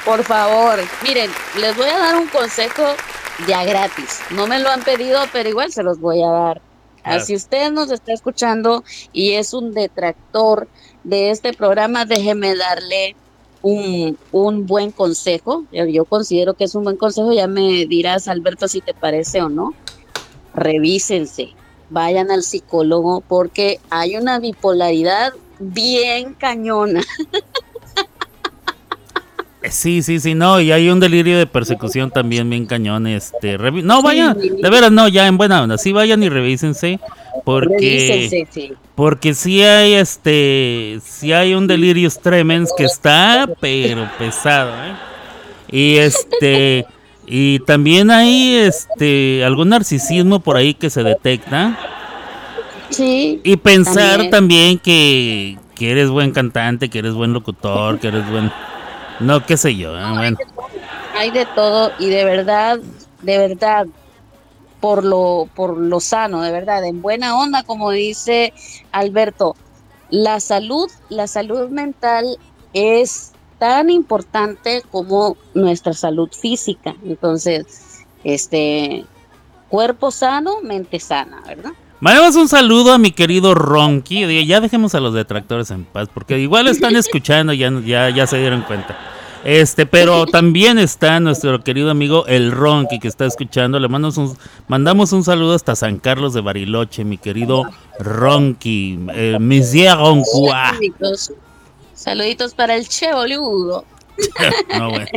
Por 0.05 0.23
favor, 0.23 0.79
miren, 1.03 1.29
les 1.59 1.75
voy 1.75 1.89
a 1.89 1.97
dar 1.97 2.15
un 2.15 2.27
consejo 2.27 2.95
ya 3.47 3.63
gratis. 3.65 4.21
No 4.29 4.47
me 4.47 4.59
lo 4.59 4.69
han 4.69 4.81
pedido, 4.81 5.19
pero 5.33 5.49
igual 5.49 5.71
se 5.71 5.83
los 5.83 5.99
voy 5.99 6.21
a 6.21 6.29
dar. 6.29 6.61
Claro. 7.03 7.23
Si 7.23 7.35
usted 7.35 7.71
nos 7.71 7.91
está 7.91 8.13
escuchando 8.13 8.83
y 9.13 9.33
es 9.33 9.53
un 9.53 9.73
detractor 9.73 10.67
de 11.07 11.31
este 11.31 11.53
programa, 11.53 12.03
déjeme 12.03 12.53
darle 12.57 13.15
un, 13.61 14.17
un 14.33 14.65
buen 14.65 14.91
consejo. 14.91 15.63
Yo, 15.71 16.03
considero 16.03 16.53
que 16.53 16.65
es 16.65 16.75
un 16.75 16.83
buen 16.83 16.97
consejo. 16.97 17.31
Ya 17.31 17.47
me 17.47 17.85
dirás, 17.85 18.27
Alberto, 18.27 18.67
si 18.67 18.81
te 18.81 18.93
parece 18.93 19.41
o 19.41 19.47
no. 19.47 19.73
Revísense, 20.53 21.53
vayan 21.89 22.29
al 22.29 22.43
psicólogo 22.43 23.21
porque 23.21 23.79
hay 23.89 24.17
una 24.17 24.39
bipolaridad 24.39 25.31
bien 25.59 26.33
cañona. 26.33 27.01
Eh, 29.63 29.71
Sí, 29.71 30.01
sí, 30.03 30.19
sí, 30.19 30.35
no, 30.35 30.61
y 30.61 30.71
hay 30.71 30.89
un 30.89 30.99
delirio 30.99 31.37
de 31.37 31.47
persecución 31.47 32.11
también 32.11 32.49
bien 32.49 32.67
cañón, 32.67 33.07
este, 33.07 33.57
no, 33.57 34.01
vayan, 34.01 34.37
de 34.37 34.69
veras, 34.69 34.91
no, 34.91 35.07
ya 35.07 35.27
en 35.27 35.35
buena 35.35 35.63
onda, 35.63 35.77
sí 35.77 35.91
vayan 35.91 36.21
y 36.23 36.29
revísense, 36.29 36.99
porque, 37.43 38.45
sí. 38.51 38.73
porque 38.95 39.33
sí 39.33 39.61
hay, 39.63 39.93
este, 39.93 40.99
sí 41.03 41.33
hay 41.33 41.53
un 41.53 41.67
delirio 41.67 42.09
tremens 42.21 42.71
que 42.75 42.85
está, 42.85 43.47
pero 43.59 44.09
pesado, 44.17 44.71
¿eh? 44.71 44.95
Y 45.69 45.97
este, 45.97 46.85
y 47.25 47.59
también 47.59 48.09
hay, 48.09 48.55
este, 48.55 49.43
algún 49.43 49.69
narcisismo 49.69 50.39
por 50.39 50.55
ahí 50.55 50.73
que 50.73 50.89
se 50.89 51.03
detecta, 51.03 51.77
Sí. 52.89 53.41
y 53.43 53.57
pensar 53.57 54.29
también. 54.29 54.31
también, 54.31 54.79
que, 54.79 55.57
que 55.75 55.91
eres 55.91 56.09
buen 56.09 56.31
cantante, 56.31 56.89
que 56.89 56.99
eres 56.99 57.13
buen 57.13 57.33
locutor, 57.33 57.99
que 57.99 58.07
eres 58.07 58.29
buen, 58.29 58.51
no, 59.19 59.45
qué 59.45 59.57
sé 59.57 59.75
yo, 59.75 59.97
¿eh? 59.97 60.03
bueno. 60.17 60.37
hay 61.17 61.31
de 61.31 61.45
todo 61.47 61.91
y 61.99 62.07
de 62.07 62.23
verdad, 62.23 62.79
de 63.21 63.37
verdad, 63.37 63.87
por 64.79 65.03
lo, 65.03 65.49
por 65.55 65.77
lo 65.77 65.99
sano, 65.99 66.41
de 66.41 66.51
verdad, 66.51 66.85
en 66.85 67.01
buena 67.01 67.37
onda, 67.37 67.63
como 67.63 67.91
dice 67.91 68.53
Alberto, 68.91 69.55
la 70.09 70.39
salud, 70.39 70.89
la 71.09 71.27
salud 71.27 71.69
mental 71.69 72.37
es 72.73 73.33
tan 73.59 73.89
importante 73.89 74.83
como 74.91 75.35
nuestra 75.53 75.93
salud 75.93 76.29
física. 76.31 76.95
Entonces, 77.03 78.05
este 78.23 79.05
cuerpo 79.69 80.11
sano, 80.11 80.61
mente 80.61 80.99
sana, 80.99 81.41
¿verdad? 81.45 81.71
Mandamos 81.99 82.35
un 82.35 82.47
saludo 82.47 82.93
a 82.93 82.99
mi 82.99 83.11
querido 83.11 83.55
Ronky. 83.55 84.45
Ya 84.45 84.61
dejemos 84.61 84.93
a 84.93 84.99
los 84.99 85.15
detractores 85.15 85.71
en 85.71 85.85
paz, 85.85 86.07
porque 86.13 86.37
igual 86.37 86.67
están 86.67 86.95
escuchando, 86.95 87.53
ya, 87.53 87.71
ya, 87.83 88.09
ya 88.11 88.27
se 88.27 88.37
dieron 88.37 88.61
cuenta. 88.61 88.95
Este, 89.43 89.85
pero 89.85 90.25
también 90.25 90.77
está 90.77 91.19
nuestro 91.19 91.63
querido 91.63 91.89
amigo 91.89 92.25
el 92.27 92.51
Ronky 92.51 92.99
que 92.99 93.07
está 93.07 93.25
escuchando. 93.25 93.79
Le 93.79 93.87
mandamos 93.87 94.17
un, 94.17 94.37
mandamos 94.67 95.13
un 95.13 95.23
saludo 95.23 95.53
hasta 95.53 95.75
San 95.75 95.99
Carlos 95.99 96.33
de 96.33 96.41
Bariloche, 96.41 97.05
mi 97.05 97.17
querido 97.17 97.63
Ronky. 97.99 98.99
Eh, 99.13 99.37
Monsieur 99.39 99.97
Roncois. 99.97 100.53
Saluditos, 100.53 101.33
saluditos 101.93 102.53
para 102.53 102.75
el 102.75 102.87
Che 102.87 103.13
boludo. 103.13 103.85
No, 104.77 104.89
bueno. 104.89 105.07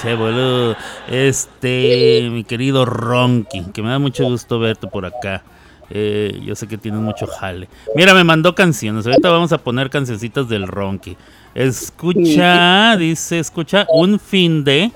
Che, 0.00 0.14
boludo. 0.14 0.76
Este, 1.08 2.28
mi 2.30 2.44
querido 2.44 2.84
Ronky, 2.84 3.62
que 3.72 3.82
me 3.82 3.90
da 3.90 3.98
mucho 3.98 4.24
gusto 4.24 4.58
verte 4.58 4.86
por 4.86 5.06
acá. 5.06 5.42
Eh, 5.90 6.40
yo 6.44 6.54
sé 6.54 6.66
que 6.68 6.78
tienes 6.78 7.00
mucho 7.00 7.26
jale. 7.26 7.68
Mira, 7.94 8.14
me 8.14 8.24
mandó 8.24 8.54
canciones. 8.54 9.06
Ahorita 9.06 9.30
vamos 9.30 9.52
a 9.52 9.58
poner 9.58 9.90
cancioncitas 9.90 10.48
del 10.48 10.66
Ronky. 10.66 11.16
Escucha, 11.54 12.96
dice, 12.96 13.38
escucha, 13.38 13.86
un 13.92 14.18
fin 14.18 14.64
de. 14.64 14.90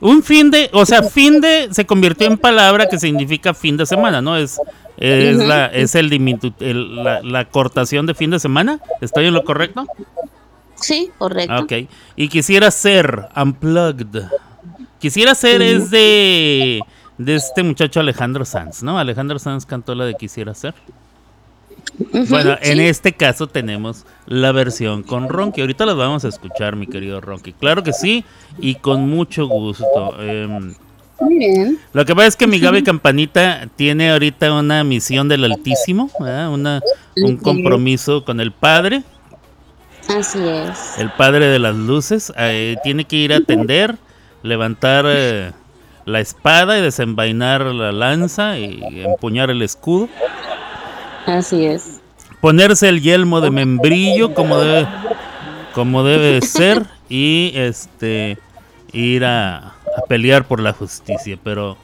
Un 0.00 0.22
fin 0.22 0.50
de, 0.50 0.70
o 0.72 0.86
sea, 0.86 1.02
fin 1.02 1.40
de 1.42 1.68
se 1.72 1.84
convirtió 1.84 2.26
en 2.26 2.38
palabra 2.38 2.86
que 2.88 2.98
significa 2.98 3.52
fin 3.52 3.76
de 3.76 3.84
semana, 3.84 4.22
¿no? 4.22 4.34
Es, 4.36 4.58
es, 4.96 5.36
la, 5.36 5.66
es 5.66 5.94
el, 5.94 6.08
diminuto- 6.08 6.54
el- 6.60 7.04
la, 7.04 7.20
la 7.22 7.44
cortación 7.44 8.06
de 8.06 8.14
fin 8.14 8.30
de 8.30 8.38
semana. 8.40 8.80
¿Estoy 9.02 9.26
en 9.26 9.34
lo 9.34 9.44
correcto? 9.44 9.86
Sí, 10.76 11.10
correcto. 11.18 11.54
Ok. 11.62 11.72
Y 12.16 12.28
quisiera 12.28 12.70
ser 12.70 13.28
Unplugged. 13.36 14.22
Quisiera 14.98 15.34
ser 15.34 15.60
es 15.60 15.90
de, 15.90 16.80
de 17.18 17.34
este 17.34 17.62
muchacho 17.62 18.00
Alejandro 18.00 18.46
Sanz, 18.46 18.82
¿no? 18.82 18.98
Alejandro 18.98 19.38
Sanz 19.38 19.66
cantó 19.66 19.94
la 19.94 20.06
de 20.06 20.14
Quisiera 20.14 20.54
ser. 20.54 20.74
Bueno, 22.28 22.56
en 22.62 22.80
este 22.80 23.12
caso 23.12 23.46
tenemos 23.46 24.06
la 24.26 24.52
versión 24.52 25.02
con 25.02 25.28
Ronky. 25.28 25.60
Ahorita 25.60 25.84
la 25.86 25.94
vamos 25.94 26.24
a 26.24 26.28
escuchar, 26.28 26.76
mi 26.76 26.86
querido 26.86 27.20
Ronky. 27.20 27.52
Claro 27.52 27.82
que 27.82 27.92
sí, 27.92 28.24
y 28.58 28.76
con 28.76 29.08
mucho 29.08 29.46
gusto. 29.46 30.20
Em, 30.20 30.74
Muy 31.20 31.38
bien. 31.38 31.78
lo 31.92 32.04
que 32.04 32.14
pasa 32.14 32.28
es 32.28 32.36
que 32.36 32.46
mi 32.46 32.58
Gaby 32.58 32.82
Campanita 32.82 33.68
tiene 33.76 34.10
ahorita 34.10 34.52
una 34.54 34.82
misión 34.84 35.28
del 35.28 35.44
Altísimo. 35.44 36.10
Una, 36.18 36.80
un 37.16 37.36
compromiso 37.36 38.24
con 38.24 38.40
el 38.40 38.52
Padre. 38.52 39.02
Así 40.08 40.40
es. 40.42 40.98
El 40.98 41.10
padre 41.12 41.46
de 41.46 41.58
las 41.60 41.76
luces 41.76 42.32
eh, 42.36 42.76
tiene 42.82 43.04
que 43.04 43.16
ir 43.16 43.32
a 43.32 43.36
atender, 43.36 43.96
levantar 44.42 45.04
eh, 45.06 45.52
la 46.04 46.18
espada 46.20 46.78
y 46.78 46.82
desenvainar 46.82 47.62
la 47.66 47.92
lanza 47.92 48.58
y 48.58 49.02
empuñar 49.04 49.50
el 49.50 49.62
escudo. 49.62 50.08
Así 51.26 51.66
es. 51.66 52.00
Ponerse 52.40 52.88
el 52.88 53.02
yelmo 53.02 53.40
de 53.40 53.50
membrillo 53.50 54.34
como 54.34 54.58
debe, 54.58 54.86
como 55.74 56.02
debe 56.04 56.32
de 56.32 56.42
ser 56.42 56.86
y 57.08 57.52
este 57.54 58.38
ir 58.92 59.24
a, 59.24 59.74
pelear 60.08 60.44
por 60.44 60.60
la 60.60 60.72
justicia. 60.72 61.38
Pero 61.42 61.76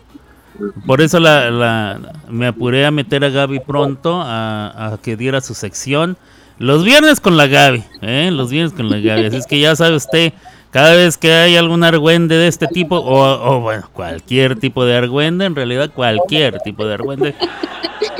por 0.86 1.00
eso 1.02 1.20
la, 1.20 1.98
me 2.28 2.46
apuré 2.46 2.86
a 2.86 2.90
meter 2.90 3.24
a 3.24 3.28
Gaby 3.28 3.60
pronto 3.60 4.22
a, 4.24 4.98
que 5.02 5.16
diera 5.16 5.40
su 5.40 5.54
sección. 5.54 6.16
Los 6.58 6.84
viernes 6.84 7.20
con 7.20 7.36
la 7.36 7.46
Gaby, 7.46 7.84
¿eh? 8.00 8.30
Los 8.32 8.50
viernes 8.50 8.72
con 8.72 8.88
la 8.88 8.98
Gaby. 8.98 9.26
Así 9.26 9.36
es 9.36 9.46
que 9.46 9.60
ya 9.60 9.76
sabe 9.76 9.96
usted, 9.96 10.32
cada 10.70 10.94
vez 10.94 11.16
que 11.18 11.32
hay 11.32 11.56
algún 11.56 11.84
argüende 11.84 12.36
de 12.36 12.48
este 12.48 12.66
tipo, 12.66 12.96
o, 12.96 13.60
bueno, 13.60 13.88
cualquier 13.92 14.58
tipo 14.58 14.84
de 14.84 14.96
argüende, 14.96 15.44
en 15.44 15.54
realidad 15.54 15.90
cualquier 15.94 16.60
tipo 16.60 16.86
de 16.86 16.94
argüende. 16.94 17.34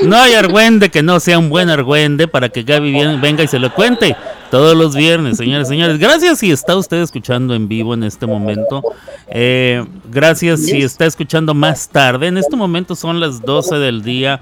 No 0.01 0.17
hay 0.17 0.33
argüende 0.33 0.89
que 0.89 1.01
no 1.01 1.19
sea 1.19 1.39
un 1.39 1.49
buen 1.49 1.69
argüende 1.69 2.27
para 2.27 2.49
que 2.49 2.63
Gaby 2.63 3.17
venga 3.19 3.43
y 3.43 3.47
se 3.47 3.59
lo 3.59 3.73
cuente 3.73 4.15
todos 4.51 4.77
los 4.77 4.95
viernes, 4.95 5.37
señores, 5.37 5.67
señores. 5.67 5.99
Gracias 5.99 6.39
si 6.39 6.51
está 6.51 6.75
usted 6.75 7.01
escuchando 7.01 7.55
en 7.55 7.67
vivo 7.67 7.93
en 7.93 8.03
este 8.03 8.25
momento. 8.25 8.83
Eh, 9.27 9.83
gracias 10.09 10.61
si 10.61 10.81
está 10.81 11.05
escuchando 11.05 11.53
más 11.53 11.89
tarde. 11.89 12.27
En 12.27 12.37
este 12.37 12.55
momento 12.55 12.95
son 12.95 13.19
las 13.19 13.41
12 13.41 13.75
del 13.75 14.03
día 14.03 14.41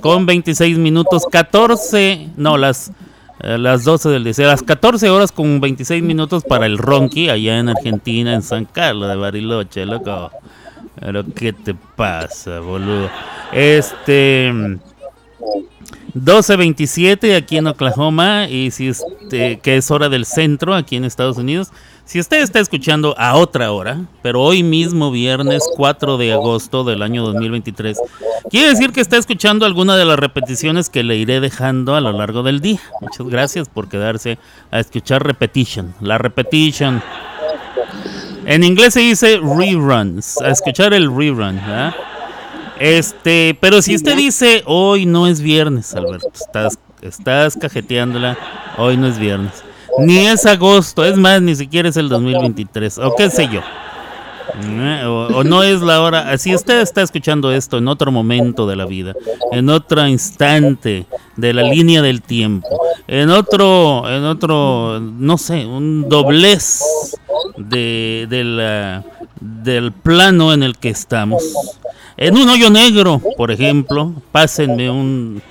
con 0.00 0.26
26 0.26 0.78
minutos, 0.78 1.24
14, 1.30 2.30
no, 2.36 2.58
las, 2.58 2.90
eh, 3.40 3.56
las 3.56 3.84
12 3.84 4.08
del 4.10 4.24
día, 4.24 4.46
las 4.46 4.62
14 4.62 5.08
horas 5.08 5.32
con 5.32 5.60
26 5.60 6.02
minutos 6.02 6.44
para 6.44 6.66
el 6.66 6.76
Ronqui 6.76 7.30
allá 7.30 7.58
en 7.58 7.68
Argentina, 7.68 8.34
en 8.34 8.42
San 8.42 8.64
Carlos 8.64 9.08
de 9.08 9.16
Bariloche, 9.16 9.86
loco. 9.86 10.30
Pero 10.98 11.24
¿qué 11.34 11.52
te 11.52 11.74
pasa, 11.74 12.60
boludo? 12.60 13.10
Este 13.52 14.52
12.27 16.14 17.36
aquí 17.36 17.58
en 17.58 17.66
Oklahoma 17.66 18.48
y 18.48 18.70
si 18.70 18.88
este, 18.88 19.58
que 19.60 19.76
es 19.76 19.90
hora 19.90 20.08
del 20.08 20.24
centro 20.24 20.74
aquí 20.74 20.96
en 20.96 21.04
Estados 21.04 21.36
Unidos. 21.36 21.70
Si 22.06 22.20
usted 22.20 22.40
está 22.40 22.60
escuchando 22.60 23.14
a 23.18 23.34
otra 23.34 23.72
hora, 23.72 23.98
pero 24.22 24.40
hoy 24.40 24.62
mismo 24.62 25.10
viernes 25.10 25.64
4 25.76 26.16
de 26.16 26.32
agosto 26.32 26.84
del 26.84 27.02
año 27.02 27.24
2023, 27.24 27.98
quiere 28.48 28.68
decir 28.68 28.92
que 28.92 29.00
está 29.00 29.16
escuchando 29.16 29.66
alguna 29.66 29.96
de 29.96 30.04
las 30.04 30.18
repeticiones 30.18 30.88
que 30.88 31.02
le 31.02 31.16
iré 31.16 31.40
dejando 31.40 31.96
a 31.96 32.00
lo 32.00 32.12
largo 32.12 32.44
del 32.44 32.60
día. 32.60 32.80
Muchas 33.00 33.26
gracias 33.26 33.68
por 33.68 33.88
quedarse 33.88 34.38
a 34.70 34.78
escuchar 34.78 35.26
repetition. 35.26 35.94
La 36.00 36.16
repetition. 36.16 37.02
En 38.46 38.62
inglés 38.62 38.94
se 38.94 39.00
dice 39.00 39.38
reruns, 39.38 40.40
a 40.40 40.50
escuchar 40.50 40.94
el 40.94 41.14
rerun, 41.14 41.56
¿verdad? 41.56 41.94
Este, 42.78 43.56
pero 43.60 43.80
si 43.82 43.94
usted 43.94 44.16
dice 44.16 44.62
hoy 44.66 45.06
no 45.06 45.26
es 45.26 45.40
viernes, 45.40 45.94
Alberto, 45.94 46.28
estás, 46.34 46.78
estás 47.00 47.56
cajeteándola, 47.56 48.36
hoy 48.76 48.96
no 48.96 49.06
es 49.06 49.18
viernes. 49.18 49.52
Ni 49.98 50.18
es 50.26 50.44
agosto, 50.44 51.04
es 51.04 51.16
más, 51.16 51.40
ni 51.40 51.54
siquiera 51.54 51.88
es 51.88 51.96
el 51.96 52.08
2023, 52.10 52.98
o 52.98 53.14
qué 53.16 53.30
sé 53.30 53.48
yo. 53.50 53.60
Eh, 54.62 55.04
O, 55.06 55.38
o 55.38 55.44
no 55.44 55.62
es 55.62 55.80
la 55.80 56.00
hora. 56.02 56.36
Si 56.38 56.54
usted 56.54 56.80
está 56.80 57.02
escuchando 57.02 57.50
esto 57.50 57.78
en 57.78 57.88
otro 57.88 58.12
momento 58.12 58.66
de 58.66 58.76
la 58.76 58.84
vida, 58.86 59.14
en 59.52 59.68
otro 59.70 60.06
instante 60.06 61.06
de 61.36 61.52
la 61.54 61.62
línea 61.62 62.02
del 62.02 62.20
tiempo, 62.22 62.68
en 63.08 63.30
otro, 63.30 64.08
en 64.08 64.24
otro, 64.24 65.00
no 65.00 65.38
sé, 65.38 65.64
un 65.66 66.08
doblez 66.08 66.80
de, 67.56 68.26
de 68.28 68.44
la- 68.44 69.04
del 69.40 69.92
plano 69.92 70.52
en 70.52 70.62
el 70.62 70.76
que 70.78 70.90
estamos. 70.90 71.42
En 72.16 72.36
un 72.36 72.48
hoyo 72.48 72.70
negro, 72.70 73.20
por 73.36 73.50
ejemplo, 73.50 74.14
pásenme 74.32 74.90
un. 74.90 75.42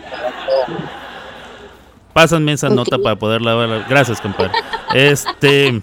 Pásenme 2.13 2.53
esa 2.53 2.69
nota 2.69 2.97
para 2.97 3.15
poder 3.15 3.41
lavar. 3.41 3.85
Gracias, 3.87 4.19
compadre. 4.19 4.51
Este. 4.93 5.81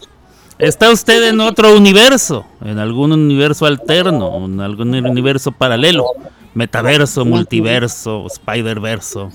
Está 0.58 0.90
usted 0.90 1.28
en 1.28 1.40
otro 1.40 1.76
universo, 1.76 2.46
en 2.64 2.78
algún 2.78 3.10
universo 3.10 3.66
alterno, 3.66 4.44
en 4.44 4.60
algún 4.60 4.94
universo 4.94 5.50
paralelo, 5.50 6.06
metaverso, 6.54 7.24
multiverso, 7.24 8.26
spider-verso, 8.28 9.30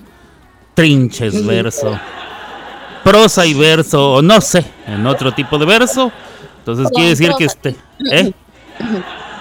trinches 0.73 1.45
verso, 1.45 1.99
prosa 3.03 3.45
y 3.45 3.53
verso, 3.53 4.13
o 4.13 4.21
no 4.21 4.39
sé, 4.39 4.63
en 4.85 5.05
otro 5.05 5.33
tipo 5.33 5.57
de 5.57 5.65
verso. 5.65 6.11
Entonces 6.59 6.87
quiere 6.93 7.09
decir 7.09 7.31
que 7.37 7.45
usted, 7.45 7.75
¿eh? 8.09 8.31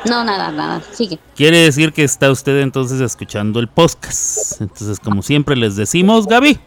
No, 0.08 0.24
nada, 0.24 0.50
nada. 0.52 0.82
Sigue. 0.92 1.18
Quiere 1.34 1.58
decir 1.58 1.92
que 1.92 2.04
está 2.04 2.30
usted 2.30 2.60
entonces 2.60 3.00
escuchando 3.00 3.60
el 3.60 3.68
podcast. 3.68 4.60
Entonces, 4.60 4.98
como 5.00 5.22
siempre 5.22 5.56
les 5.56 5.76
decimos, 5.76 6.26
Gaby, 6.26 6.58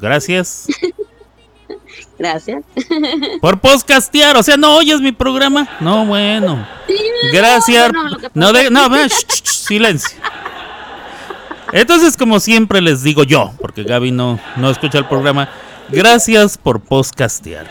gracias 0.00 0.66
Gracias. 2.18 2.62
por 3.40 3.58
podcastear. 3.60 4.36
O 4.36 4.42
sea, 4.42 4.56
no 4.56 4.76
oyes 4.76 5.00
mi 5.00 5.10
programa. 5.12 5.68
No, 5.80 6.06
bueno. 6.06 6.66
Gracias. 7.32 7.90
No, 8.34 8.52
de, 8.52 8.70
no, 8.70 8.88
ve, 8.88 9.04
sh- 9.06 9.26
sh- 9.26 9.42
sh- 9.42 9.66
silencio. 9.66 10.16
Entonces, 11.72 12.16
como 12.16 12.38
siempre 12.38 12.80
les 12.80 13.02
digo 13.02 13.24
yo, 13.24 13.52
porque 13.60 13.82
Gaby 13.82 14.12
no, 14.12 14.38
no 14.56 14.70
escucha 14.70 14.98
el 14.98 15.06
programa, 15.06 15.48
gracias 15.88 16.56
por 16.56 16.80
podcastear. 16.80 17.66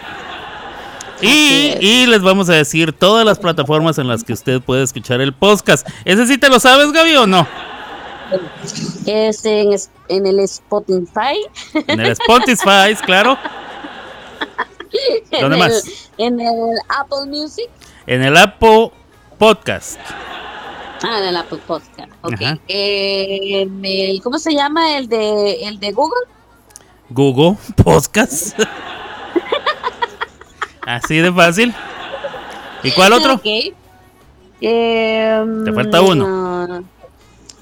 Y, 1.21 1.77
y 1.79 2.05
les 2.07 2.21
vamos 2.21 2.49
a 2.49 2.53
decir 2.53 2.91
todas 2.91 3.25
las 3.25 3.39
plataformas 3.39 3.97
en 3.97 4.07
las 4.07 4.23
que 4.23 4.33
usted 4.33 4.61
puede 4.61 4.83
escuchar 4.83 5.21
el 5.21 5.33
podcast. 5.33 5.87
¿Ese 6.05 6.27
sí 6.27 6.37
te 6.37 6.49
lo 6.49 6.59
sabes, 6.59 6.91
Gaby, 6.91 7.15
o 7.15 7.27
no? 7.27 7.47
Es 9.05 9.45
en, 9.45 10.25
el 10.25 10.39
Spotify. 10.39 11.37
En 11.87 11.99
el 11.99 12.11
Spotify, 12.13 12.95
claro. 13.05 13.37
¿Dónde 15.39 15.55
en 15.55 15.59
más? 15.59 15.83
El, 16.17 16.25
en 16.25 16.39
el 16.39 16.77
Apple 16.89 17.25
Music. 17.27 17.69
En 18.07 18.23
el 18.23 18.35
Apple 18.37 18.91
Podcast. 19.37 19.99
Ah, 21.03 21.19
en 21.19 21.25
el 21.25 21.37
Apple 21.37 21.59
Podcast. 21.67 22.11
Ok. 22.21 22.41
Ajá. 22.41 22.59
Eh, 22.67 23.61
en 23.61 23.83
el- 23.85 24.21
¿Cómo 24.21 24.39
se 24.39 24.53
llama 24.53 24.97
el 24.97 25.07
de 25.07 25.65
el 25.67 25.79
de 25.79 25.91
Google? 25.91 26.21
Google 27.09 27.57
Podcast. 27.83 28.57
Así 30.85 31.17
de 31.17 31.31
fácil. 31.31 31.73
¿Y 32.83 32.91
cuál 32.91 33.13
otro? 33.13 33.39
Eh, 34.61 35.45
Te 35.65 35.73
falta 35.73 36.01
uno. 36.01 36.67
no. 36.67 36.83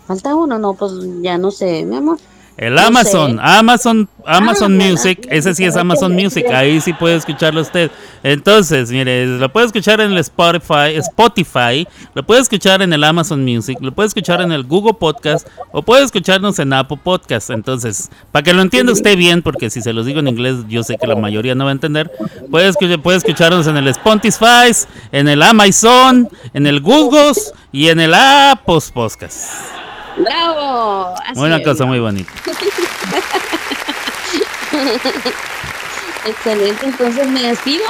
Falta 0.07 0.35
uno, 0.35 0.57
no, 0.59 0.73
pues 0.73 0.91
ya 1.21 1.37
no 1.37 1.51
sé, 1.51 1.85
mi 1.85 1.95
amor. 1.95 2.17
El 2.61 2.75
No 2.75 2.81
Amazon, 2.81 3.37
sé. 3.37 3.41
Amazon, 3.41 4.09
Amazon 4.23 4.79
Ah, 4.79 4.85
Music, 4.85 5.27
ese 5.31 5.55
sí 5.55 5.65
es 5.65 5.75
Amazon 5.75 6.13
Music, 6.13 6.45
ahí 6.53 6.79
sí 6.79 6.93
puede 6.93 7.15
escucharlo 7.15 7.59
usted. 7.59 7.89
Entonces, 8.21 8.91
mire, 8.91 9.25
lo 9.25 9.51
puede 9.51 9.65
escuchar 9.65 9.99
en 9.99 10.11
el 10.11 10.19
Spotify, 10.19 10.95
Spotify, 10.97 11.87
lo 12.13 12.21
puede 12.21 12.41
escuchar 12.41 12.83
en 12.83 12.93
el 12.93 13.03
Amazon 13.03 13.43
Music, 13.43 13.79
lo 13.81 13.91
puede 13.91 14.09
escuchar 14.09 14.41
en 14.41 14.51
el 14.51 14.63
Google 14.63 14.93
Podcast 14.93 15.47
o 15.71 15.81
puede 15.81 16.03
escucharnos 16.03 16.59
en 16.59 16.71
Apple 16.71 16.99
Podcast. 17.03 17.49
Entonces, 17.49 18.11
para 18.31 18.43
que 18.43 18.53
lo 18.53 18.61
entienda 18.61 18.93
usted 18.93 19.17
bien, 19.17 19.41
porque 19.41 19.71
si 19.71 19.81
se 19.81 19.91
los 19.91 20.05
digo 20.05 20.19
en 20.19 20.27
inglés, 20.27 20.57
yo 20.69 20.83
sé 20.83 20.99
que 20.99 21.07
la 21.07 21.15
mayoría 21.15 21.55
no 21.55 21.63
va 21.63 21.71
a 21.71 21.73
entender, 21.73 22.11
puede, 22.51 22.67
escuchar, 22.67 23.01
puede 23.01 23.17
escucharnos 23.17 23.65
en 23.65 23.77
el 23.77 23.87
Spotify, 23.87 24.71
en 25.11 25.27
el 25.27 25.41
Amazon, 25.41 26.29
en 26.53 26.67
el 26.67 26.79
Google 26.79 27.33
y 27.71 27.87
en 27.87 27.99
el 27.99 28.13
Apple 28.13 28.77
Podcast. 28.93 29.90
¡Bravo! 30.17 31.15
Así 31.27 31.39
Una 31.39 31.57
es. 31.57 31.63
cosa 31.65 31.85
muy 31.85 31.99
bonita. 31.99 32.31
Excelente, 36.25 36.85
entonces 36.85 37.27
me 37.27 37.41
despido. 37.41 37.83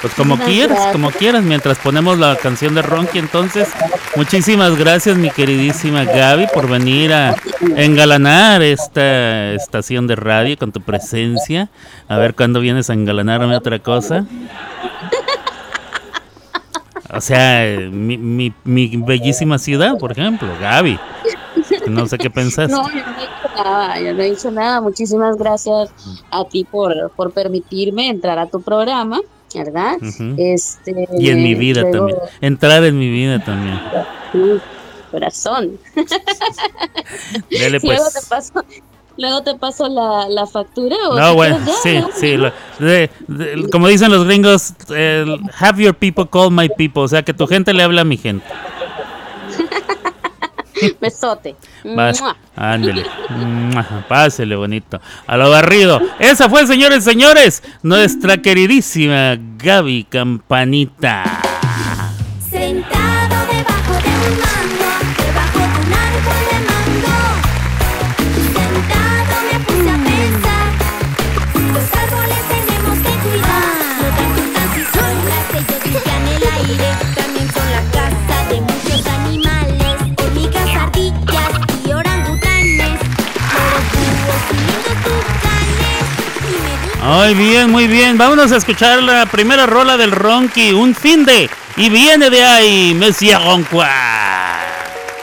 Pues 0.00 0.14
como 0.14 0.36
Muchas 0.36 0.48
quieras, 0.48 0.70
gracias. 0.76 0.92
como 0.92 1.10
quieras, 1.10 1.42
mientras 1.42 1.78
ponemos 1.78 2.18
la 2.18 2.34
canción 2.36 2.74
de 2.74 2.80
Ronky, 2.80 3.18
entonces, 3.18 3.68
muchísimas 4.16 4.74
gracias 4.76 5.18
mi 5.18 5.28
queridísima 5.30 6.04
Gaby 6.04 6.46
por 6.54 6.68
venir 6.70 7.12
a 7.12 7.34
engalanar 7.76 8.62
esta 8.62 9.52
estación 9.52 10.06
de 10.06 10.16
radio 10.16 10.56
con 10.56 10.72
tu 10.72 10.80
presencia. 10.80 11.68
A 12.08 12.16
ver 12.16 12.34
cuándo 12.34 12.60
vienes 12.60 12.88
a 12.88 12.94
engalanarme 12.94 13.54
otra 13.54 13.78
cosa. 13.80 14.24
O 17.12 17.20
sea, 17.20 17.78
mi, 17.90 18.16
mi, 18.18 18.52
mi 18.64 18.96
bellísima 18.96 19.58
ciudad, 19.58 19.98
por 19.98 20.12
ejemplo, 20.12 20.48
Gaby. 20.60 20.98
No 21.88 22.06
sé 22.06 22.18
qué 22.18 22.30
pensaste. 22.30 22.72
No, 22.72 22.88
yo 22.88 22.94
no 22.94 23.00
he 23.18 23.20
dicho 23.22 23.50
nada, 23.64 24.00
yo 24.00 24.14
no 24.14 24.22
he 24.22 24.30
dicho 24.30 24.50
nada. 24.50 24.80
Muchísimas 24.80 25.36
gracias 25.36 25.90
a 26.30 26.44
ti 26.44 26.64
por, 26.70 27.10
por 27.16 27.32
permitirme 27.32 28.08
entrar 28.08 28.38
a 28.38 28.46
tu 28.46 28.60
programa, 28.62 29.20
¿verdad? 29.54 29.96
Este, 30.36 31.08
Y 31.18 31.30
en 31.30 31.42
mi 31.42 31.54
vida 31.54 31.82
luego- 31.82 31.96
también. 31.98 32.18
Entrar 32.40 32.84
en 32.84 32.98
mi 32.98 33.10
vida 33.10 33.38
también. 33.44 33.80
Corazón. 35.10 35.78
Dele 37.50 37.78
Luego 37.82 38.04
pues. 38.04 38.14
te 38.14 38.20
paso, 38.28 38.52
luego 39.20 39.42
te 39.42 39.54
paso 39.54 39.88
la, 39.88 40.26
la 40.28 40.46
factura. 40.46 40.96
¿o 41.10 41.18
No, 41.18 41.34
bueno, 41.34 41.58
sí, 41.82 41.98
¿no? 41.98 42.08
sí. 42.14 42.36
lo- 42.36 42.52
de- 42.78 43.10
de- 43.28 43.68
como 43.70 43.86
dicen 43.86 44.10
los 44.10 44.24
gringos, 44.24 44.72
el 44.88 45.38
have 45.60 45.82
your 45.82 45.94
people 45.94 46.26
call 46.30 46.50
my 46.50 46.68
people. 46.68 47.02
O 47.02 47.08
sea, 47.08 47.22
que 47.22 47.32
tu 47.34 47.46
gente 47.46 47.72
le 47.72 47.82
habla 47.84 48.00
a 48.00 48.04
mi 48.04 48.16
gente. 48.16 48.44
Besote. 51.00 51.56
Va, 51.86 52.12
Mua. 52.18 52.36
ándele. 52.56 53.04
Pásele 54.08 54.56
bonito. 54.56 54.98
A 55.26 55.36
lo 55.36 55.50
barrido. 55.50 56.00
Esa 56.18 56.48
fue, 56.48 56.66
señores, 56.66 57.04
señores, 57.04 57.62
nuestra 57.82 58.38
queridísima 58.38 59.36
Gaby 59.58 60.04
Campanita. 60.04 61.42
Sentado 62.48 63.46
debajo 63.52 63.92
de 63.92 64.30
un 64.30 64.38
Muy 87.10 87.34
bien, 87.34 87.72
muy 87.72 87.88
bien. 87.88 88.16
Vámonos 88.16 88.52
a 88.52 88.56
escuchar 88.58 89.02
la 89.02 89.26
primera 89.26 89.66
rola 89.66 89.96
del 89.96 90.12
Ronky, 90.12 90.70
un 90.70 90.94
fin 90.94 91.24
de. 91.24 91.50
Y 91.76 91.90
viene 91.90 92.30
de 92.30 92.44
ahí, 92.44 92.94
Messi 92.94 93.34
Ronqua. 93.34 93.88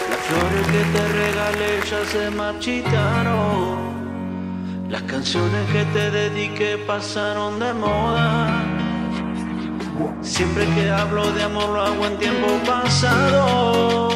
Las 0.10 0.20
flores 0.28 0.68
que 0.68 0.84
te 0.92 1.08
regalé 1.14 1.80
ya 1.90 2.06
se 2.12 2.30
marchitaron. 2.32 3.78
Las 4.90 5.02
canciones 5.04 5.66
que 5.72 5.86
te 5.98 6.12
dediqué 6.12 6.78
pasaron 6.86 7.58
de 7.58 7.74
moda. 7.74 8.66
Siempre 10.22 10.66
que 10.76 10.90
hablo 10.90 11.32
de 11.32 11.44
amor 11.44 11.70
lo 11.70 11.82
hago 11.84 12.06
en 12.06 12.18
tiempo 12.18 12.48
pasado. 12.66 14.10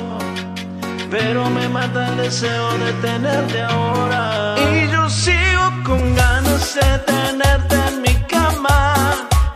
Pero 1.09 1.49
me 1.49 1.69
mata 1.69 2.09
el 2.09 2.17
deseo 2.17 2.77
de 2.79 2.91
tenerte 3.01 3.61
ahora. 3.61 4.55
Y 4.59 4.91
yo 4.91 5.09
sigo 5.09 5.71
con 5.85 6.15
ganas 6.15 6.40
de 6.51 6.99
tenerte 7.05 7.75
en 7.75 8.01
mi 8.01 8.13
cama. 8.27 8.93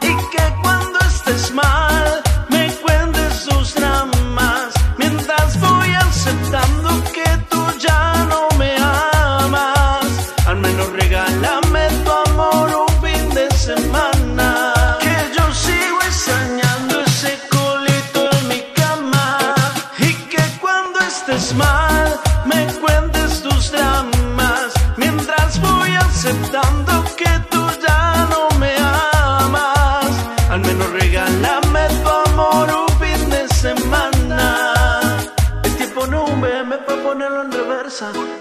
Y 0.01 0.07
que 0.31 0.61
cuando 0.61 0.97
estés 0.99 1.53
mal 1.53 1.94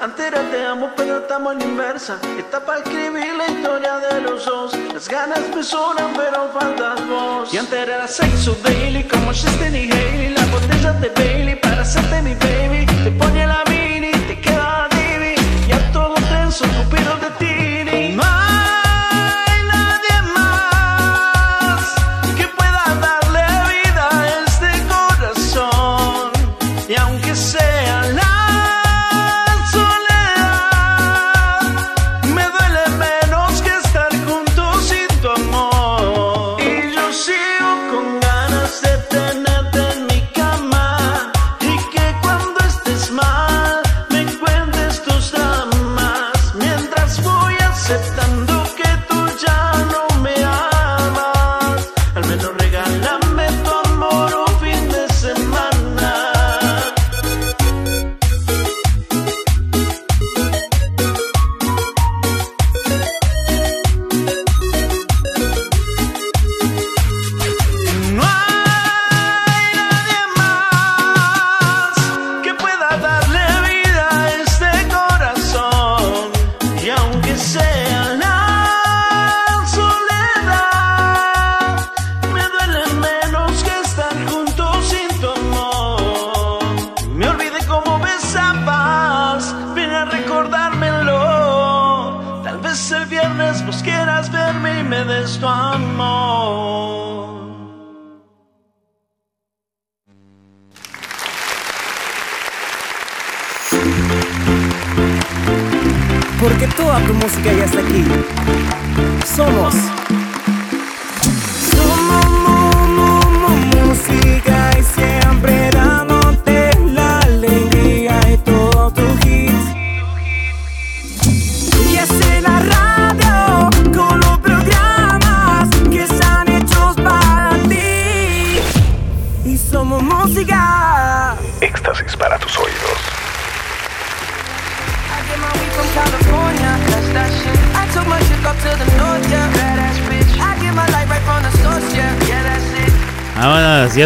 Antes 0.05 0.27
era 0.27 0.43
te 0.51 0.63
amo, 0.67 0.91
pero 0.95 1.17
estamos 1.17 1.55
en 1.55 1.63
inversa. 1.63 2.19
Está 2.39 2.61
para 2.61 2.81
escribir 2.81 3.33
la 3.39 3.47
historia 3.47 3.97
de 4.01 4.21
los 4.21 4.45
dos. 4.45 4.75
Las 4.93 5.09
ganas 5.09 5.41
me 5.57 5.63
sobran, 5.63 6.13
pero 6.15 6.51
faltas 6.53 7.09
vos. 7.09 7.55
Y 7.55 7.57
antes 7.57 7.89
era 7.89 8.07
sexo 8.07 8.55
daily, 8.63 9.05
como 9.05 9.29
Justin 9.29 9.75
y 9.75 9.91
Haley. 9.91 10.35
La 10.35 10.45
botella 10.53 10.93
de 10.93 11.09
Bailey 11.09 11.57
para 11.57 11.81
hacerte 11.81 12.21
mi 12.21 12.35
baby. 12.35 12.85
Te 13.03 13.11
pone 13.13 13.47
la 13.47 13.65
mini, 13.71 14.11
te 14.29 14.39
queda 14.43 14.89
divi. 14.91 15.37
Y 15.69 15.93
todo 15.95 16.13
tenso, 16.29 16.67
cupido 16.67 17.17
de 17.17 17.31
tini. 17.39 17.84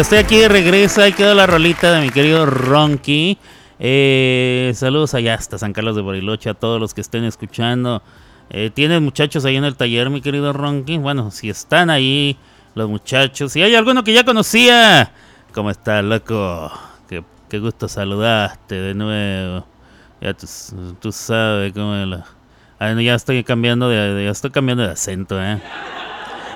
Estoy 0.01 0.19
aquí 0.19 0.37
de 0.37 0.47
regreso. 0.47 1.01
Ahí 1.01 1.13
quedó 1.13 1.33
la 1.33 1.45
rolita 1.45 1.91
de 1.91 2.01
mi 2.01 2.09
querido 2.09 2.45
Ronky. 2.45 3.37
Eh, 3.79 4.71
saludos 4.75 5.13
allá 5.13 5.33
hasta 5.35 5.57
San 5.57 5.73
Carlos 5.73 5.95
de 5.95 6.01
Bariloche 6.01 6.49
a 6.49 6.53
todos 6.53 6.79
los 6.79 6.93
que 6.93 7.01
estén 7.01 7.25
escuchando. 7.25 8.01
Eh, 8.49 8.71
¿Tienes 8.73 9.01
muchachos 9.01 9.45
ahí 9.45 9.57
en 9.57 9.65
el 9.65 9.75
taller, 9.75 10.09
mi 10.09 10.21
querido 10.21 10.53
Ronky? 10.53 10.97
Bueno, 10.97 11.31
si 11.31 11.49
están 11.49 11.89
ahí 11.89 12.37
los 12.75 12.89
muchachos. 12.89 13.51
Si 13.51 13.61
hay 13.61 13.75
alguno 13.75 14.03
que 14.03 14.13
ya 14.13 14.23
conocía. 14.23 15.11
¿Cómo 15.53 15.69
estás, 15.69 16.03
loco? 16.03 16.71
Qué, 17.49 17.59
gusto 17.59 17.87
saludarte 17.87 18.75
de 18.75 18.93
nuevo. 18.93 19.65
Ya 20.21 20.33
tú, 20.33 21.11
sabes 21.11 21.73
cómo 21.73 21.95
es. 21.95 22.19
Ah, 22.79 22.93
ya 22.93 23.15
estoy 23.15 23.43
cambiando 23.43 23.89
de, 23.89 24.29
estoy 24.29 24.51
cambiando 24.51 24.83
de 24.83 24.91
acento, 24.91 25.41
¿eh? 25.41 25.61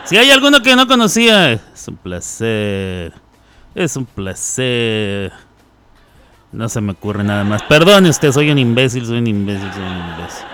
Si 0.05 0.17
hay 0.17 0.31
alguno 0.31 0.61
que 0.61 0.75
no 0.75 0.87
conocía, 0.87 1.51
es 1.51 1.87
un 1.87 1.97
placer. 1.97 3.22
Es 3.75 3.95
un 3.95 4.05
placer. 4.05 5.31
No 6.51 6.69
se 6.69 6.79
me 6.81 6.91
ocurre 6.91 7.23
nada 7.23 7.43
más. 7.43 7.63
Perdone 7.63 8.09
usted, 8.09 8.31
soy 8.31 8.51
un 8.51 8.59
imbécil, 8.59 9.05
soy 9.05 9.17
un 9.17 9.27
imbécil, 9.27 9.71
soy 9.73 9.81
un 9.81 9.97
imbécil. 9.97 10.45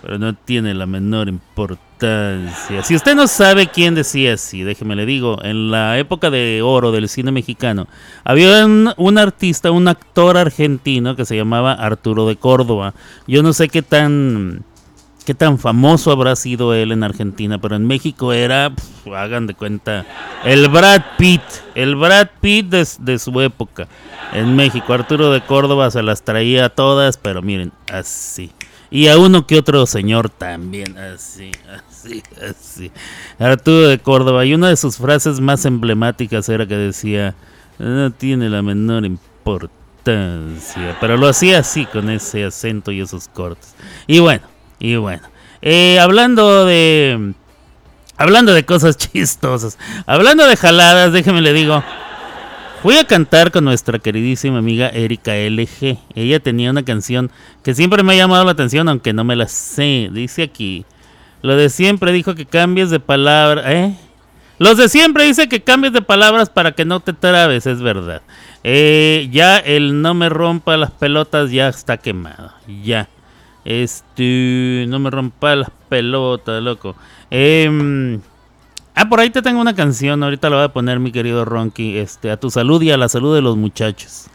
pero 0.00 0.18
no 0.18 0.32
tiene 0.32 0.72
la 0.74 0.86
menor 0.86 1.28
importancia. 1.28 2.84
Si 2.84 2.94
usted 2.94 3.16
no 3.16 3.26
sabe 3.26 3.66
quién 3.66 3.96
decía 3.96 4.34
así, 4.34 4.62
déjeme 4.62 4.94
le 4.94 5.04
digo, 5.04 5.42
en 5.42 5.72
la 5.72 5.98
época 5.98 6.30
de 6.30 6.62
oro 6.62 6.92
del 6.92 7.08
cine 7.08 7.32
mexicano, 7.32 7.88
había 8.22 8.64
un, 8.64 8.92
un, 8.96 9.18
artista, 9.18 9.72
un 9.72 9.88
actor 9.88 10.36
argentino 10.36 11.16
que 11.16 11.24
se 11.24 11.36
llamaba 11.36 11.72
Arturo 11.72 12.28
de 12.28 12.36
Córdoba. 12.36 12.94
Yo 13.26 13.42
no 13.42 13.52
sé 13.52 13.68
qué 13.68 13.82
tan 13.82 14.62
qué 15.28 15.34
tan 15.34 15.58
famoso 15.58 16.10
habrá 16.10 16.34
sido 16.36 16.72
él 16.72 16.90
en 16.90 17.04
Argentina, 17.04 17.60
pero 17.60 17.76
en 17.76 17.86
México 17.86 18.32
era, 18.32 18.70
pf, 18.74 19.14
hagan 19.14 19.46
de 19.46 19.52
cuenta, 19.52 20.06
el 20.42 20.70
Brad 20.70 21.02
Pitt, 21.18 21.42
el 21.74 21.96
Brad 21.96 22.28
Pitt 22.40 22.70
de, 22.70 22.88
de 23.00 23.18
su 23.18 23.38
época. 23.42 23.88
En 24.32 24.56
México, 24.56 24.90
Arturo 24.94 25.30
de 25.30 25.42
Córdoba 25.42 25.90
se 25.90 26.02
las 26.02 26.22
traía 26.22 26.70
todas, 26.70 27.18
pero 27.18 27.42
miren, 27.42 27.72
así. 27.92 28.52
Y 28.90 29.08
a 29.08 29.18
uno 29.18 29.46
que 29.46 29.58
otro 29.58 29.84
señor 29.84 30.30
también, 30.30 30.96
así, 30.96 31.50
así, 31.90 32.22
así. 32.42 32.90
Arturo 33.38 33.86
de 33.86 33.98
Córdoba, 33.98 34.46
y 34.46 34.54
una 34.54 34.70
de 34.70 34.78
sus 34.78 34.96
frases 34.96 35.40
más 35.40 35.66
emblemáticas 35.66 36.48
era 36.48 36.66
que 36.66 36.76
decía, 36.78 37.34
no 37.78 38.10
tiene 38.12 38.48
la 38.48 38.62
menor 38.62 39.04
importancia, 39.04 40.96
pero 41.02 41.18
lo 41.18 41.28
hacía 41.28 41.58
así, 41.58 41.84
con 41.84 42.08
ese 42.08 42.46
acento 42.46 42.92
y 42.92 43.02
esos 43.02 43.28
cortes. 43.28 43.74
Y 44.06 44.20
bueno, 44.20 44.40
y 44.78 44.96
bueno, 44.96 45.22
eh, 45.62 45.98
hablando 45.98 46.64
de... 46.64 47.34
Hablando 48.16 48.52
de 48.52 48.64
cosas 48.64 48.96
chistosas, 49.12 49.78
hablando 50.06 50.46
de 50.46 50.56
jaladas, 50.56 51.12
déjeme 51.12 51.40
le 51.40 51.52
digo, 51.52 51.84
Fui 52.82 52.96
a 52.96 53.04
cantar 53.04 53.50
con 53.50 53.64
nuestra 53.64 53.98
queridísima 53.98 54.58
amiga 54.58 54.88
Erika 54.90 55.34
LG. 55.34 55.98
Ella 56.14 56.38
tenía 56.38 56.70
una 56.70 56.84
canción 56.84 57.28
que 57.64 57.74
siempre 57.74 58.04
me 58.04 58.12
ha 58.12 58.16
llamado 58.16 58.44
la 58.44 58.52
atención, 58.52 58.88
aunque 58.88 59.12
no 59.12 59.24
me 59.24 59.34
la 59.34 59.48
sé. 59.48 60.10
Dice 60.12 60.44
aquí, 60.44 60.84
lo 61.42 61.56
de 61.56 61.70
siempre 61.70 62.12
dijo 62.12 62.36
que 62.36 62.46
cambies 62.46 62.90
de 62.90 63.00
palabra, 63.00 63.72
¿eh? 63.72 63.96
Los 64.58 64.76
de 64.76 64.88
siempre 64.88 65.24
dice 65.24 65.48
que 65.48 65.62
cambies 65.64 65.92
de 65.92 66.02
palabras 66.02 66.50
para 66.50 66.72
que 66.72 66.84
no 66.84 67.00
te 67.00 67.12
trabes, 67.12 67.66
es 67.66 67.80
verdad. 67.82 68.22
Eh, 68.62 69.28
ya 69.32 69.58
el 69.58 70.00
no 70.00 70.14
me 70.14 70.28
rompa 70.28 70.76
las 70.76 70.92
pelotas 70.92 71.50
ya 71.50 71.68
está 71.68 71.96
quemado, 71.96 72.52
ya. 72.84 73.08
Este, 73.68 74.86
no 74.88 74.98
me 74.98 75.10
rompa 75.10 75.54
las 75.54 75.70
pelotas, 75.88 76.62
loco. 76.62 76.96
Eh, 77.30 78.18
Ah, 79.00 79.08
por 79.08 79.20
ahí 79.20 79.30
te 79.30 79.42
tengo 79.42 79.60
una 79.60 79.76
canción, 79.76 80.24
ahorita 80.24 80.50
la 80.50 80.56
voy 80.56 80.64
a 80.64 80.72
poner 80.72 80.98
mi 80.98 81.12
querido 81.12 81.44
Ronky, 81.44 81.98
este, 81.98 82.32
a 82.32 82.36
tu 82.36 82.50
salud 82.50 82.82
y 82.82 82.90
a 82.90 82.96
la 82.96 83.08
salud 83.08 83.32
de 83.32 83.40
los 83.40 83.56
muchachos. 83.56 84.26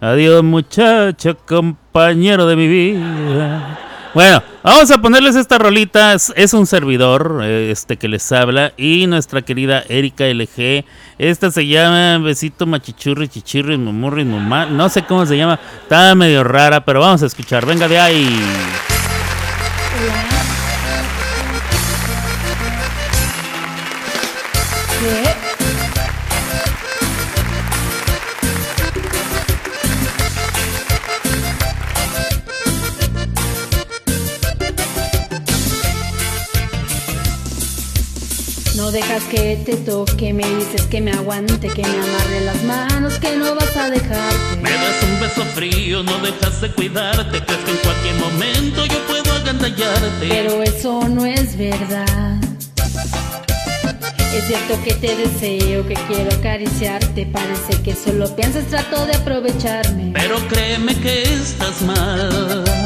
Adiós 0.00 0.44
muchacho, 0.44 1.36
compañero 1.44 2.46
de 2.46 2.54
mi 2.54 2.68
vida. 2.68 3.85
Bueno, 4.16 4.42
vamos 4.62 4.90
a 4.90 4.96
ponerles 4.96 5.36
esta 5.36 5.58
rolita, 5.58 6.14
es, 6.14 6.54
un 6.54 6.64
servidor 6.64 7.44
este 7.44 7.98
que 7.98 8.08
les 8.08 8.32
habla 8.32 8.72
y 8.78 9.06
nuestra 9.06 9.42
querida 9.42 9.84
Erika 9.90 10.24
LG. 10.24 10.86
Esta 11.18 11.50
se 11.50 11.66
llama 11.66 12.16
Besito 12.24 12.64
Machichurri, 12.64 13.28
Chichirri, 13.28 13.76
Mumurri, 13.76 14.24
Mumá. 14.24 14.64
No 14.64 14.88
sé 14.88 15.04
cómo 15.04 15.26
se 15.26 15.36
llama, 15.36 15.60
está 15.82 16.14
medio 16.14 16.42
rara, 16.44 16.82
pero 16.82 17.00
vamos 17.00 17.22
a 17.24 17.26
escuchar. 17.26 17.66
Venga 17.66 17.88
de 17.88 18.00
ahí. 18.00 18.40
Dejas 39.16 39.28
que 39.30 39.56
te 39.64 39.76
toque, 39.76 40.32
me 40.32 40.46
dices 40.56 40.82
que 40.82 41.00
me 41.00 41.12
aguante, 41.12 41.68
que 41.68 41.82
me 41.82 41.88
amarre 41.88 42.40
las 42.44 42.62
manos, 42.64 43.18
que 43.18 43.36
no 43.36 43.54
vas 43.54 43.76
a 43.76 43.90
dejarte. 43.90 44.56
Me 44.62 44.70
das 44.70 45.02
un 45.02 45.20
beso 45.20 45.42
frío, 45.54 46.02
no 46.02 46.18
dejas 46.18 46.60
de 46.60 46.70
cuidarte, 46.72 47.40
crees 47.44 47.60
que 47.62 47.70
en 47.70 47.76
cualquier 47.78 48.14
momento 48.16 48.86
yo 48.86 49.06
puedo 49.06 49.32
agandallarte. 49.32 50.28
Pero 50.28 50.62
eso 50.62 51.08
no 51.08 51.24
es 51.24 51.56
verdad. 51.56 52.40
Es 54.34 54.44
cierto 54.48 54.78
que 54.84 54.94
te 54.94 55.16
deseo, 55.16 55.86
que 55.86 55.94
quiero 56.08 56.34
acariciarte. 56.36 57.26
Parece 57.26 57.82
que 57.82 57.94
solo 57.94 58.34
piensas, 58.36 58.66
trato 58.66 59.06
de 59.06 59.14
aprovecharme. 59.14 60.12
Pero 60.12 60.36
créeme 60.48 60.94
que 60.94 61.22
estás 61.22 61.80
mal. 61.82 62.85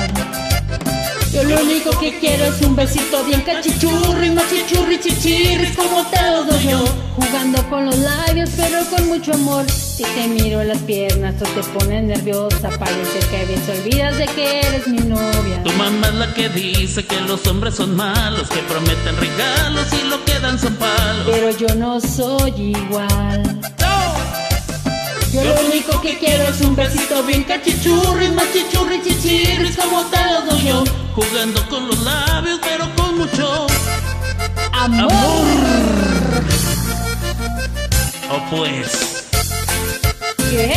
Yo 1.32 1.44
lo 1.44 1.60
único 1.62 1.90
que 2.00 2.18
quiero 2.18 2.44
es 2.46 2.60
un 2.62 2.74
besito 2.74 3.22
bien 3.24 3.42
cachichurri, 3.42 4.30
machichurri, 4.30 4.98
chichirris, 4.98 5.76
como 5.76 6.04
te 6.06 6.20
lo 6.22 6.44
doy 6.44 6.64
yo. 6.64 6.84
Jugando 7.14 7.62
con 7.70 7.86
los 7.86 7.96
labios, 7.98 8.50
pero 8.56 8.84
con 8.90 9.06
mucho 9.06 9.32
amor. 9.34 9.64
Si 9.70 10.02
te 10.02 10.26
miro 10.26 10.64
las 10.64 10.78
piernas 10.78 11.36
o 11.40 11.44
te 11.44 11.62
pones 11.78 12.02
nerviosa, 12.02 12.70
parece 12.70 13.20
que 13.30 13.44
bien 13.46 13.62
se 13.64 13.80
olvidas 13.80 14.18
de 14.18 14.26
que 14.26 14.60
eres 14.60 14.88
mi 14.88 14.98
novia. 14.98 15.62
Tu 15.62 15.70
mamá 15.72 16.08
es 16.08 16.14
la 16.14 16.34
que 16.34 16.48
dice 16.48 17.06
que 17.06 17.20
los 17.20 17.46
hombres 17.46 17.76
son 17.76 17.94
malos, 17.94 18.48
que 18.48 18.58
prometen 18.62 19.16
regalos 19.16 19.86
y 19.92 20.08
lo 20.08 20.24
que 20.24 20.36
dan 20.40 20.58
son 20.58 20.74
palos. 20.76 21.28
Pero 21.30 21.50
yo 21.50 21.74
no 21.76 22.00
soy 22.00 22.74
igual. 22.76 23.60
Lo 25.32 25.54
único 25.64 26.00
que 26.00 26.18
quiero 26.18 26.48
es 26.48 26.60
un 26.60 26.74
besito 26.74 27.22
bien 27.22 27.44
cachichurris, 27.44 28.32
machichurri, 28.32 29.00
chichirris, 29.00 29.76
como 29.76 30.04
te 30.06 30.16
lo 30.24 30.40
doy 30.42 30.66
yo. 30.66 30.84
Jugando 31.14 31.64
con 31.68 31.86
los 31.86 32.00
labios, 32.00 32.58
pero 32.62 32.92
con 32.96 33.18
mucho 33.18 33.66
amor. 34.72 35.10
O 38.28 38.50
pues. 38.50 39.26
¿Qué? 40.50 40.74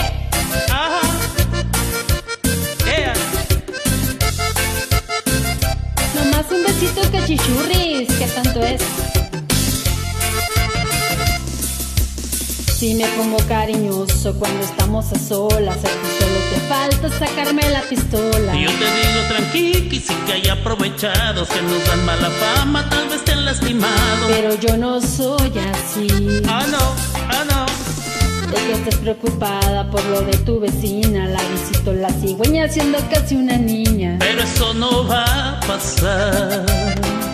Ajá. 0.70 1.01
Yeah. 2.86 3.14
Nomás 6.14 6.45
un 6.51 6.64
besito 6.64 7.01
cachichurris, 7.12 8.08
¿qué 8.20 8.28
tanto 8.36 8.62
es? 8.62 8.82
Si 12.84 12.93
me 12.95 13.07
pongo 13.15 13.38
cariñoso 13.47 14.34
cuando 14.38 14.61
estamos 14.61 15.09
a 15.13 15.17
solas, 15.17 15.77
a 15.77 15.88
ti 15.88 16.09
solo 16.19 16.38
te 16.51 16.59
falta 16.67 17.09
sacarme 17.17 17.69
la 17.69 17.81
pistola. 17.84 18.53
Y 18.57 18.63
yo 18.65 18.71
te 18.71 18.84
digo 18.84 19.21
tranqui, 19.29 20.01
sí 20.01 20.13
que 20.25 20.34
hay 20.34 20.49
aprovechados 20.49 21.47
que 21.47 21.61
nos 21.61 21.88
dan 21.88 22.05
mala 22.05 22.29
fama, 22.29 22.89
tal 22.89 23.07
vez 23.07 23.23
te 23.23 23.31
han 23.31 23.45
lastimado. 23.45 24.27
Pero 24.27 24.55
yo 24.55 24.76
no 24.76 24.99
soy 24.99 25.53
así. 25.72 26.41
Ah, 26.49 26.65
no, 26.69 26.93
ah, 27.30 27.45
no. 27.49 28.51
De 28.51 28.57
que 28.68 28.73
estés 28.73 28.95
preocupada 28.95 29.89
por 29.89 30.03
lo 30.03 30.19
de 30.19 30.38
tu 30.39 30.60
vecina, 30.60 31.26
la 31.26 31.41
visito 31.41 31.93
la 31.93 32.10
cigüeña 32.10 32.68
siendo 32.68 32.97
casi 33.10 33.38
una 33.38 33.55
niña. 33.55 34.18
Pero 34.19 34.43
eso 34.43 34.73
no 34.73 35.07
va 35.07 35.51
a 35.51 35.60
pasar. 35.61 37.32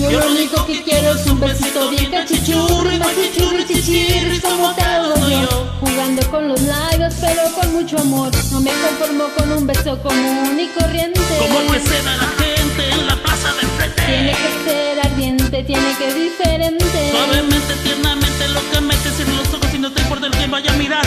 Yo 0.00 0.10
lo 0.18 0.30
único 0.30 0.64
que 0.64 0.82
quiero 0.82 1.12
es 1.14 1.26
un 1.26 1.38
besito 1.38 1.90
bien 1.90 2.10
cachichurri, 2.10 2.98
machichurri, 2.98 3.66
chichirri, 3.66 4.40
como 4.40 4.74
te 4.74 4.80
yo. 4.80 5.70
Jugando 5.78 6.30
con 6.30 6.48
los 6.48 6.62
labios, 6.62 7.12
pero 7.20 7.42
con 7.52 7.72
mucho 7.74 7.98
amor. 7.98 8.30
No 8.50 8.60
me 8.62 8.70
conformo 8.70 9.24
con 9.36 9.52
un 9.52 9.66
beso 9.66 10.02
común 10.02 10.58
y 10.58 10.68
corriente. 10.68 11.20
Como 11.38 11.66
pues 11.66 11.84
a 11.86 12.16
la 12.16 12.28
gente 12.42 12.90
en 12.92 13.06
la 13.08 13.16
plaza 13.16 13.52
de 13.52 13.60
enfrente. 13.60 14.02
Tiene 14.06 14.32
que 14.32 14.70
ser 14.70 15.00
ardiente, 15.00 15.64
tiene 15.64 15.96
que 15.98 16.14
diferente. 16.14 17.10
Suavemente, 17.12 17.74
tiernamente, 17.82 18.48
lo 18.48 18.70
que 18.70 18.80
metes 18.80 19.20
en 19.20 19.36
los 19.36 19.48
ojos 19.52 19.74
y 19.74 19.78
no 19.80 19.92
te 19.92 20.00
importa 20.00 20.28
el 20.28 20.32
que 20.32 20.46
vaya 20.46 20.72
a 20.72 20.76
mirar. 20.76 21.06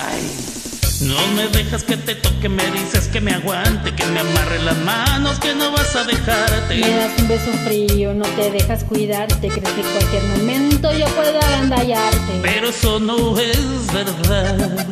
Ay. 0.00 0.47
No 1.00 1.14
me 1.28 1.46
dejas 1.48 1.84
que 1.84 1.96
te 1.96 2.16
toque, 2.16 2.48
me 2.48 2.64
dices 2.72 3.06
que 3.06 3.20
me 3.20 3.32
aguante, 3.32 3.94
que 3.94 4.04
me 4.06 4.18
amarre 4.18 4.58
las 4.64 4.76
manos, 4.78 5.38
que 5.38 5.54
no 5.54 5.70
vas 5.70 5.94
a 5.94 6.02
dejarte. 6.02 6.74
Me 6.74 6.90
das 6.90 7.12
un 7.20 7.28
beso 7.28 7.52
frío, 7.64 8.14
no 8.14 8.24
te 8.24 8.50
dejas 8.50 8.82
cuidarte, 8.82 9.48
crees 9.48 9.68
que 9.68 9.80
en 9.80 9.92
cualquier 9.92 10.22
momento 10.24 10.92
yo 10.98 11.06
puedo 11.14 11.38
agandallarte. 11.38 12.40
Pero 12.42 12.70
eso 12.70 12.98
no 12.98 13.38
es 13.38 13.92
verdad. 13.92 14.86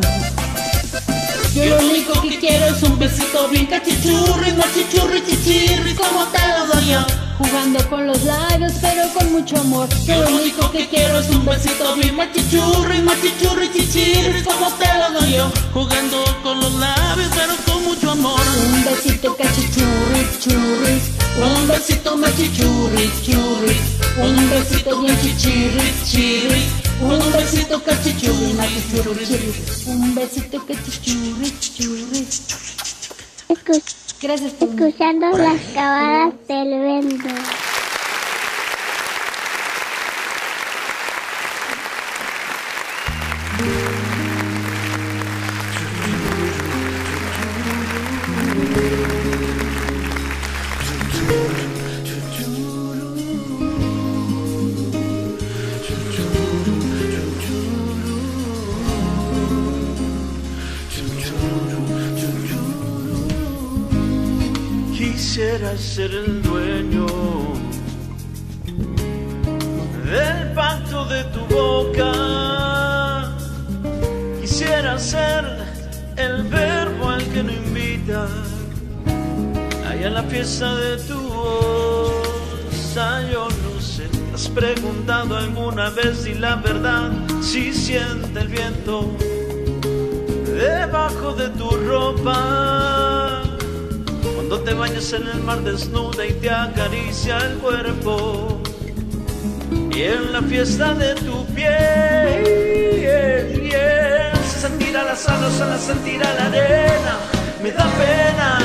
Yo 1.52 1.64
lo 1.64 1.78
único 1.88 2.22
que 2.22 2.38
quiero 2.38 2.66
es 2.66 2.82
un 2.84 2.98
besito 3.00 3.48
bien 3.48 3.66
cachichurri, 3.66 4.52
machichurri, 4.52 5.24
chichirri, 5.26 5.94
como 5.94 6.24
te 6.26 6.38
lo 6.38 6.66
doy 6.72 6.86
yo. 6.86 7.25
Jugando 7.38 7.90
con 7.90 8.06
los 8.06 8.22
labios, 8.22 8.72
pero 8.80 9.12
con 9.12 9.32
mucho 9.32 9.58
amor. 9.58 9.88
Yo 10.06 10.22
lo 10.22 10.28
único 10.36 10.70
que 10.70 10.88
quiero 10.88 11.18
es 11.18 11.28
un 11.28 11.44
besito 11.44 11.94
bien 11.96 12.16
machichurri, 12.16 13.02
machichurri, 13.02 13.70
chichirri, 13.72 14.42
como 14.42 14.70
te 14.72 14.86
lo 14.98 15.20
doy 15.20 15.34
yo. 15.34 15.52
Jugando 15.74 16.24
con 16.42 16.58
los 16.60 16.72
labios, 16.74 17.28
pero 17.36 17.54
con 17.66 17.84
mucho 17.84 18.10
amor. 18.10 18.40
Un 18.40 18.84
besito 18.84 19.36
cachichurri, 19.36 20.26
churri. 20.40 21.00
Un 21.36 21.68
besito 21.68 22.16
machichurri, 22.16 23.10
churri. 23.22 23.76
Un 24.16 24.50
besito 24.50 25.00
bien 25.02 25.20
chichirri, 25.20 25.92
chirri. 26.04 26.62
Un 27.02 27.32
besito 27.32 27.82
cachichurri, 27.82 28.52
machichurri, 28.54 29.26
chirri. 29.26 29.54
Un 29.86 30.14
besito 30.14 30.64
cachichurri, 30.64 31.52
churri. 31.60 32.26
Gracias 34.22 34.54
Escuchando 34.60 35.30
las 35.36 35.60
cabadas 35.74 36.32
del 36.48 36.80
vento. 36.80 37.28
Quisiera 65.36 65.76
ser 65.76 66.10
el 66.12 66.40
dueño 66.40 67.04
del 70.06 70.52
pacto 70.54 71.04
de 71.04 71.24
tu 71.24 71.40
boca. 71.54 73.36
Quisiera 74.40 74.98
ser 74.98 75.44
el 76.16 76.42
verbo 76.44 77.10
al 77.10 77.22
que 77.34 77.42
no 77.42 77.52
invita 77.52 78.26
allá 79.90 80.06
en 80.06 80.14
la 80.14 80.22
fiesta 80.22 80.74
de 80.74 80.96
tu 81.02 81.18
osa. 81.30 83.20
Yo 83.30 83.46
no 83.62 83.78
sé, 83.78 84.08
¿te 84.08 84.34
has 84.34 84.48
preguntado 84.48 85.36
alguna 85.36 85.90
vez 85.90 86.16
si 86.16 86.32
la 86.32 86.56
verdad 86.56 87.12
si 87.42 87.74
siente 87.74 88.40
el 88.40 88.48
viento 88.48 89.14
debajo 90.46 91.34
de 91.34 91.50
tu 91.50 91.68
ropa? 91.68 93.05
Cuando 94.48 94.64
te 94.64 94.74
bañas 94.74 95.12
en 95.12 95.26
el 95.26 95.42
mar 95.42 95.60
desnuda 95.62 96.24
y 96.24 96.32
te 96.34 96.48
acaricia 96.48 97.36
el 97.38 97.54
cuerpo. 97.58 98.62
Y 99.92 100.02
en 100.02 100.32
la 100.32 100.40
fiesta 100.40 100.94
de 100.94 101.16
tu 101.16 101.44
piel, 101.46 102.44
se 104.48 104.60
sentirá 104.60 105.02
las 105.02 105.28
alas, 105.28 105.52
se 105.52 105.92
sentirá 105.92 106.32
la 106.34 106.46
arena. 106.46 107.18
Me 107.60 107.72
da 107.72 107.90
pena. 107.98 108.60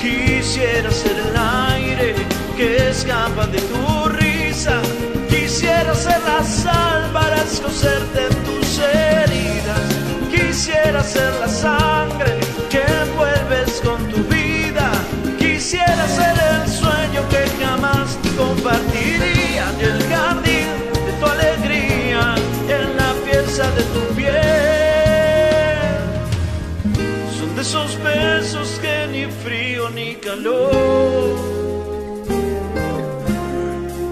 Quisiera 0.00 0.90
ser 0.92 1.16
el 1.18 1.36
aire 1.74 2.14
que 2.56 2.90
escapa 2.90 3.48
de 3.48 3.60
tu 3.60 4.08
risa. 4.08 4.80
Quisiera 5.28 5.96
ser 5.96 6.20
la 6.22 6.44
sal 6.44 7.10
para 7.12 7.42
escocerte 7.42 8.28
tus 8.44 8.78
heridas. 8.78 9.80
Quisiera 10.30 11.02
ser 11.02 11.32
la 11.40 11.48
sangre 11.48 12.38
que 12.70 12.82
envuelves 12.82 13.41
con 13.84 13.98
tu 14.08 14.22
vida. 14.24 14.90
Quisiera 15.38 16.06
ser 16.08 16.34
el 16.54 16.68
sueño 16.68 17.20
que 17.30 17.42
jamás 17.62 18.18
compartiría 18.36 19.64
y 19.80 19.84
el 19.84 20.02
jardín 20.08 20.68
de 21.06 21.12
tu 21.20 21.26
alegría 21.26 22.34
en 22.68 22.96
la 22.96 23.12
pieza 23.24 23.70
de 23.72 23.82
tu 23.94 24.02
piel. 24.14 24.32
Son 27.38 27.54
de 27.56 27.62
esos 27.62 28.02
besos 28.02 28.68
que 28.82 29.06
ni 29.12 29.24
frío 29.44 29.90
ni 29.90 30.14
calor, 30.16 31.36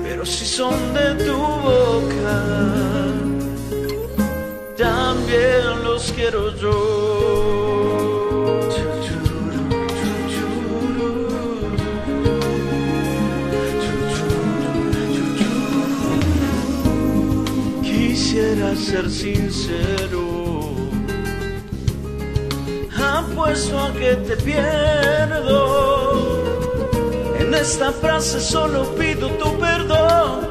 pero 0.05 0.25
si 0.27 0.47
son 0.47 0.95
de 0.95 1.25
tu 1.25 1.37
boca 1.37 2.39
también 4.77 5.85
los 5.85 6.13
quiero 6.13 6.57
yo. 6.57 7.20
Ser 18.91 19.09
sincero, 19.09 20.75
apuesto 22.99 23.79
a 23.79 23.93
que 23.93 24.17
te 24.17 24.37
pierdo. 24.37 25.61
En 27.39 27.55
esta 27.55 27.93
frase 27.93 28.41
solo 28.41 28.93
pido 28.97 29.29
tu 29.41 29.57
perdón 29.61 30.49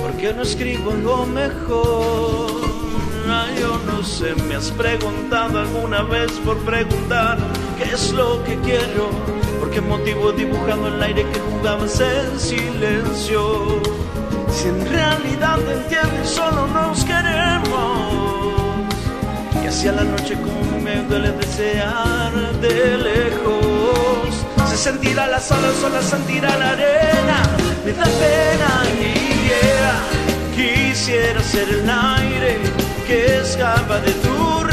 porque 0.00 0.32
no 0.32 0.42
escribo 0.42 0.92
algo 0.92 1.26
mejor. 1.26 2.46
Ay, 3.28 3.56
yo 3.60 3.78
no 3.86 4.02
sé, 4.02 4.34
me 4.48 4.54
has 4.54 4.70
preguntado 4.70 5.60
alguna 5.60 6.04
vez 6.04 6.32
por 6.42 6.56
preguntar 6.64 7.36
qué 7.76 7.84
es 7.92 8.12
lo 8.12 8.42
que 8.44 8.56
quiero, 8.60 9.10
por 9.60 9.70
qué 9.70 9.82
motivo 9.82 10.32
dibujando 10.32 10.88
el 10.88 11.02
aire 11.02 11.26
que 11.30 11.40
jugabas 11.40 12.00
en 12.00 12.40
silencio. 12.40 14.03
Si 14.56 14.68
en 14.68 14.88
realidad 14.88 15.58
te 15.58 15.72
entiendes, 15.72 16.28
solo 16.28 16.66
nos 16.68 17.04
queremos. 17.04 18.44
Y 19.62 19.66
hacia 19.66 19.92
la 19.92 20.04
noche 20.04 20.34
como 20.34 20.80
me 20.80 20.96
duele 21.02 21.32
desear 21.32 22.32
de 22.60 22.96
lejos. 22.98 24.30
Se 24.70 24.76
sentirá 24.76 25.26
la 25.26 25.40
sola, 25.40 25.70
sola 25.80 26.00
sentirá 26.02 26.56
la 26.56 26.70
arena. 26.70 27.38
Me 27.84 27.92
da 27.92 28.04
pena 28.04 28.70
y 29.00 29.48
yeah. 29.48 29.96
Quisiera 30.56 31.42
ser 31.42 31.68
el 31.68 31.90
aire 31.90 32.58
que 33.06 33.38
escapa 33.40 33.98
de 34.00 34.12
tu 34.12 34.63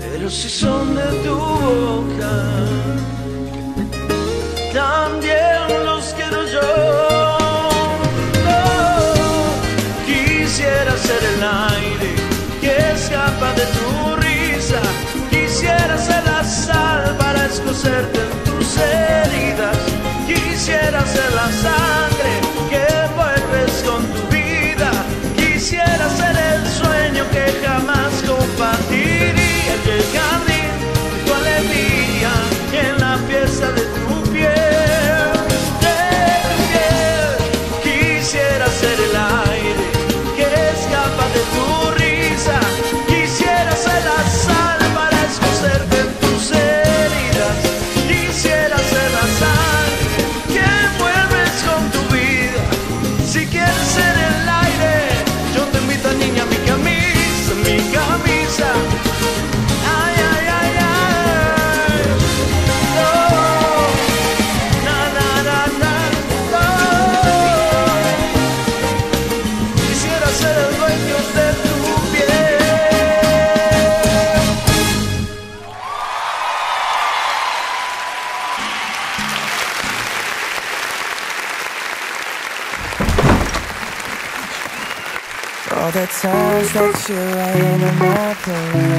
Pero 0.00 0.30
si 0.30 0.48
son 0.48 0.94
de 0.94 1.02
tu 1.24 1.34
boca, 1.34 2.34
también 4.72 5.84
los 5.84 6.14
quiero 6.14 6.44
yo. 6.46 6.60
Quisiera 10.06 10.96
ser 10.98 11.22
el 11.34 11.42
aire 11.42 12.14
que 12.60 12.76
escapa 12.94 13.52
de 13.54 13.66
tu 13.76 14.14
risa. 14.22 14.82
Quisiera 15.30 15.98
ser 15.98 16.22
la 16.24 16.44
sal 16.44 17.16
para 17.18 17.46
escocerte 17.46 18.20
en 18.20 18.44
tus 18.44 18.76
heridas. 18.76 19.76
Quisiera 20.28 21.04
ser 21.06 21.32
la 21.32 21.50
sangre 21.66 22.32
que 22.70 22.86
vuelves 23.16 23.82
con 23.84 24.02
tu. 24.14 24.33
Ser 26.10 26.36
el 26.36 26.66
sueño 26.66 27.24
que 27.30 27.44
jamás 27.66 28.12
compartiría. 28.26 29.74
Y 29.86 29.90
el 29.90 30.04
jardín 30.14 30.70
tu 31.24 31.32
alegría 31.32 32.32
y 32.72 32.76
en 32.76 33.00
la 33.00 33.16
pieza 33.26 33.72
de 33.72 33.82
tu 33.82 34.03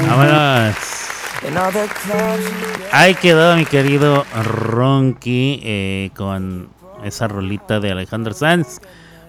Vámonos. 0.06 0.76
Ahí 2.92 3.14
quedó 3.14 3.56
mi 3.56 3.64
querido 3.64 4.24
Ronky 4.44 5.60
eh, 5.62 6.10
con 6.16 6.68
esa 7.04 7.26
rolita 7.28 7.80
de 7.80 7.90
Alejandro 7.92 8.32
Sanz. 8.32 8.80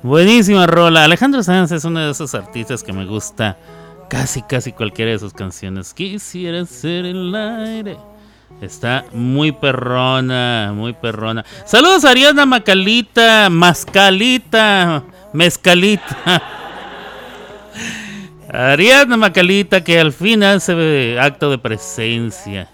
Buenísima 0.03 0.67
rola. 0.67 1.03
Alejandro 1.05 1.41
Sanz 1.41 1.71
es 1.71 1.85
uno 1.85 1.99
de 1.99 2.11
esos 2.11 2.35
artistas 2.35 2.83
que 2.83 2.93
me 2.93 3.05
gusta 3.05 3.57
casi, 4.09 4.43
casi 4.43 4.73
cualquiera 4.73 5.11
de 5.11 5.19
sus 5.19 5.33
canciones. 5.33 5.93
Quisiera 5.93 6.65
ser 6.65 7.05
el 7.05 7.33
aire. 7.33 7.97
Está 8.61 9.05
muy 9.11 9.51
perrona, 9.51 10.71
muy 10.73 10.93
perrona. 10.93 11.43
Saludos 11.65 12.05
a 12.05 12.11
Ariana 12.11 12.45
Macalita, 12.45 13.49
Mascalita, 13.49 15.03
Mezcalita. 15.33 16.66
Ariadna 18.51 19.17
Macalita 19.17 19.83
que 19.83 19.99
al 19.99 20.13
se 20.13 20.73
ve 20.73 21.17
acto 21.19 21.49
de 21.49 21.57
presencia. 21.57 22.69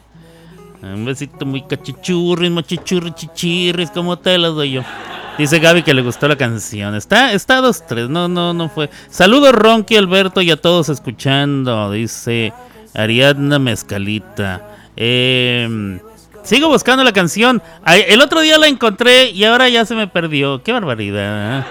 Un 0.81 1.05
besito 1.05 1.45
muy 1.45 1.61
cachichurris, 1.61 2.51
machichurri, 2.51 3.13
chichirris, 3.13 3.89
como 3.89 4.17
te 4.19 4.37
lo 4.37 4.51
doy 4.51 4.73
yo. 4.73 4.81
Dice 5.37 5.59
Gaby 5.59 5.81
que 5.81 5.93
le 5.93 6.01
gustó 6.01 6.27
la 6.27 6.35
canción. 6.35 6.93
Está, 6.93 7.31
está 7.31 7.61
dos, 7.61 7.87
tres, 7.87 8.09
no, 8.09 8.27
no, 8.27 8.53
no 8.53 8.69
fue. 8.69 8.89
Saludos 9.09 9.53
Ronky, 9.53 9.95
Alberto 9.95 10.41
y 10.41 10.51
a 10.51 10.57
todos 10.57 10.89
escuchando. 10.89 11.89
Dice 11.91 12.53
Ariadna 12.93 13.57
Mezcalita. 13.57 14.61
Eh, 14.95 15.99
sigo 16.43 16.67
buscando 16.67 17.03
la 17.03 17.13
canción. 17.13 17.63
El 17.85 18.21
otro 18.21 18.41
día 18.41 18.57
la 18.57 18.67
encontré 18.67 19.31
y 19.31 19.43
ahora 19.45 19.69
ya 19.69 19.85
se 19.85 19.95
me 19.95 20.07
perdió. 20.07 20.61
Qué 20.61 20.71
barbaridad. 20.71 21.65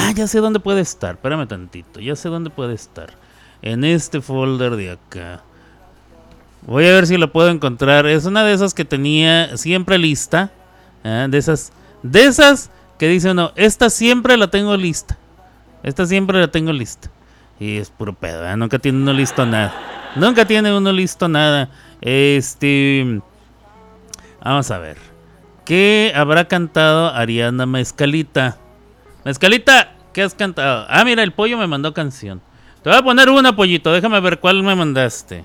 Ah, 0.00 0.12
ya 0.12 0.28
sé 0.28 0.38
dónde 0.38 0.60
puede 0.60 0.80
estar. 0.80 1.16
Espérame 1.16 1.48
tantito. 1.48 1.98
Ya 1.98 2.14
sé 2.14 2.28
dónde 2.28 2.50
puede 2.50 2.72
estar. 2.72 3.10
En 3.62 3.82
este 3.82 4.20
folder 4.20 4.76
de 4.76 4.92
acá. 4.92 5.42
Voy 6.62 6.86
a 6.86 6.92
ver 6.92 7.08
si 7.08 7.16
lo 7.16 7.32
puedo 7.32 7.48
encontrar. 7.48 8.06
Es 8.06 8.24
una 8.24 8.44
de 8.44 8.52
esas 8.52 8.74
que 8.74 8.84
tenía 8.84 9.56
siempre 9.56 9.98
lista. 9.98 10.52
¿eh? 11.02 11.26
De 11.28 11.36
esas. 11.36 11.72
De 12.04 12.26
esas 12.26 12.70
que 12.96 13.08
dice 13.08 13.32
uno. 13.32 13.50
Esta 13.56 13.90
siempre 13.90 14.36
la 14.36 14.48
tengo 14.48 14.76
lista. 14.76 15.18
Esta 15.82 16.06
siempre 16.06 16.38
la 16.38 16.48
tengo 16.48 16.72
lista. 16.72 17.10
Y 17.58 17.78
es 17.78 17.90
puro 17.90 18.12
pedo. 18.12 18.48
¿eh? 18.48 18.56
Nunca 18.56 18.78
tiene 18.78 18.98
uno 18.98 19.12
listo 19.12 19.44
nada. 19.46 19.74
Nunca 20.14 20.44
tiene 20.44 20.72
uno 20.72 20.92
listo 20.92 21.26
nada. 21.26 21.70
Este. 22.00 23.20
Vamos 24.44 24.70
a 24.70 24.78
ver. 24.78 24.96
¿Qué 25.64 26.12
habrá 26.14 26.46
cantado 26.46 27.12
Ariana 27.12 27.66
Mezcalita? 27.66 28.58
Mezcalita, 29.24 29.92
¿qué 30.12 30.22
has 30.22 30.34
cantado? 30.34 30.86
Ah, 30.88 31.04
mira, 31.04 31.22
el 31.22 31.32
pollo 31.32 31.58
me 31.58 31.66
mandó 31.66 31.92
canción. 31.92 32.40
Te 32.82 32.90
voy 32.90 32.98
a 32.98 33.02
poner 33.02 33.28
una, 33.28 33.54
pollito. 33.54 33.92
Déjame 33.92 34.20
ver 34.20 34.38
cuál 34.38 34.62
me 34.62 34.74
mandaste. 34.74 35.44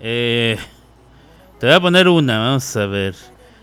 Eh, 0.00 0.56
te 1.58 1.66
voy 1.66 1.74
a 1.74 1.80
poner 1.80 2.08
una, 2.08 2.38
vamos 2.38 2.76
a 2.76 2.86
ver. 2.86 3.14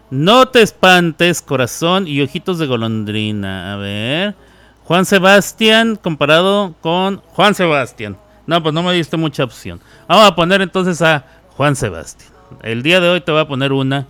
No 0.10 0.48
te 0.50 0.62
espantes, 0.62 1.42
corazón 1.42 2.08
y 2.08 2.22
ojitos 2.22 2.60
de 2.60 2.68
golondrina. 2.68 3.74
A 3.74 3.78
ver. 3.78 4.36
Juan 4.84 5.06
Sebastián 5.06 5.96
comparado 5.96 6.76
con 6.82 7.18
Juan 7.28 7.56
Sebastián. 7.56 8.18
No, 8.46 8.62
pues 8.62 8.74
no 8.74 8.84
me 8.84 8.94
diste 8.94 9.16
mucha 9.16 9.46
opción. 9.46 9.80
Vamos 10.08 10.28
a 10.28 10.36
poner 10.36 10.62
entonces 10.62 11.02
a 11.02 11.26
Juan 11.56 11.76
Sebastián. 11.76 12.32
El 12.64 12.84
día 12.84 13.00
de 13.00 13.10
hoy 13.10 13.22
te 13.22 13.32
voy 13.32 13.42
a 13.42 13.48
poner 13.48 13.74
una. 13.74 14.08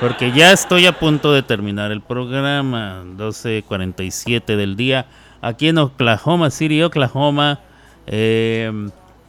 Porque 0.00 0.32
ya 0.32 0.52
estoy 0.52 0.86
a 0.86 0.98
punto 0.98 1.32
de 1.32 1.42
terminar 1.42 1.92
el 1.92 2.00
programa. 2.00 3.02
12.47 3.16 4.56
del 4.56 4.76
día. 4.76 5.06
Aquí 5.42 5.68
en 5.68 5.78
Oklahoma 5.78 6.50
City, 6.50 6.82
Oklahoma. 6.82 7.60
eh, 8.06 8.72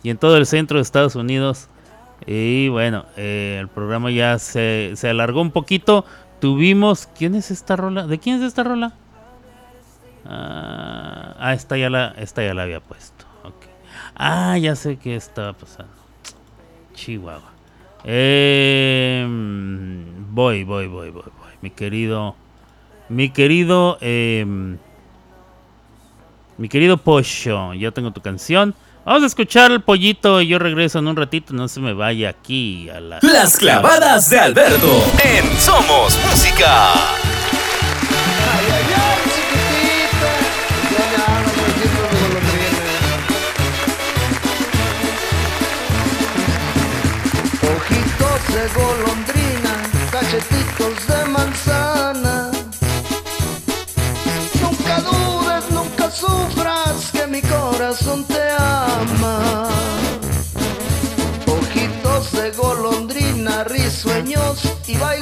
y 0.04 0.10
en 0.10 0.18
todo 0.18 0.38
el 0.38 0.46
centro 0.46 0.78
de 0.78 0.82
Estados 0.82 1.16
Unidos. 1.16 1.68
Y 2.26 2.70
bueno, 2.70 3.06
eh, 3.18 3.58
el 3.60 3.68
programa 3.68 4.12
ya 4.12 4.40
se, 4.40 4.92
se 4.96 5.10
alargó 5.10 5.42
un 5.42 5.52
poquito. 5.52 6.06
Tuvimos. 6.40 7.08
¿Quién 7.18 7.36
es 7.36 7.52
esta 7.52 7.76
rola? 7.76 8.08
¿De 8.08 8.20
quién 8.20 8.38
es 8.38 8.44
esta 8.44 8.64
rola? 8.64 8.94
Ah, 10.26 11.36
ah, 11.40 11.54
esta 11.54 11.78
ya 11.78 11.90
la, 11.90 12.14
esta 12.18 12.44
ya 12.44 12.54
la 12.54 12.64
había 12.64 12.80
puesto. 12.80 13.26
Ah, 14.16 14.58
ya 14.58 14.76
sé 14.76 14.98
qué 14.98 15.16
estaba 15.16 15.54
pasando. 15.54 15.94
Chihuahua. 16.94 17.52
Eh, 18.04 19.26
voy, 20.32 20.64
voy, 20.64 20.88
voy, 20.88 21.10
voy, 21.10 21.24
voy. 21.24 21.52
Mi 21.62 21.70
querido. 21.70 22.36
Mi 23.10 23.30
querido. 23.30 23.98
eh, 24.02 24.46
mi 26.58 26.70
querido 26.70 26.98
Pollo. 26.98 27.74
Ya 27.74 27.92
tengo 27.92 28.12
tu 28.12 28.22
canción. 28.22 28.76
Vamos 29.04 29.24
a 29.24 29.26
escuchar 29.26 29.72
el 29.72 29.82
pollito 29.82 30.42
y 30.42 30.48
yo 30.48 30.60
regreso 30.60 31.00
en 31.00 31.08
un 31.08 31.16
ratito. 31.16 31.54
No 31.54 31.68
se 31.68 31.80
me 31.80 31.94
vaya 31.94 32.30
aquí 32.30 32.88
a 32.90 33.00
la. 33.00 33.20
Las 33.22 33.58
clavadas 33.58 34.30
de 34.30 34.40
Alberto 34.40 35.04
en 35.24 35.58
Somos 35.58 36.20
Música. 36.30 36.94
De 48.62 48.68
golondrina, 48.80 49.74
cachetitos 50.12 51.08
de 51.08 51.26
manzana. 51.26 52.52
Nunca 54.62 54.96
dudes, 55.02 55.72
nunca 55.72 56.12
sufras 56.12 57.10
que 57.12 57.26
mi 57.26 57.42
corazón 57.42 58.24
te 58.26 58.44
ama. 58.60 59.68
Ojitos 61.48 62.32
de 62.34 62.52
golondrina, 62.52 63.64
risueños 63.64 64.62
y 64.86 64.96
bailadores. 64.98 65.21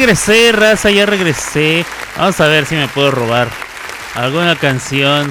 Regresé, 0.00 0.50
raza, 0.52 0.90
ya 0.90 1.04
regresé. 1.04 1.84
Vamos 2.16 2.40
a 2.40 2.48
ver 2.48 2.64
si 2.64 2.74
me 2.74 2.88
puedo 2.88 3.10
robar 3.10 3.48
alguna 4.14 4.56
canción. 4.56 5.30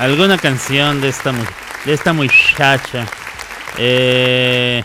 Alguna 0.00 0.36
canción 0.36 1.00
de 1.00 1.10
esta, 1.10 1.32
de 1.84 1.92
esta 1.92 2.12
muchacha. 2.12 3.06
Eh, 3.78 4.82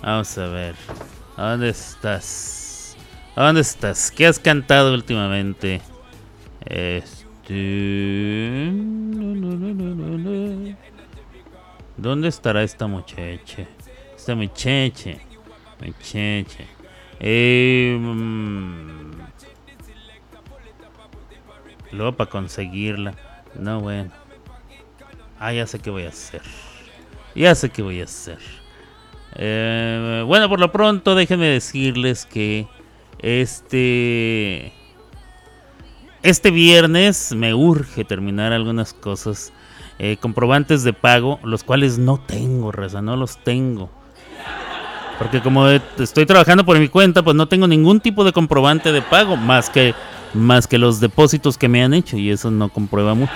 vamos 0.00 0.38
a 0.38 0.46
ver. 0.46 0.74
¿A 1.36 1.50
dónde 1.50 1.68
estás? 1.68 2.96
¿A 3.36 3.44
dónde 3.44 3.60
estás? 3.60 4.10
¿Qué 4.10 4.26
has 4.26 4.38
cantado 4.38 4.94
últimamente? 4.94 5.82
Este... 6.64 7.52
¿Dónde 11.98 12.28
estará 12.28 12.62
esta 12.62 12.86
muchacha? 12.86 13.66
Esta 14.16 14.34
muchacha. 14.34 15.10
Muchacha. 15.78 16.71
Eh, 17.24 17.96
mm, 18.00 19.12
luego 21.92 22.16
para 22.16 22.28
conseguirla. 22.28 23.14
No, 23.54 23.80
bueno. 23.80 24.10
Ah, 25.38 25.52
ya 25.52 25.66
sé 25.66 25.78
qué 25.78 25.90
voy 25.90 26.04
a 26.04 26.08
hacer. 26.08 26.42
Ya 27.34 27.54
sé 27.54 27.70
qué 27.70 27.82
voy 27.82 28.00
a 28.00 28.04
hacer. 28.04 28.38
Eh, 29.36 30.24
bueno, 30.26 30.48
por 30.48 30.60
lo 30.60 30.70
pronto 30.72 31.14
déjenme 31.14 31.46
decirles 31.46 32.26
que 32.26 32.66
este... 33.20 34.72
Este 36.22 36.50
viernes 36.50 37.34
me 37.34 37.54
urge 37.54 38.04
terminar 38.04 38.52
algunas 38.52 38.92
cosas. 38.94 39.52
eh, 39.98 40.16
comprobantes 40.20 40.82
de 40.84 40.92
pago, 40.92 41.38
los 41.44 41.62
cuales 41.64 41.98
no 41.98 42.18
tengo, 42.18 42.72
raza, 42.72 43.02
no 43.02 43.16
los 43.16 43.38
tengo. 43.44 43.90
Porque 45.18 45.40
como 45.40 45.68
estoy 45.68 46.26
trabajando 46.26 46.64
por 46.64 46.78
mi 46.78 46.88
cuenta, 46.88 47.22
pues 47.22 47.36
no 47.36 47.46
tengo 47.46 47.66
ningún 47.66 48.00
tipo 48.00 48.24
de 48.24 48.32
comprobante 48.32 48.92
de 48.92 49.02
pago 49.02 49.36
más 49.36 49.70
que 49.70 49.94
más 50.34 50.66
que 50.66 50.78
los 50.78 50.98
depósitos 51.00 51.58
que 51.58 51.68
me 51.68 51.84
han 51.84 51.92
hecho 51.94 52.16
y 52.16 52.30
eso 52.30 52.50
no 52.50 52.70
comprueba 52.70 53.14
mucho. 53.14 53.32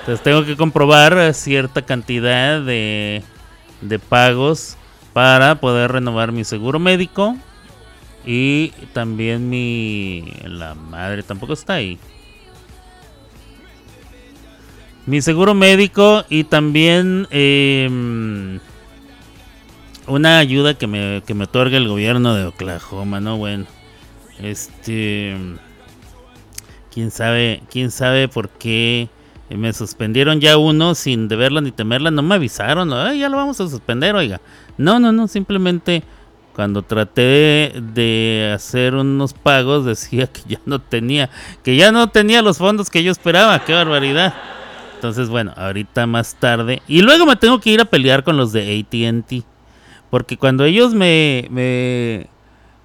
Entonces 0.00 0.22
tengo 0.22 0.44
que 0.44 0.56
comprobar 0.56 1.34
cierta 1.34 1.82
cantidad 1.82 2.60
de, 2.60 3.22
de 3.80 3.98
pagos 3.98 4.76
para 5.12 5.56
poder 5.56 5.92
renovar 5.92 6.32
mi 6.32 6.44
seguro 6.44 6.78
médico 6.78 7.36
y 8.24 8.72
también 8.92 9.48
mi 9.48 10.32
la 10.44 10.74
madre 10.74 11.22
tampoco 11.22 11.54
está 11.54 11.74
ahí. 11.74 11.98
Mi 15.06 15.22
seguro 15.22 15.54
médico 15.54 16.24
y 16.28 16.44
también 16.44 17.26
em, 17.30 18.60
una 20.08 20.38
ayuda 20.38 20.74
que 20.74 20.86
me, 20.86 21.22
que 21.26 21.34
me 21.34 21.44
otorga 21.44 21.76
el 21.76 21.88
gobierno 21.88 22.34
de 22.34 22.46
Oklahoma, 22.46 23.20
¿no? 23.20 23.36
Bueno, 23.36 23.66
este. 24.40 25.36
Quién 26.92 27.10
sabe, 27.10 27.62
quién 27.70 27.90
sabe 27.90 28.28
por 28.28 28.48
qué 28.48 29.08
me 29.50 29.72
suspendieron 29.72 30.40
ya 30.40 30.58
uno 30.58 30.94
sin 30.94 31.28
deberla 31.28 31.60
ni 31.60 31.70
temerla. 31.70 32.10
No 32.10 32.22
me 32.22 32.34
avisaron, 32.34 32.92
"Ay, 32.92 33.20
ya 33.20 33.28
lo 33.28 33.36
vamos 33.36 33.60
a 33.60 33.68
suspender, 33.68 34.14
oiga. 34.14 34.40
No, 34.76 34.98
no, 34.98 35.12
no, 35.12 35.28
simplemente 35.28 36.02
cuando 36.58 36.82
traté 36.82 37.72
de, 37.94 38.50
hacer 38.52 38.96
unos 38.96 39.32
pagos 39.32 39.84
decía 39.84 40.26
que 40.26 40.40
ya 40.48 40.60
no 40.66 40.80
tenía, 40.80 41.30
que 41.62 41.76
ya 41.76 41.92
no 41.92 42.08
tenía 42.08 42.42
los 42.42 42.58
fondos 42.58 42.90
que 42.90 43.04
yo 43.04 43.12
esperaba. 43.12 43.64
Qué 43.64 43.72
barbaridad. 43.72 44.34
Entonces, 44.96 45.28
bueno, 45.28 45.52
ahorita 45.56 46.06
más 46.08 46.34
tarde. 46.34 46.82
Y 46.88 47.02
luego 47.02 47.26
me 47.26 47.36
tengo 47.36 47.60
que 47.60 47.70
ir 47.70 47.80
a 47.80 47.84
pelear 47.84 48.24
con 48.24 48.36
los 48.36 48.52
de 48.52 48.80
ATT. 48.80 49.44
Porque 50.10 50.36
cuando 50.36 50.64
ellos 50.64 50.94
me, 50.94 51.46
me, 51.50 52.28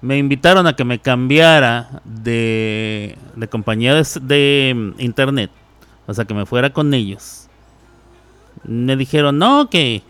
me 0.02 0.18
invitaron 0.18 0.66
a 0.66 0.76
que 0.76 0.84
me 0.84 0.98
cambiara 0.98 2.02
de, 2.04 3.16
de 3.34 3.48
compañía 3.48 3.94
de, 3.94 4.72
mm, 4.74 5.00
internet, 5.00 5.50
o 6.06 6.12
sea, 6.12 6.26
que 6.26 6.34
me 6.34 6.44
fuera 6.44 6.70
con 6.70 6.92
ellos, 6.92 7.48
me 8.64 8.96
dijeron, 8.96 9.38
no, 9.38 9.70
que, 9.70 10.02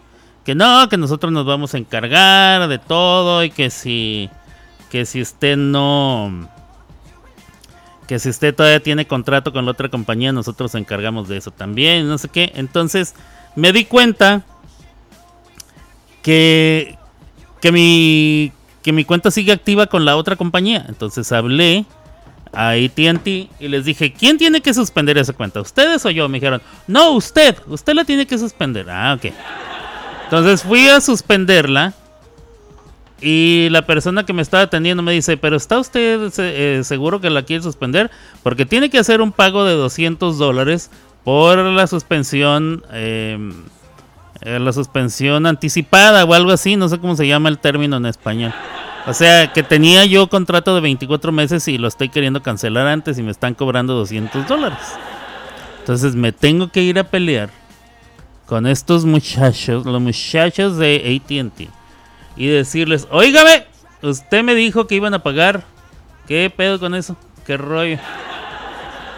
que 0.44 0.54
no, 0.54 0.88
que 0.88 0.96
nosotros 0.96 1.32
nos 1.32 1.46
vamos 1.46 1.74
a 1.74 1.78
encargar 1.78 2.68
de 2.68 2.78
todo 2.78 3.44
y 3.44 3.50
que 3.50 3.70
si, 3.70 4.28
que 4.90 5.06
si 5.06 5.20
usted 5.22 5.56
no, 5.56 6.48
que 8.06 8.18
si 8.18 8.28
usted 8.28 8.54
todavía 8.54 8.80
tiene 8.80 9.06
contrato 9.06 9.52
con 9.52 9.64
la 9.64 9.70
otra 9.70 9.88
compañía, 9.88 10.32
nosotros 10.32 10.74
nos 10.74 10.80
encargamos 10.80 11.28
de 11.28 11.36
eso 11.36 11.50
también, 11.50 12.08
no 12.08 12.18
sé 12.18 12.28
qué. 12.28 12.52
Entonces 12.54 13.14
me 13.56 13.72
di 13.72 13.84
cuenta 13.84 14.42
que, 16.22 16.98
que, 17.64 17.72
mi, 17.72 18.52
que 18.82 18.92
mi 18.92 19.06
cuenta 19.06 19.30
sigue 19.30 19.50
activa 19.50 19.86
con 19.86 20.04
la 20.04 20.18
otra 20.18 20.36
compañía. 20.36 20.84
Entonces 20.86 21.32
hablé 21.32 21.86
a 22.52 22.72
ATT 22.72 23.26
y 23.26 23.68
les 23.68 23.86
dije, 23.86 24.12
¿quién 24.12 24.36
tiene 24.36 24.60
que 24.60 24.74
suspender 24.74 25.16
esa 25.16 25.32
cuenta? 25.32 25.62
¿Ustedes 25.62 26.04
o 26.04 26.10
yo? 26.10 26.28
Me 26.28 26.40
dijeron, 26.40 26.60
no, 26.86 27.12
usted, 27.12 27.56
usted 27.68 27.94
la 27.94 28.04
tiene 28.04 28.26
que 28.26 28.36
suspender. 28.36 28.90
Ah, 28.90 29.14
ok. 29.16 29.32
Entonces 30.24 30.62
fui 30.62 30.88
a 30.88 31.00
suspenderla. 31.00 31.94
Y 33.22 33.68
la 33.70 33.86
persona 33.86 34.26
que 34.26 34.34
me 34.34 34.42
estaba 34.42 34.64
atendiendo 34.64 35.02
me 35.02 35.12
dice, 35.12 35.38
pero 35.38 35.56
¿está 35.56 35.78
usted 35.78 36.30
eh, 36.36 36.82
seguro 36.84 37.22
que 37.22 37.30
la 37.30 37.44
quiere 37.44 37.62
suspender? 37.62 38.10
Porque 38.42 38.66
tiene 38.66 38.90
que 38.90 38.98
hacer 38.98 39.22
un 39.22 39.32
pago 39.32 39.64
de 39.64 39.72
200 39.72 40.36
dólares 40.36 40.90
por 41.24 41.56
la 41.56 41.86
suspensión, 41.86 42.84
eh, 42.92 43.38
eh, 44.44 44.58
la 44.58 44.72
suspensión 44.72 45.46
anticipada 45.46 46.24
o 46.24 46.34
algo 46.34 46.52
así, 46.52 46.76
no 46.76 46.88
sé 46.88 46.98
cómo 46.98 47.16
se 47.16 47.26
llama 47.26 47.48
el 47.48 47.58
término 47.58 47.96
en 47.96 48.06
español. 48.06 48.52
O 49.06 49.12
sea, 49.12 49.52
que 49.52 49.62
tenía 49.62 50.04
yo 50.06 50.28
contrato 50.28 50.74
de 50.74 50.80
24 50.80 51.32
meses 51.32 51.66
y 51.68 51.78
lo 51.78 51.88
estoy 51.88 52.08
queriendo 52.08 52.42
cancelar 52.42 52.86
antes 52.86 53.18
y 53.18 53.22
me 53.22 53.30
están 53.30 53.54
cobrando 53.54 53.94
200 53.94 54.46
dólares. 54.46 54.78
Entonces 55.80 56.14
me 56.14 56.32
tengo 56.32 56.68
que 56.68 56.82
ir 56.82 56.98
a 56.98 57.04
pelear 57.04 57.50
con 58.46 58.66
estos 58.66 59.04
muchachos, 59.04 59.84
los 59.84 60.00
muchachos 60.00 60.76
de 60.76 61.20
ATT 61.22 61.68
y 62.36 62.46
decirles, 62.46 63.06
oígame, 63.10 63.66
usted 64.02 64.42
me 64.42 64.54
dijo 64.54 64.86
que 64.86 64.96
iban 64.96 65.14
a 65.14 65.22
pagar. 65.22 65.64
¿Qué 66.26 66.50
pedo 66.54 66.80
con 66.80 66.94
eso? 66.94 67.16
¿Qué 67.46 67.56
rollo? 67.56 67.98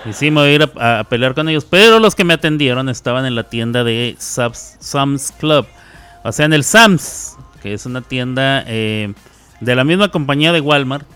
Y 0.09 0.13
sí, 0.13 0.31
me 0.31 0.41
voy 0.41 0.51
a 0.51 0.53
ir 0.55 0.71
a, 0.79 1.05
pelear 1.05 1.35
con 1.35 1.49
ellos. 1.49 1.65
Pero 1.65 1.99
los 1.99 2.15
que 2.15 2.25
me 2.25 2.35
atendieron 2.35 2.89
estaban 2.89 3.27
en 3.27 3.35
la 3.35 3.45
tienda 3.45 3.83
de 3.85 4.15
Sam's 4.19 5.33
Club. 5.39 5.67
O 6.23 6.33
sea, 6.33 6.47
en 6.47 6.53
el 6.53 6.65
Sam's, 6.65 7.37
que 7.63 7.75
es 7.75 7.87
una 7.87 8.03
tienda 8.03 8.63
eh, 8.67 9.13
de 9.61 9.75
la 9.75 9.85
misma 9.85 10.11
compañía 10.11 10.53
de 10.53 10.61
Walmart. 10.61 11.07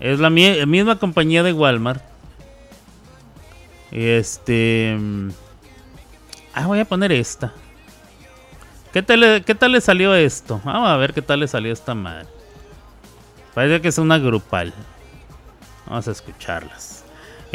Es 0.00 0.18
la 0.20 0.28
mi- 0.28 0.64
misma 0.66 0.98
compañía 0.98 1.42
de 1.42 1.52
Walmart. 1.52 2.02
Este... 3.90 4.96
mm, 4.98 5.30
Ah, 6.54 6.66
voy 6.66 6.80
a 6.80 6.86
poner 6.86 7.12
esta. 7.12 7.52
¿Qué 8.92 9.02
tal, 9.02 9.44
¿Qué 9.44 9.54
tal 9.54 9.72
le 9.72 9.80
salió 9.82 10.14
esto? 10.14 10.58
Vamos 10.64 10.88
a 10.88 10.96
ver 10.96 11.12
qué 11.12 11.20
tal 11.20 11.40
le 11.40 11.48
salió 11.48 11.70
esta 11.70 11.94
madre. 11.94 12.26
Parece 13.54 13.82
que 13.82 13.88
es 13.88 13.98
una 13.98 14.16
grupal. 14.16 14.72
Vamos 15.86 16.08
a 16.08 16.12
escucharlas. 16.12 16.85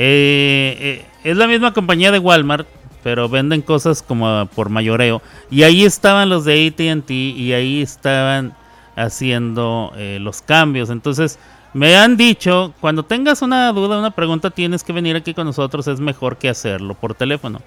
Eh, 0.03 0.77
eh, 0.79 1.05
es 1.23 1.37
la 1.37 1.45
misma 1.45 1.73
compañía 1.73 2.11
de 2.11 2.17
Walmart, 2.17 2.67
pero 3.03 3.29
venden 3.29 3.61
cosas 3.61 4.01
como 4.01 4.47
por 4.55 4.69
mayoreo. 4.69 5.21
Y 5.51 5.61
ahí 5.61 5.85
estaban 5.85 6.27
los 6.27 6.43
de 6.43 6.67
ATT 6.67 7.11
y 7.11 7.53
ahí 7.53 7.83
estaban 7.83 8.55
haciendo 8.95 9.93
eh, 9.95 10.17
los 10.19 10.41
cambios. 10.41 10.89
Entonces, 10.89 11.37
me 11.75 11.95
han 11.97 12.17
dicho, 12.17 12.73
cuando 12.81 13.03
tengas 13.03 13.43
una 13.43 13.71
duda, 13.73 13.99
una 13.99 14.09
pregunta, 14.09 14.49
tienes 14.49 14.83
que 14.83 14.91
venir 14.91 15.15
aquí 15.15 15.35
con 15.35 15.45
nosotros. 15.45 15.87
Es 15.87 15.99
mejor 15.99 16.37
que 16.37 16.49
hacerlo 16.49 16.95
por 16.95 17.13
teléfono. 17.13 17.61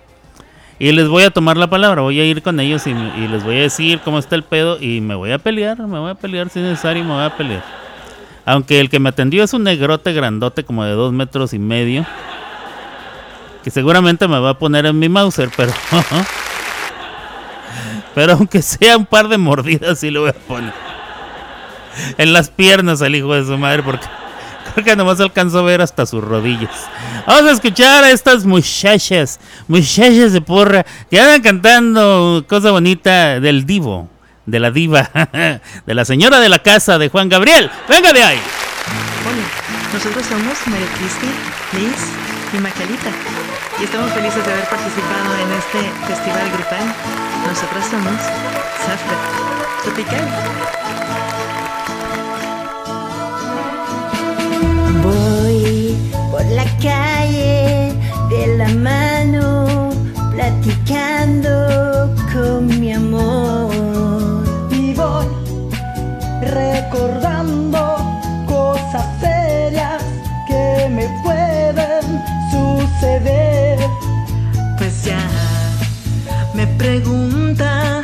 Y 0.80 0.90
les 0.90 1.06
voy 1.06 1.22
a 1.22 1.30
tomar 1.30 1.56
la 1.56 1.70
palabra, 1.70 2.02
voy 2.02 2.18
a 2.18 2.24
ir 2.24 2.42
con 2.42 2.58
ellos 2.58 2.84
y, 2.88 2.94
les 2.94 3.44
voy 3.44 3.58
a 3.58 3.60
decir 3.60 4.00
cómo 4.00 4.18
está 4.18 4.34
el 4.34 4.42
pedo 4.42 4.82
y 4.82 5.00
me 5.00 5.14
voy 5.14 5.30
a 5.30 5.38
pelear, 5.38 5.78
me 5.78 6.00
voy 6.00 6.10
a 6.10 6.16
pelear 6.16 6.48
si 6.48 6.58
es 6.58 6.64
necesario, 6.64 7.04
me 7.04 7.12
voy 7.12 7.22
a 7.22 7.36
pelear. 7.36 7.83
Aunque 8.46 8.80
el 8.80 8.90
que 8.90 8.98
me 8.98 9.08
atendió 9.08 9.42
es 9.42 9.52
un 9.54 9.64
negrote 9.64 10.12
grandote 10.12 10.64
como 10.64 10.84
de 10.84 10.92
dos 10.92 11.12
metros 11.12 11.54
y 11.54 11.58
medio. 11.58 12.06
Que 13.62 13.70
seguramente 13.70 14.28
me 14.28 14.38
va 14.38 14.50
a 14.50 14.58
poner 14.58 14.86
en 14.86 14.98
mi 14.98 15.08
Mauser, 15.08 15.50
pero... 15.56 15.72
pero 18.14 18.34
aunque 18.34 18.62
sea 18.62 18.96
un 18.96 19.06
par 19.06 19.28
de 19.28 19.38
mordidas 19.38 19.98
sí 19.98 20.10
lo 20.10 20.22
voy 20.22 20.30
a 20.30 20.34
poner. 20.34 20.72
En 22.18 22.32
las 22.32 22.50
piernas 22.50 23.02
al 23.02 23.14
hijo 23.14 23.34
de 23.34 23.44
su 23.44 23.56
madre 23.56 23.82
porque... 23.82 24.06
Creo 24.74 24.84
que 24.84 24.96
nomás 24.96 25.20
alcanzo 25.20 25.60
a 25.60 25.62
ver 25.62 25.80
hasta 25.80 26.04
sus 26.04 26.24
rodillas. 26.24 26.88
Vamos 27.26 27.48
a 27.48 27.52
escuchar 27.52 28.02
a 28.02 28.10
estas 28.10 28.44
muchachas, 28.44 29.38
muchachas 29.68 30.32
de 30.32 30.40
porra, 30.40 30.84
que 31.08 31.20
andan 31.20 31.42
cantando 31.42 32.44
cosa 32.48 32.72
bonita 32.72 33.38
del 33.38 33.66
divo, 33.66 34.08
de 34.46 34.60
la 34.60 34.70
diva, 34.70 35.10
de 35.86 35.94
la 35.94 36.04
señora 36.04 36.40
de 36.40 36.48
la 36.48 36.60
casa 36.60 36.98
de 36.98 37.08
Juan 37.08 37.28
Gabriel. 37.28 37.70
Venga 37.88 38.12
de 38.12 38.22
ahí. 38.22 38.40
Hola, 39.26 39.92
nosotros 39.92 40.24
somos 40.26 40.58
María 40.66 40.86
Cristi, 40.98 41.26
Liz 41.78 42.12
y 42.52 42.58
Macalita 42.58 43.10
y 43.80 43.84
estamos 43.84 44.10
felices 44.12 44.44
de 44.44 44.52
haber 44.52 44.68
participado 44.68 45.34
en 45.42 45.52
este 45.52 45.78
festival 46.06 46.50
grupal. 46.52 46.94
Nosotras 47.46 47.86
somos 47.90 48.20
Zafra 48.84 49.16
Tropical. 49.82 50.24
Voy 55.02 55.96
por 56.30 56.44
la 56.46 56.64
calle 56.80 57.92
de 58.30 58.56
la 58.56 58.68
mano, 58.68 59.90
platicando 60.30 62.14
con 62.32 62.80
mi 62.80 62.92
amor. 62.92 63.13
Recordando 66.94 67.96
cosas 68.46 69.04
serias 69.20 70.02
que 70.46 70.88
me 70.90 71.08
pueden 71.22 72.22
suceder. 72.50 73.78
Pues 74.78 75.04
ya 75.04 75.28
me 76.54 76.66
pregunta 76.66 78.02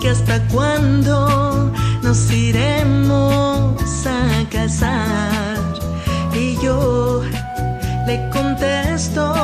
que 0.00 0.10
hasta 0.10 0.40
cuándo 0.48 1.72
nos 2.02 2.30
iremos 2.30 4.06
a 4.06 4.48
casar. 4.50 5.58
Y 6.32 6.56
yo 6.62 7.22
le 8.06 8.30
contesto 8.30 9.34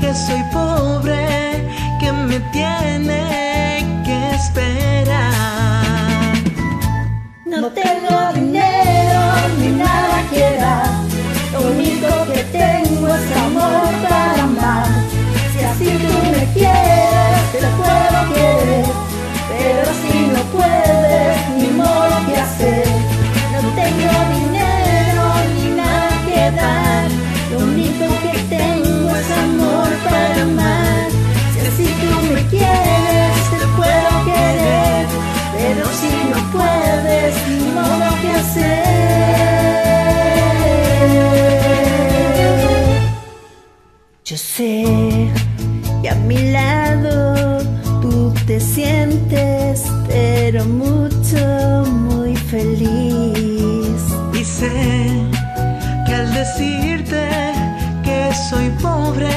que 0.00 0.14
soy 0.14 0.42
pobre, 0.52 1.68
que 1.98 2.12
me 2.12 2.38
tiene 2.52 4.02
que 4.04 4.34
esperar. 4.36 5.89
No 7.50 7.68
tengo 7.72 8.32
dinero 8.32 9.22
ni 9.58 9.70
nada 9.70 10.22
que 10.30 10.56
dar. 10.56 10.86
Lo 11.52 11.60
único 11.72 12.06
que 12.32 12.44
tengo 12.44 13.08
es 13.08 13.36
amor 13.36 13.90
para 14.08 14.42
amar. 14.44 14.86
Si 15.52 15.64
así 15.64 15.86
tú 15.98 16.12
me 16.30 16.44
quieres, 16.54 17.52
te 17.52 17.58
puedo 17.58 18.34
querer. 18.34 18.84
Pero 19.48 19.84
si 20.00 20.28
no 20.28 20.42
puedes, 20.56 21.48
ni 21.58 21.68
modo 21.76 22.24
que 22.28 22.36
hacer. 22.36 22.86
No 23.52 23.60
tengo 23.74 24.12
dinero 24.38 25.24
ni 25.56 25.70
nada 25.74 26.10
que 26.26 26.50
dar. 26.56 27.08
Lo 27.50 27.58
único 27.64 28.06
que 28.22 28.38
tengo 28.48 29.16
es 29.16 29.30
amor 29.32 29.88
para 30.04 30.42
amar. 30.42 30.79
Yo 44.30 44.36
sé 44.36 44.84
que 46.02 46.08
a 46.08 46.14
mi 46.14 46.52
lado 46.52 47.58
tú 48.00 48.32
te 48.46 48.60
sientes, 48.60 49.82
pero 50.06 50.64
mucho, 50.64 51.84
muy 51.90 52.36
feliz. 52.36 54.00
Y 54.32 54.44
sé 54.44 54.70
que 56.06 56.14
al 56.14 56.32
decirte 56.32 57.28
que 58.04 58.30
soy 58.48 58.68
pobre, 58.80 59.34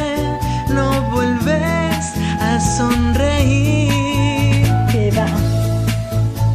no 0.69 1.09
vuelves 1.09 2.13
a 2.39 2.59
sonreír. 2.77 3.91
Que 4.91 5.09
va, 5.17 5.25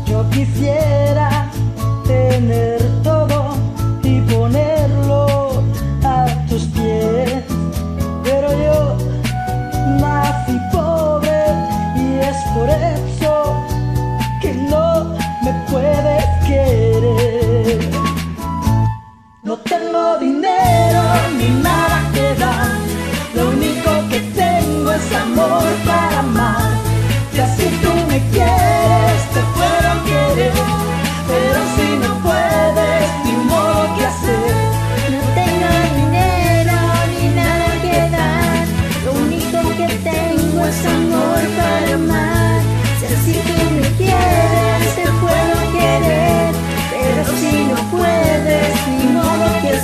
yo 0.06 0.30
quisiera 0.30 0.97
tener 2.48 2.87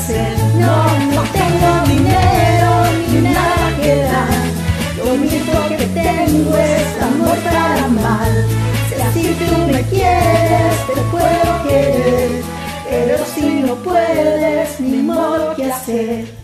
No, 0.07 0.99
no 1.15 1.23
tengo 1.33 1.87
dinero 1.89 2.71
ni 3.11 3.23
nada 3.23 3.75
que 3.81 3.97
dar. 4.03 4.99
Lo 4.99 5.15
único 5.15 5.69
que 5.71 5.87
tengo 5.87 6.57
es 6.59 7.03
amor 7.03 7.39
para 7.39 7.85
amar. 7.87 8.29
Si 8.91 9.01
así 9.01 9.35
tú 9.39 9.73
me 9.73 9.81
quieres, 9.85 10.87
te 10.89 11.01
puedo 11.11 11.63
querer. 11.67 12.43
Pero 12.91 13.17
si 13.35 13.63
no 13.63 13.77
puedes, 13.77 14.79
ni 14.79 14.99
modo 14.99 15.55
que 15.57 15.73
hacer. 15.73 16.44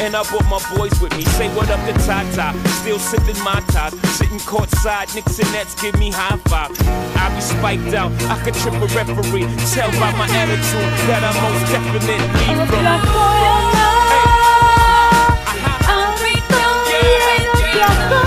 and 0.01 0.15
I 0.15 0.23
brought 0.23 0.47
my 0.49 0.59
boys 0.75 0.99
with 0.99 1.15
me. 1.15 1.23
Say 1.37 1.47
what 1.55 1.69
up 1.69 1.79
to 1.85 1.93
Tata, 2.05 2.57
still 2.81 2.99
sipping 2.99 3.37
my 3.43 3.61
top. 3.69 3.93
Sitting 4.17 4.39
courtside, 4.39 5.13
Knicks 5.13 5.37
and 5.39 5.51
Nets 5.53 5.79
give 5.79 5.97
me 5.99 6.09
high 6.11 6.37
five. 6.49 6.71
I 7.15 7.29
be 7.33 7.41
spiked 7.41 7.93
out, 7.93 8.11
I 8.25 8.37
could 8.43 8.55
trip 8.55 8.73
a 8.73 8.87
referee. 8.97 9.45
Tell 9.73 9.91
by 10.01 10.11
my 10.17 10.27
attitude 10.41 10.91
that 11.07 11.23
I'm 11.23 11.35
most 11.45 11.71
definitely 11.71 12.17
from. 18.09 18.20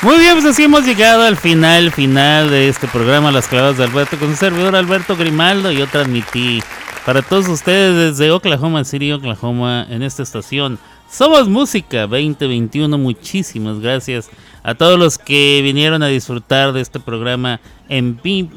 Muy 0.00 0.16
bien, 0.20 0.34
pues 0.34 0.44
así 0.44 0.62
hemos 0.62 0.86
llegado 0.86 1.24
al 1.24 1.36
final, 1.36 1.90
final 1.90 2.50
de 2.50 2.68
este 2.68 2.86
programa 2.86 3.32
Las 3.32 3.48
Clavadas 3.48 3.78
de 3.78 3.84
Alberto 3.84 4.16
con 4.16 4.30
su 4.30 4.36
servidor 4.36 4.76
Alberto 4.76 5.16
Grimaldo. 5.16 5.72
Yo 5.72 5.88
transmití 5.88 6.62
para 7.04 7.20
todos 7.20 7.48
ustedes 7.48 8.16
desde 8.16 8.30
Oklahoma 8.30 8.84
City, 8.84 9.10
Oklahoma, 9.10 9.84
en 9.90 10.04
esta 10.04 10.22
estación. 10.22 10.78
Somos 11.10 11.48
Música 11.48 12.02
2021. 12.02 12.96
Muchísimas 12.96 13.80
gracias 13.80 14.30
a 14.62 14.76
todos 14.76 15.00
los 15.00 15.18
que 15.18 15.62
vinieron 15.64 16.04
a 16.04 16.06
disfrutar 16.06 16.72
de 16.72 16.80
este 16.80 17.00
programa 17.00 17.58
en 17.88 18.20
vivo. 18.22 18.52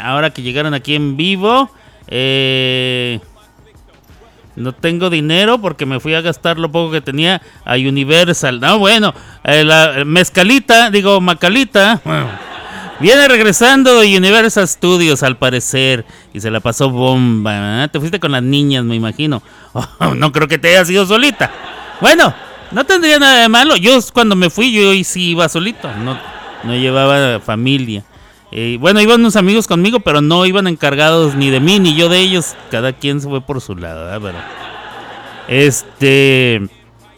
Ahora 0.00 0.30
que 0.30 0.40
llegaron 0.40 0.72
aquí 0.72 0.94
en 0.94 1.18
vivo, 1.18 1.70
eh, 2.06 3.20
no 4.58 4.72
tengo 4.72 5.10
dinero 5.10 5.60
porque 5.60 5.86
me 5.86 6.00
fui 6.00 6.14
a 6.14 6.20
gastar 6.20 6.58
lo 6.58 6.70
poco 6.70 6.90
que 6.92 7.00
tenía 7.00 7.40
a 7.64 7.74
Universal. 7.74 8.60
No, 8.60 8.78
bueno, 8.78 9.14
eh, 9.44 9.64
la 9.64 10.04
mezcalita, 10.04 10.90
digo 10.90 11.20
macalita. 11.20 12.00
Viene 13.00 13.28
regresando 13.28 14.00
de 14.00 14.16
Universal 14.16 14.66
Studios 14.66 15.22
al 15.22 15.36
parecer 15.36 16.04
y 16.34 16.40
se 16.40 16.50
la 16.50 16.58
pasó 16.58 16.90
bomba. 16.90 17.84
¿eh? 17.84 17.88
Te 17.88 18.00
fuiste 18.00 18.18
con 18.18 18.32
las 18.32 18.42
niñas, 18.42 18.84
me 18.84 18.96
imagino. 18.96 19.42
Oh, 20.00 20.14
no 20.14 20.32
creo 20.32 20.48
que 20.48 20.58
te 20.58 20.70
hayas 20.70 20.90
ido 20.90 21.06
solita. 21.06 21.52
Bueno, 22.00 22.34
no 22.72 22.84
tendría 22.84 23.18
nada 23.18 23.42
de 23.42 23.48
malo. 23.48 23.76
Yo 23.76 23.98
cuando 24.12 24.34
me 24.34 24.50
fui 24.50 24.72
yo 24.72 24.92
sí 25.04 25.30
iba 25.30 25.48
solito, 25.48 25.92
no, 25.94 26.18
no 26.64 26.74
llevaba 26.74 27.38
familia. 27.38 28.02
Bueno, 28.50 29.00
iban 29.00 29.20
unos 29.20 29.36
amigos 29.36 29.66
conmigo, 29.66 30.00
pero 30.00 30.20
no 30.20 30.46
iban 30.46 30.66
encargados 30.66 31.34
ni 31.34 31.50
de 31.50 31.60
mí 31.60 31.78
ni 31.78 31.94
yo 31.94 32.08
de 32.08 32.18
ellos. 32.18 32.54
Cada 32.70 32.92
quien 32.92 33.20
se 33.20 33.28
fue 33.28 33.40
por 33.40 33.60
su 33.60 33.76
lado. 33.76 34.20
Pero, 34.20 34.38
este, 35.48 36.68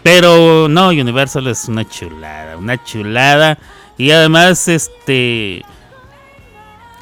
pero 0.02 0.68
no, 0.68 0.88
Universal 0.88 1.46
es 1.46 1.68
una 1.68 1.88
chulada, 1.88 2.56
una 2.56 2.82
chulada. 2.82 3.58
Y 3.96 4.10
además, 4.10 4.66
este, 4.66 5.62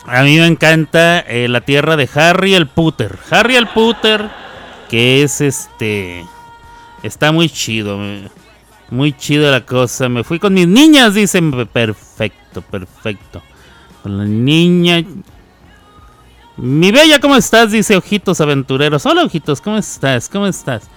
a 0.04 0.22
mí 0.22 0.38
me 0.38 0.46
encanta 0.46 1.20
eh, 1.20 1.48
la 1.48 1.60
tierra 1.60 1.96
de 1.96 2.08
Harry 2.14 2.54
el 2.54 2.66
Puter. 2.66 3.18
Harry 3.30 3.56
el 3.56 3.68
Puter, 3.68 4.28
que 4.88 5.22
es 5.22 5.40
este, 5.40 6.24
está 7.02 7.30
muy 7.30 7.48
chido, 7.48 7.98
muy 8.90 9.12
chido 9.12 9.50
la 9.50 9.64
cosa. 9.64 10.08
Me 10.08 10.24
fui 10.24 10.38
con 10.38 10.54
mis 10.54 10.66
niñas, 10.66 11.14
dicen, 11.14 11.50
perfecto, 11.72 12.62
perfecto. 12.62 13.42
Con 14.02 14.18
la 14.18 14.24
niña. 14.24 15.04
Mi 16.56 16.90
bella, 16.90 17.20
¿cómo 17.20 17.36
estás? 17.36 17.72
Dice 17.72 17.96
Ojitos 17.96 18.40
Aventureros. 18.40 19.06
Hola, 19.06 19.24
Ojitos, 19.24 19.60
¿cómo 19.60 19.76
estás? 19.76 20.28
¿Cómo 20.28 20.46
estás? 20.46 20.88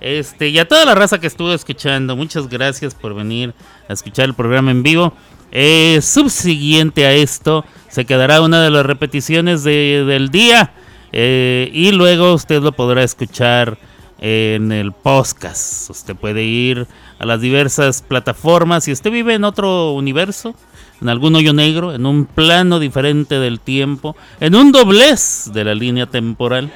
Este, 0.00 0.48
y 0.48 0.58
a 0.58 0.66
toda 0.66 0.84
la 0.86 0.94
raza 0.94 1.20
que 1.20 1.26
estuvo 1.26 1.52
escuchando, 1.52 2.16
muchas 2.16 2.48
gracias 2.48 2.94
por 2.94 3.14
venir 3.14 3.54
a 3.88 3.92
escuchar 3.92 4.24
el 4.26 4.34
programa 4.34 4.70
en 4.70 4.82
vivo. 4.82 5.12
Eh, 5.52 6.00
subsiguiente 6.02 7.04
a 7.06 7.12
esto, 7.12 7.64
se 7.88 8.06
quedará 8.06 8.40
una 8.40 8.62
de 8.62 8.70
las 8.70 8.86
repeticiones 8.86 9.62
del 9.64 10.30
día. 10.30 10.72
eh, 11.12 11.68
y 11.74 11.90
luego 11.90 12.34
usted 12.34 12.62
lo 12.62 12.72
podrá 12.72 13.02
escuchar 13.02 13.76
en 14.20 14.70
el 14.70 14.92
podcast. 14.92 15.90
Usted 15.90 16.14
puede 16.14 16.44
ir 16.44 16.86
a 17.18 17.26
las 17.26 17.40
diversas 17.40 18.00
plataformas. 18.02 18.84
Si 18.84 18.92
usted 18.92 19.10
vive 19.10 19.34
en 19.34 19.44
otro 19.44 19.92
universo, 19.92 20.54
en 21.00 21.08
algún 21.08 21.34
hoyo 21.34 21.52
negro, 21.52 21.94
en 21.94 22.06
un 22.06 22.26
plano 22.26 22.78
diferente 22.78 23.38
del 23.38 23.60
tiempo, 23.60 24.16
en 24.40 24.54
un 24.54 24.72
doblez 24.72 25.50
de 25.52 25.64
la 25.64 25.74
línea 25.74 26.06
temporal. 26.06 26.70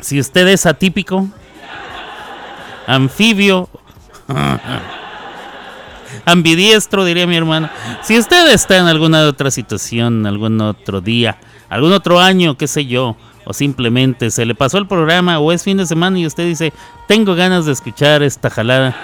Si 0.00 0.20
usted 0.20 0.46
es 0.48 0.66
atípico, 0.66 1.28
anfibio, 2.86 3.68
ambidiestro, 6.24 7.04
diría 7.04 7.26
mi 7.26 7.36
hermano. 7.36 7.68
Si 8.02 8.18
usted 8.18 8.52
está 8.52 8.76
en 8.76 8.86
alguna 8.86 9.26
otra 9.26 9.50
situación, 9.50 10.26
algún 10.26 10.60
otro 10.60 11.00
día, 11.00 11.38
algún 11.68 11.92
otro 11.92 12.20
año, 12.20 12.56
qué 12.56 12.66
sé 12.66 12.86
yo, 12.86 13.16
o 13.44 13.54
simplemente 13.54 14.30
se 14.30 14.44
le 14.44 14.54
pasó 14.54 14.76
el 14.76 14.86
programa 14.86 15.38
o 15.38 15.52
es 15.52 15.62
fin 15.62 15.78
de 15.78 15.86
semana 15.86 16.18
y 16.18 16.26
usted 16.26 16.44
dice, 16.44 16.72
tengo 17.06 17.34
ganas 17.34 17.64
de 17.64 17.72
escuchar 17.72 18.22
esta 18.22 18.50
jalada. 18.50 18.94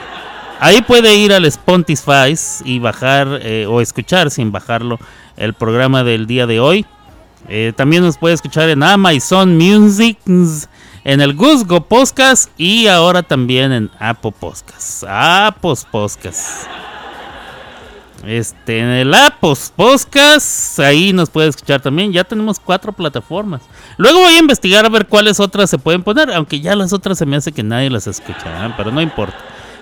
Ahí 0.61 0.83
puede 0.83 1.17
ir 1.17 1.33
al 1.33 1.45
Spotify 1.47 2.35
y 2.65 2.79
bajar 2.79 3.41
eh, 3.43 3.67
o 3.69 3.81
escuchar 3.81 4.31
sin 4.31 4.53
bajarlo 4.53 4.99
el 5.37 5.53
programa 5.55 6.05
del 6.05 6.27
día 6.27 6.47
de 6.47 6.61
hoy. 6.61 6.87
Eh, 7.49 7.73
también 7.77 8.03
nos 8.03 8.17
puede 8.17 8.35
escuchar 8.35 8.71
en 8.71 8.83
Amazon 8.83 9.57
Music, 9.57 10.19
en 10.27 11.21
el 11.21 11.35
Guzgo 11.35 11.83
Podcast 11.83 12.49
y 12.57 12.87
ahora 12.87 13.23
también 13.23 13.73
en 13.73 13.91
Apple 13.99 14.33
Podcast. 14.39 15.05
Apple 15.07 15.75
Podcast. 15.91 16.67
Este, 18.27 18.79
en 18.79 18.87
el 18.87 19.13
Apple 19.13 19.53
Podcast, 19.77 20.79
ahí 20.81 21.13
nos 21.13 21.29
puede 21.29 21.49
escuchar 21.49 21.83
también. 21.83 22.11
Ya 22.11 22.25
tenemos 22.25 22.59
cuatro 22.59 22.93
plataformas. 22.93 23.61
Luego 23.99 24.21
voy 24.21 24.35
a 24.35 24.39
investigar 24.39 24.87
a 24.87 24.89
ver 24.89 25.07
cuáles 25.07 25.41
otras 25.41 25.69
se 25.69 25.77
pueden 25.77 26.03
poner, 26.03 26.33
aunque 26.33 26.61
ya 26.61 26.75
las 26.75 26.95
otras 26.95 27.19
se 27.19 27.27
me 27.27 27.37
hace 27.37 27.53
que 27.53 27.63
nadie 27.63 27.91
las 27.91 28.07
escucha, 28.07 28.67
¿eh? 28.67 28.75
pero 28.79 28.91
no 28.91 29.03
importa. 29.03 29.37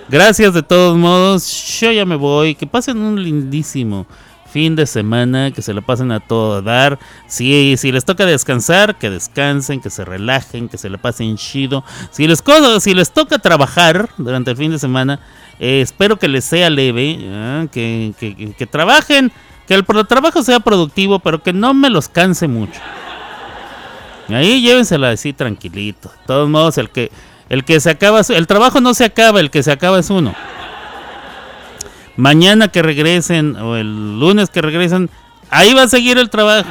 Gracias 0.08 0.52
de 0.54 0.62
todos 0.62 0.96
modos. 0.96 1.78
Yo 1.80 1.90
ya 1.92 2.04
me 2.04 2.16
voy. 2.16 2.54
Que 2.54 2.66
pasen 2.66 2.98
un 2.98 3.22
lindísimo 3.22 4.06
fin 4.52 4.76
de 4.76 4.86
semana. 4.86 5.50
Que 5.52 5.62
se 5.62 5.72
lo 5.72 5.82
pasen 5.82 6.12
a 6.12 6.20
todo 6.20 6.60
dar. 6.62 6.98
Si, 7.26 7.76
si 7.76 7.92
les 7.92 8.04
toca 8.04 8.26
descansar, 8.26 8.96
que 8.98 9.10
descansen, 9.10 9.80
que 9.80 9.90
se 9.90 10.04
relajen, 10.04 10.68
que 10.68 10.78
se 10.78 10.90
lo 10.90 10.98
pasen 10.98 11.36
chido. 11.36 11.84
Si 12.10 12.26
les, 12.26 12.42
si 12.80 12.94
les 12.94 13.10
toca 13.12 13.38
trabajar 13.38 14.10
durante 14.18 14.50
el 14.50 14.56
fin 14.56 14.70
de 14.70 14.78
semana, 14.78 15.20
eh, 15.58 15.80
espero 15.80 16.18
que 16.18 16.28
les 16.28 16.44
sea 16.44 16.68
leve. 16.68 17.16
¿eh? 17.20 17.68
Que, 17.72 18.12
que- 18.18 18.36
que- 18.36 18.52
que 18.52 18.66
trabajen. 18.66 19.32
Que 19.66 19.74
el 19.74 19.84
trabajo 20.06 20.42
sea 20.42 20.58
productivo, 20.60 21.20
pero 21.20 21.42
que 21.42 21.52
no 21.52 21.72
me 21.72 21.88
los 21.88 22.08
canse 22.08 22.48
mucho. 22.48 22.80
Ahí 24.28 24.60
llévensela 24.60 25.10
así 25.10 25.32
tranquilito. 25.32 26.08
De 26.08 26.26
todos 26.26 26.48
modos, 26.48 26.78
el 26.78 26.90
que, 26.90 27.10
el 27.52 27.64
que 27.64 27.78
se 27.80 27.90
acaba, 27.90 28.22
el 28.26 28.46
trabajo 28.46 28.80
no 28.80 28.94
se 28.94 29.04
acaba, 29.04 29.38
el 29.38 29.50
que 29.50 29.62
se 29.62 29.70
acaba 29.70 29.98
es 29.98 30.08
uno. 30.08 30.34
Mañana 32.16 32.68
que 32.68 32.80
regresen 32.80 33.56
o 33.56 33.76
el 33.76 34.18
lunes 34.18 34.48
que 34.48 34.62
regresen, 34.62 35.10
ahí 35.50 35.74
va 35.74 35.82
a 35.82 35.88
seguir 35.88 36.16
el 36.16 36.30
trabajo. 36.30 36.70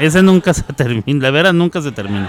Ese 0.00 0.20
nunca 0.20 0.52
se 0.54 0.64
termina, 0.64 1.22
la 1.22 1.30
verdad 1.30 1.52
nunca 1.52 1.80
se 1.80 1.92
termina. 1.92 2.28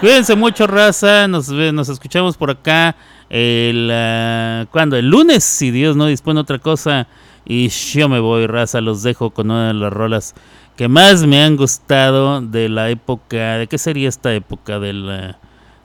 Cuídense 0.00 0.36
mucho, 0.36 0.66
raza. 0.66 1.28
Nos, 1.28 1.50
nos 1.50 1.90
escuchamos 1.90 2.38
por 2.38 2.50
acá 2.50 2.96
el 3.28 3.90
ah, 3.92 4.64
cuando 4.70 4.96
el 4.96 5.10
lunes, 5.10 5.44
si 5.44 5.70
Dios 5.70 5.96
no 5.96 6.06
dispone 6.06 6.40
otra 6.40 6.58
cosa. 6.58 7.08
Y 7.44 7.68
yo 7.68 8.08
me 8.08 8.20
voy, 8.20 8.46
raza. 8.46 8.80
Los 8.80 9.02
dejo 9.02 9.28
con 9.28 9.50
una 9.50 9.68
de 9.68 9.74
las 9.74 9.92
rolas 9.92 10.34
que 10.76 10.88
más 10.88 11.26
me 11.26 11.44
han 11.44 11.56
gustado 11.58 12.40
de 12.40 12.70
la 12.70 12.88
época. 12.88 13.58
¿De 13.58 13.66
qué 13.66 13.76
sería 13.76 14.08
esta 14.08 14.32
época? 14.32 14.78
Del, 14.78 15.10
ah, 15.10 15.38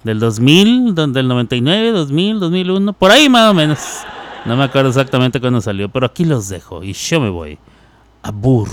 del 0.04 0.20
2000, 0.20 0.96
don- 0.96 1.14
del 1.14 1.28
99, 1.28 1.92
2000, 1.92 2.40
2001. 2.40 2.94
Por 2.94 3.12
ahí 3.12 3.30
más 3.30 3.50
o 3.52 3.54
menos. 3.54 3.80
No 4.46 4.58
me 4.58 4.64
acuerdo 4.64 4.90
exactamente 4.90 5.40
cuándo 5.40 5.62
salió. 5.62 5.90
Pero 5.90 6.06
aquí 6.08 6.26
los 6.26 6.50
dejo. 6.50 6.84
Y 6.84 6.94
yo 6.94 7.20
me 7.22 7.30
voy. 7.30 7.58
Abur. 8.24 8.68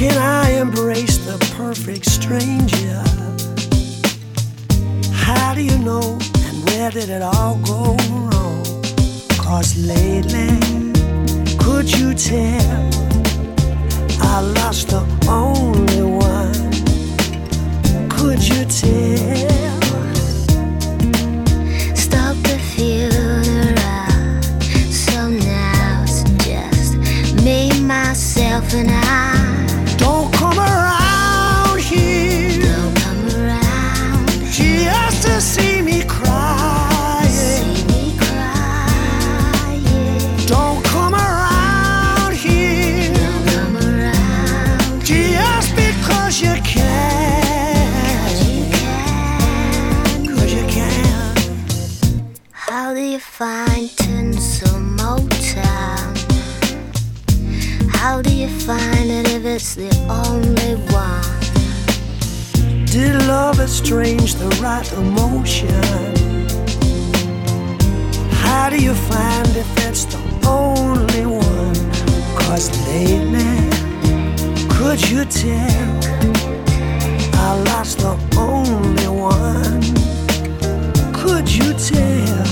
Can 0.00 0.16
I 0.16 0.52
embrace 0.52 1.18
the 1.18 1.36
perfect 1.58 2.06
stranger? 2.06 3.02
How 5.12 5.52
do 5.52 5.60
you 5.62 5.76
know 5.76 6.18
and 6.46 6.64
where 6.64 6.90
did 6.90 7.10
it 7.10 7.20
all 7.20 7.58
go 7.58 7.94
wrong? 8.08 8.64
Cause 9.36 9.76
lately, 9.76 10.56
could 11.58 11.92
you 11.92 12.14
tell 12.14 12.90
I 14.22 14.40
lost 14.40 14.88
the 14.88 15.04
only 15.28 16.00
one? 16.00 16.70
Could 18.08 18.42
you 18.42 18.64
tell? 18.64 19.59
strange 63.90 64.36
the 64.36 64.48
right 64.62 64.88
emotion? 64.92 65.82
How 68.30 68.70
do 68.70 68.78
you 68.80 68.94
find 68.94 69.48
if 69.56 69.70
it's 69.88 70.04
the 70.04 70.20
only 70.46 71.26
one? 71.26 71.74
Cause 72.38 72.70
lately, 72.86 73.58
could 74.76 75.00
you 75.10 75.24
tell? 75.24 75.90
I 77.34 77.60
lost 77.70 77.98
the 77.98 78.14
only 78.38 79.08
one. 79.08 79.82
Could 81.12 81.52
you 81.52 81.72
tell? 81.72 82.44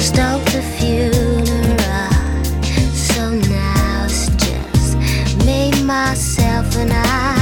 Stop 0.00 0.40
the 0.54 0.62
funeral. 0.74 2.10
So 2.92 3.30
now 3.30 4.06
it's 4.06 4.26
just 4.44 5.46
me, 5.46 5.70
myself, 5.84 6.76
and 6.76 6.92
I. 6.92 7.41